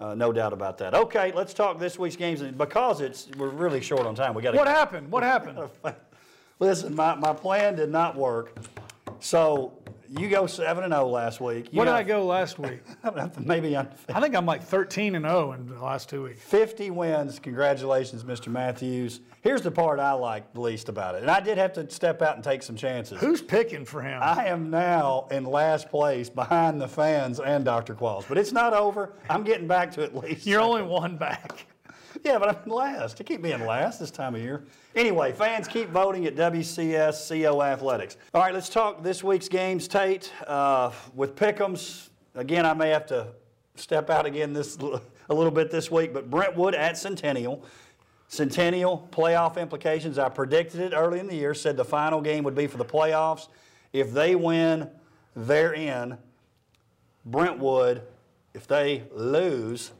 Uh, 0.00 0.14
no 0.14 0.32
doubt 0.32 0.52
about 0.52 0.78
that. 0.78 0.94
Okay, 0.94 1.32
let's 1.32 1.54
talk 1.54 1.78
this 1.78 1.98
week's 1.98 2.16
games, 2.16 2.40
and 2.40 2.58
because 2.58 3.00
it's 3.00 3.28
we're 3.38 3.48
really 3.48 3.80
short 3.80 4.06
on 4.06 4.14
time. 4.14 4.34
We 4.34 4.42
got 4.42 4.50
to 4.50 4.56
What 4.56 4.66
happened? 4.66 5.10
What 5.10 5.22
happened? 5.22 5.58
listen. 6.58 6.94
My, 6.94 7.14
my 7.14 7.32
plan 7.32 7.76
did 7.76 7.90
not 7.90 8.16
work. 8.16 8.56
So 9.20 9.78
you 10.08 10.28
go 10.28 10.46
seven 10.46 10.84
and 10.84 10.92
zero 10.92 11.06
last 11.06 11.40
week. 11.40 11.68
You 11.72 11.78
What 11.78 11.86
did 11.86 11.94
I 11.94 12.02
go 12.02 12.24
last 12.24 12.58
week? 12.58 12.80
Maybe 13.38 13.76
I'm 13.76 13.88
I 14.14 14.20
think 14.20 14.34
I'm 14.34 14.46
like 14.46 14.62
13 14.62 15.14
and 15.14 15.24
0 15.24 15.52
in 15.52 15.66
the 15.66 15.82
last 15.82 16.08
two 16.08 16.24
weeks. 16.24 16.40
50 16.42 16.90
wins. 16.90 17.38
Congratulations, 17.38 18.24
Mr. 18.24 18.48
Matthews. 18.48 19.20
Here's 19.42 19.62
the 19.62 19.70
part 19.70 20.00
I 20.00 20.12
like 20.12 20.44
least 20.54 20.88
about 20.88 21.14
it, 21.14 21.22
and 21.22 21.30
I 21.30 21.40
did 21.40 21.58
have 21.58 21.72
to 21.74 21.90
step 21.90 22.22
out 22.22 22.34
and 22.36 22.44
take 22.44 22.62
some 22.62 22.76
chances. 22.76 23.20
Who's 23.20 23.42
picking 23.42 23.84
for 23.84 24.02
him? 24.02 24.20
I 24.22 24.46
am 24.46 24.70
now 24.70 25.26
in 25.30 25.44
last 25.44 25.90
place 25.90 26.30
behind 26.30 26.80
the 26.80 26.88
fans 26.88 27.40
and 27.40 27.64
Dr. 27.64 27.94
Qualls. 27.94 28.26
But 28.26 28.38
it's 28.38 28.52
not 28.52 28.72
over. 28.72 29.12
I'm 29.28 29.44
getting 29.44 29.66
back 29.66 29.92
to 29.92 30.02
at 30.02 30.14
least. 30.16 30.46
You're 30.46 30.60
only 30.60 30.82
one 30.82 31.16
back. 31.16 31.66
Yeah, 32.24 32.38
but 32.38 32.48
I'm 32.48 32.56
in 32.64 32.70
last. 32.70 33.20
I 33.20 33.24
keep 33.24 33.42
being 33.42 33.66
last 33.66 34.00
this 34.00 34.10
time 34.10 34.34
of 34.34 34.40
year. 34.40 34.64
Anyway, 34.96 35.30
fans 35.32 35.68
keep 35.68 35.90
voting 35.90 36.24
at 36.24 36.34
WCSCO 36.34 37.62
Athletics. 37.62 38.16
All 38.32 38.40
right, 38.40 38.54
let's 38.54 38.70
talk 38.70 39.02
this 39.02 39.22
week's 39.22 39.46
games, 39.46 39.86
Tate. 39.86 40.32
Uh, 40.46 40.90
with 41.14 41.36
Pickums, 41.36 42.08
again, 42.34 42.64
I 42.64 42.72
may 42.72 42.88
have 42.88 43.04
to 43.08 43.26
step 43.74 44.08
out 44.08 44.24
again 44.24 44.54
this 44.54 44.78
a 45.28 45.34
little 45.34 45.50
bit 45.50 45.70
this 45.70 45.90
week, 45.90 46.14
but 46.14 46.30
Brentwood 46.30 46.74
at 46.74 46.96
Centennial. 46.96 47.62
Centennial 48.28 49.06
playoff 49.12 49.58
implications. 49.58 50.18
I 50.18 50.30
predicted 50.30 50.80
it 50.80 50.94
early 50.96 51.20
in 51.20 51.26
the 51.26 51.36
year, 51.36 51.52
said 51.52 51.76
the 51.76 51.84
final 51.84 52.22
game 52.22 52.42
would 52.44 52.54
be 52.54 52.66
for 52.66 52.78
the 52.78 52.86
playoffs. 52.86 53.48
If 53.92 54.14
they 54.14 54.34
win, 54.34 54.88
they're 55.36 55.74
in. 55.74 56.16
Brentwood, 57.26 58.00
if 58.54 58.66
they 58.66 59.02
lose 59.12 59.92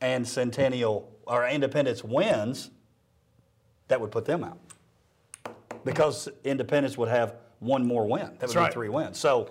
and 0.00 0.26
Centennial 0.26 1.08
or 1.26 1.46
Independence 1.46 2.02
wins, 2.04 2.70
that 3.88 4.00
would 4.00 4.10
put 4.10 4.24
them 4.24 4.44
out. 4.44 4.58
Because 5.84 6.28
Independence 6.44 6.96
would 6.96 7.08
have 7.08 7.34
one 7.60 7.86
more 7.86 8.06
win. 8.06 8.30
That 8.38 8.48
would 8.48 8.54
be 8.54 8.58
right. 8.58 8.72
three 8.72 8.88
wins. 8.88 9.18
So 9.18 9.50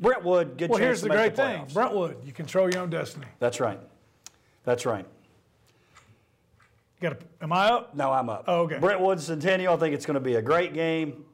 Brentwood, 0.00 0.56
good 0.56 0.70
Well, 0.70 0.78
chance 0.78 0.86
here's 0.86 1.02
to 1.02 1.08
the 1.08 1.14
great 1.14 1.36
the 1.36 1.42
thing. 1.42 1.66
Brentwood, 1.72 2.24
you 2.24 2.32
control 2.32 2.70
your 2.72 2.82
own 2.82 2.90
destiny. 2.90 3.26
That's 3.38 3.60
right. 3.60 3.80
That's 4.64 4.86
right. 4.86 5.06
Got 7.00 7.18
am 7.40 7.52
I 7.52 7.68
up? 7.68 7.94
No, 7.94 8.10
I'm 8.12 8.28
up. 8.28 8.44
Oh, 8.46 8.62
okay. 8.62 8.78
Brentwood 8.78 9.20
Centennial, 9.20 9.74
I 9.74 9.76
think 9.78 9.94
it's 9.94 10.04
going 10.04 10.14
to 10.14 10.20
be 10.20 10.34
a 10.34 10.42
great 10.42 10.74
game. 10.74 11.24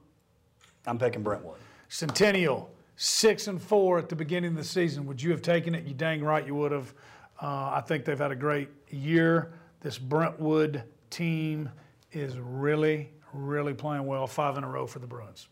I'm 0.86 0.98
picking 0.98 1.22
Brentwood. 1.22 1.58
Centennial, 1.88 2.70
six 2.96 3.48
and 3.48 3.60
four 3.60 3.98
at 3.98 4.08
the 4.08 4.16
beginning 4.16 4.52
of 4.52 4.56
the 4.56 4.64
season. 4.64 5.06
Would 5.06 5.20
you 5.20 5.30
have 5.32 5.42
taken 5.42 5.74
it? 5.74 5.84
You 5.84 5.94
dang 5.94 6.22
right 6.22 6.46
you 6.46 6.54
would 6.54 6.72
have. 6.72 6.94
Uh, 7.42 7.72
I 7.74 7.82
think 7.86 8.04
they've 8.04 8.18
had 8.18 8.30
a 8.30 8.36
great 8.36 8.68
year. 8.90 9.52
This 9.86 9.98
Brentwood 9.98 10.82
team 11.10 11.70
is 12.10 12.36
really, 12.40 13.08
really 13.32 13.72
playing 13.72 14.04
well. 14.04 14.26
Five 14.26 14.58
in 14.58 14.64
a 14.64 14.68
row 14.68 14.84
for 14.84 14.98
the 14.98 15.06
Bruins. 15.06 15.46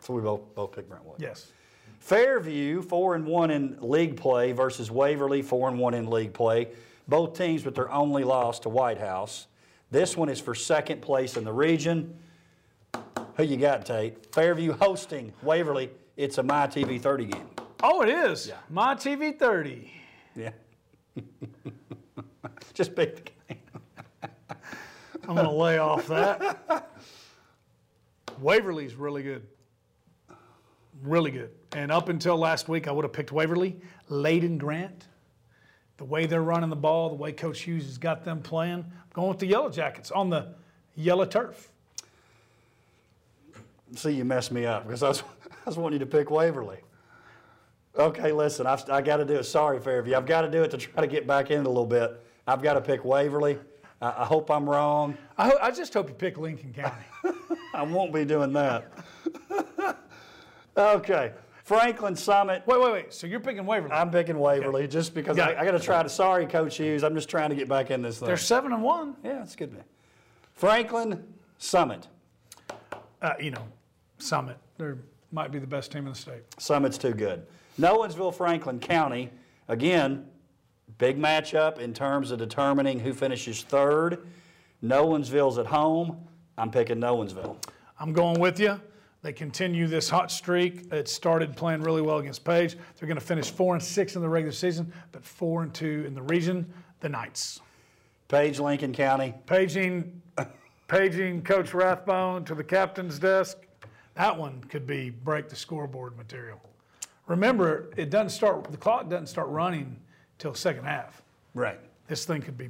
So 0.00 0.12
we 0.12 0.22
both 0.22 0.52
both 0.56 0.72
pick 0.72 0.88
Brentwood. 0.88 1.22
Yes. 1.22 1.52
Fairview, 2.00 2.82
four 2.82 3.14
and 3.14 3.24
one 3.24 3.52
in 3.52 3.78
league 3.80 4.16
play 4.16 4.50
versus 4.50 4.90
Waverly, 4.90 5.40
four 5.40 5.68
and 5.68 5.78
one 5.78 5.94
in 5.94 6.10
league 6.10 6.32
play. 6.34 6.70
Both 7.06 7.38
teams 7.38 7.64
with 7.64 7.76
their 7.76 7.92
only 7.92 8.24
loss 8.24 8.58
to 8.58 8.68
White 8.68 8.98
House. 8.98 9.46
This 9.92 10.16
one 10.16 10.28
is 10.28 10.40
for 10.40 10.56
second 10.56 11.00
place 11.00 11.36
in 11.36 11.44
the 11.44 11.52
region. 11.52 12.18
Who 13.36 13.44
you 13.44 13.56
got, 13.56 13.86
Tate? 13.86 14.34
Fairview 14.34 14.72
hosting 14.72 15.32
Waverly. 15.44 15.90
It's 16.16 16.38
a 16.38 16.42
My 16.42 16.66
TV 16.66 17.00
30 17.00 17.26
game. 17.26 17.46
Oh, 17.84 18.02
it 18.02 18.08
is. 18.08 18.50
My 18.68 18.96
TV 18.96 19.38
30. 19.38 19.92
Yeah. 20.34 20.50
Just 22.74 22.94
pick 22.94 23.16
the 23.16 23.30
game. 23.54 23.60
I'm 25.28 25.34
going 25.34 25.46
to 25.46 25.52
lay 25.52 25.78
off 25.78 26.06
that. 26.08 26.90
Waverly's 28.40 28.94
really 28.94 29.22
good. 29.22 29.46
Really 31.02 31.30
good. 31.30 31.50
And 31.72 31.90
up 31.92 32.08
until 32.08 32.36
last 32.36 32.68
week, 32.68 32.88
I 32.88 32.92
would 32.92 33.04
have 33.04 33.12
picked 33.12 33.32
Waverly. 33.32 33.76
Layden 34.10 34.58
Grant, 34.58 35.06
the 35.96 36.04
way 36.04 36.26
they're 36.26 36.42
running 36.42 36.70
the 36.70 36.76
ball, 36.76 37.08
the 37.08 37.14
way 37.14 37.32
Coach 37.32 37.60
Hughes 37.60 37.86
has 37.86 37.98
got 37.98 38.24
them 38.24 38.40
playing, 38.40 38.84
I'm 38.84 39.10
going 39.12 39.28
with 39.28 39.38
the 39.38 39.46
Yellow 39.46 39.70
Jackets 39.70 40.10
on 40.10 40.30
the 40.30 40.54
yellow 40.94 41.24
turf. 41.24 41.70
See, 43.94 44.12
you 44.12 44.24
messed 44.24 44.52
me 44.52 44.66
up 44.66 44.86
because 44.86 45.02
I 45.02 45.08
was, 45.08 45.22
I 45.50 45.66
was 45.66 45.76
wanting 45.76 46.00
you 46.00 46.06
to 46.06 46.10
pick 46.10 46.30
Waverly. 46.30 46.78
Okay, 47.96 48.32
listen, 48.32 48.66
I've, 48.66 48.88
I 48.88 49.02
got 49.02 49.18
to 49.18 49.24
do 49.24 49.34
it. 49.34 49.44
Sorry, 49.44 49.78
Fairview. 49.78 50.14
I've 50.14 50.26
got 50.26 50.42
to 50.42 50.50
do 50.50 50.62
it 50.62 50.70
to 50.70 50.78
try 50.78 51.02
to 51.02 51.06
get 51.06 51.26
back 51.26 51.50
in 51.50 51.60
a 51.60 51.68
little 51.68 51.84
bit. 51.84 52.22
I've 52.46 52.62
got 52.62 52.74
to 52.74 52.80
pick 52.80 53.04
Waverly. 53.04 53.58
I, 54.00 54.08
I 54.08 54.24
hope 54.24 54.50
I'm 54.50 54.68
wrong. 54.68 55.16
I, 55.38 55.48
ho- 55.48 55.58
I 55.62 55.70
just 55.70 55.94
hope 55.94 56.08
you 56.08 56.14
pick 56.14 56.38
Lincoln 56.38 56.72
County. 56.72 57.04
I 57.74 57.82
won't 57.82 58.12
be 58.12 58.24
doing 58.24 58.52
that. 58.54 58.92
okay, 60.76 61.32
Franklin 61.64 62.16
Summit. 62.16 62.62
wait, 62.66 62.80
wait, 62.80 62.92
wait. 62.92 63.14
So 63.14 63.26
you're 63.26 63.40
picking 63.40 63.64
Waverly? 63.64 63.92
I'm 63.92 64.10
picking 64.10 64.38
Waverly 64.38 64.88
just 64.88 65.14
because 65.14 65.36
Got 65.36 65.56
I. 65.56 65.60
I 65.60 65.64
got 65.64 65.72
to 65.72 65.80
try 65.80 66.02
to. 66.02 66.08
Sorry, 66.08 66.46
Coach 66.46 66.76
Hughes. 66.76 67.04
I'm 67.04 67.14
just 67.14 67.28
trying 67.28 67.50
to 67.50 67.56
get 67.56 67.68
back 67.68 67.90
in 67.90 68.02
this 68.02 68.18
thing. 68.18 68.26
They're 68.26 68.36
seven 68.36 68.72
and 68.72 68.82
one. 68.82 69.16
yeah, 69.24 69.42
it's 69.42 69.56
good. 69.56 69.82
Franklin 70.54 71.24
Summit. 71.58 72.08
Uh, 73.20 73.34
you 73.40 73.52
know, 73.52 73.66
Summit. 74.18 74.58
They 74.78 74.92
might 75.30 75.52
be 75.52 75.58
the 75.58 75.66
best 75.66 75.92
team 75.92 76.06
in 76.06 76.12
the 76.12 76.18
state. 76.18 76.42
Summit's 76.58 76.98
too 76.98 77.14
good. 77.14 77.46
Nolensville, 77.80 78.34
Franklin 78.34 78.80
County, 78.80 79.30
again, 79.68 80.26
big 80.98 81.18
matchup 81.18 81.78
in 81.78 81.92
terms 81.92 82.30
of 82.30 82.38
determining 82.38 83.00
who 83.00 83.12
finishes 83.12 83.62
third. 83.62 84.26
Nolensville's 84.82 85.58
at 85.58 85.66
home. 85.66 86.16
I'm 86.58 86.70
picking 86.70 86.98
Nolensville. 86.98 87.56
I'm 87.98 88.12
going 88.12 88.40
with 88.40 88.58
you. 88.58 88.80
They 89.22 89.32
continue 89.32 89.86
this 89.86 90.10
hot 90.10 90.32
streak. 90.32 90.92
It 90.92 91.08
started 91.08 91.56
playing 91.56 91.82
really 91.82 92.02
well 92.02 92.18
against 92.18 92.44
Page. 92.44 92.76
They're 92.96 93.06
going 93.06 93.18
to 93.18 93.24
finish 93.24 93.50
four 93.50 93.74
and 93.74 93.82
six 93.82 94.16
in 94.16 94.22
the 94.22 94.28
regular 94.28 94.52
season, 94.52 94.92
but 95.12 95.24
four 95.24 95.62
and 95.62 95.72
two 95.72 96.04
in 96.06 96.14
the 96.14 96.22
region. 96.22 96.70
The 97.00 97.08
Knights. 97.08 97.60
Page, 98.26 98.58
Lincoln 98.58 98.92
County. 98.92 99.32
Paging, 99.46 100.20
paging 100.88 101.42
Coach 101.42 101.72
Rathbone 101.72 102.44
to 102.46 102.54
the 102.54 102.64
captain's 102.64 103.20
desk. 103.20 103.58
That 104.14 104.36
one 104.36 104.64
could 104.64 104.86
be 104.86 105.10
break 105.10 105.48
the 105.48 105.56
scoreboard 105.56 106.16
material. 106.16 106.60
Remember, 107.28 107.90
it 107.96 108.10
doesn't 108.10 108.30
start. 108.30 108.70
The 108.70 108.76
clock 108.76 109.08
doesn't 109.08 109.28
start 109.28 109.48
running 109.48 109.96
till 110.38 110.54
second 110.54 110.84
half. 110.84 111.22
Right. 111.54 111.80
This 112.08 112.24
thing 112.24 112.42
could 112.42 112.58
be. 112.58 112.68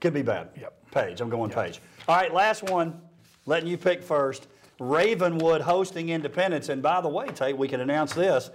Could 0.00 0.14
be 0.14 0.22
bad. 0.22 0.48
Yep. 0.58 0.90
Page. 0.90 1.20
I'm 1.20 1.30
going 1.30 1.50
Page. 1.50 1.80
All 2.08 2.16
right, 2.16 2.32
last 2.32 2.62
one. 2.64 3.00
Letting 3.46 3.68
you 3.68 3.76
pick 3.76 4.02
first. 4.02 4.48
Ravenwood 4.78 5.60
hosting 5.60 6.08
Independence. 6.08 6.68
And 6.68 6.82
by 6.82 7.00
the 7.00 7.08
way, 7.08 7.26
Tate, 7.28 7.56
we 7.56 7.68
can 7.68 7.80
announce 7.80 8.14
this. 8.14 8.50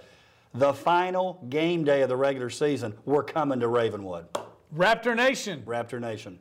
The 0.54 0.72
final 0.72 1.44
game 1.48 1.84
day 1.84 2.02
of 2.02 2.08
the 2.08 2.16
regular 2.16 2.50
season, 2.50 2.94
we're 3.04 3.22
coming 3.22 3.60
to 3.60 3.68
Ravenwood. 3.68 4.26
Raptor 4.74 5.14
Nation. 5.14 5.62
Raptor 5.66 6.00
Nation. 6.00 6.38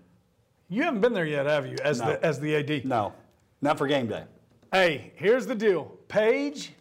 You 0.70 0.84
haven't 0.84 1.01
been 1.01 1.14
there 1.14 1.26
yet, 1.26 1.45
have 1.45 1.68
you? 1.68 1.76
As 1.84 1.99
No. 1.99 2.08
the 2.08 2.26
as 2.26 2.39
the 2.39 2.56
AD. 2.56 2.86
No, 2.86 3.14
not 3.62 3.78
for 3.78 3.88
game 3.88 4.08
day. 4.08 4.24
Hey, 4.72 5.12
here's 5.16 5.45
the 5.45 5.53
deal. 5.53 5.86
Page, 6.08 6.74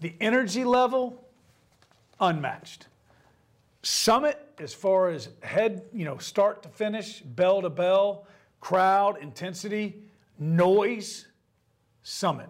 the 0.00 0.14
energy 0.20 0.64
level, 0.64 1.24
unmatched. 2.20 2.86
Summit, 3.82 4.38
as 4.58 4.74
far 4.74 5.08
as 5.08 5.28
head, 5.42 5.82
you 5.92 6.04
know, 6.04 6.18
start 6.18 6.62
to 6.64 6.68
finish, 6.68 7.20
bell 7.20 7.62
to 7.62 7.70
bell, 7.70 8.26
crowd, 8.60 9.18
intensity, 9.22 10.02
noise, 10.38 11.26
Summit. 12.02 12.48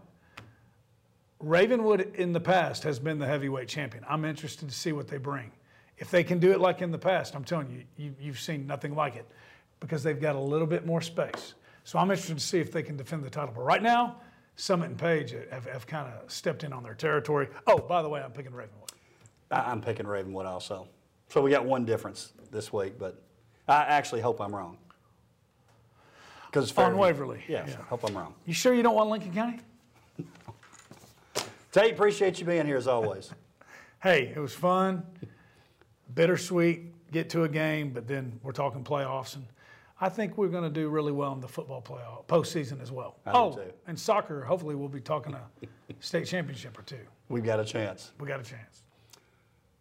Ravenwood 1.40 2.14
in 2.16 2.32
the 2.32 2.40
past 2.40 2.82
has 2.84 2.98
been 2.98 3.18
the 3.18 3.26
heavyweight 3.26 3.68
champion. 3.68 4.04
I'm 4.08 4.24
interested 4.24 4.68
to 4.68 4.74
see 4.74 4.92
what 4.92 5.08
they 5.08 5.18
bring. 5.18 5.52
If 5.98 6.10
they 6.10 6.24
can 6.24 6.38
do 6.38 6.52
it 6.52 6.60
like 6.60 6.80
in 6.80 6.90
the 6.90 6.98
past, 6.98 7.34
I'm 7.34 7.44
telling 7.44 7.70
you, 7.70 7.82
you 7.96 8.14
you've 8.20 8.40
seen 8.40 8.66
nothing 8.66 8.94
like 8.94 9.16
it 9.16 9.26
because 9.80 10.02
they've 10.02 10.20
got 10.20 10.36
a 10.36 10.40
little 10.40 10.66
bit 10.66 10.86
more 10.86 11.00
space. 11.00 11.54
So 11.84 11.98
I'm 11.98 12.10
interested 12.10 12.38
to 12.38 12.44
see 12.44 12.58
if 12.58 12.72
they 12.72 12.82
can 12.82 12.96
defend 12.96 13.24
the 13.24 13.30
title. 13.30 13.52
But 13.54 13.62
right 13.62 13.82
now, 13.82 14.16
Summit 14.56 14.90
and 14.90 14.98
Page 14.98 15.34
have, 15.50 15.66
have 15.66 15.86
kind 15.86 16.12
of 16.12 16.30
stepped 16.30 16.64
in 16.64 16.72
on 16.72 16.82
their 16.82 16.94
territory. 16.94 17.48
Oh, 17.66 17.78
by 17.78 18.02
the 18.02 18.08
way, 18.08 18.20
I'm 18.20 18.32
picking 18.32 18.52
Ravenwood. 18.52 18.90
I'm 19.50 19.80
picking 19.80 20.06
Ravenwood 20.06 20.46
also. 20.46 20.88
So 21.28 21.42
we 21.42 21.50
got 21.50 21.64
one 21.64 21.84
difference 21.84 22.32
this 22.50 22.72
week, 22.72 22.98
but 22.98 23.22
I 23.66 23.82
actually 23.82 24.20
hope 24.20 24.40
I'm 24.40 24.54
wrong. 24.54 24.78
Because 26.46 26.76
On 26.78 26.96
Waverly, 26.96 27.42
Yes, 27.46 27.68
yeah. 27.70 27.84
hope 27.84 28.04
I'm 28.04 28.16
wrong. 28.16 28.34
You 28.46 28.54
sure 28.54 28.72
you 28.72 28.82
don't 28.82 28.94
want 28.94 29.10
Lincoln 29.10 29.34
County? 29.34 29.60
Tate, 31.72 31.92
appreciate 31.92 32.40
you 32.40 32.46
being 32.46 32.66
here 32.66 32.76
as 32.76 32.86
always. 32.88 33.30
Hey, 34.00 34.32
it 34.32 34.38
was 34.38 34.54
fun, 34.54 35.02
bittersweet, 36.14 37.10
get 37.10 37.28
to 37.30 37.42
a 37.42 37.48
game, 37.48 37.90
but 37.90 38.06
then 38.06 38.38
we're 38.44 38.52
talking 38.52 38.84
playoffs. 38.84 39.34
And 39.34 39.44
I 40.00 40.08
think 40.08 40.38
we're 40.38 40.46
going 40.46 40.62
to 40.62 40.70
do 40.70 40.88
really 40.88 41.10
well 41.10 41.32
in 41.32 41.40
the 41.40 41.48
football 41.48 41.82
playoff, 41.82 42.24
postseason 42.26 42.80
as 42.80 42.92
well. 42.92 43.16
I 43.26 43.32
oh, 43.32 43.60
and 43.88 43.98
soccer, 43.98 44.44
hopefully 44.44 44.76
we'll 44.76 44.88
be 44.88 45.00
talking 45.00 45.34
a 45.34 45.40
state 45.98 46.26
championship 46.26 46.78
or 46.78 46.82
two. 46.82 47.00
We've 47.28 47.42
got 47.42 47.58
a 47.58 47.64
chance. 47.64 48.12
We 48.20 48.28
got 48.28 48.38
a 48.38 48.44
chance. 48.44 48.84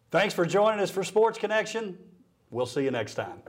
Thanks 0.09 0.33
for 0.33 0.45
joining 0.45 0.79
us 0.79 0.89
for 0.89 1.03
Sports 1.03 1.37
Connection. 1.37 1.97
We'll 2.49 2.65
see 2.65 2.83
you 2.83 2.91
next 2.91 3.15
time. 3.15 3.41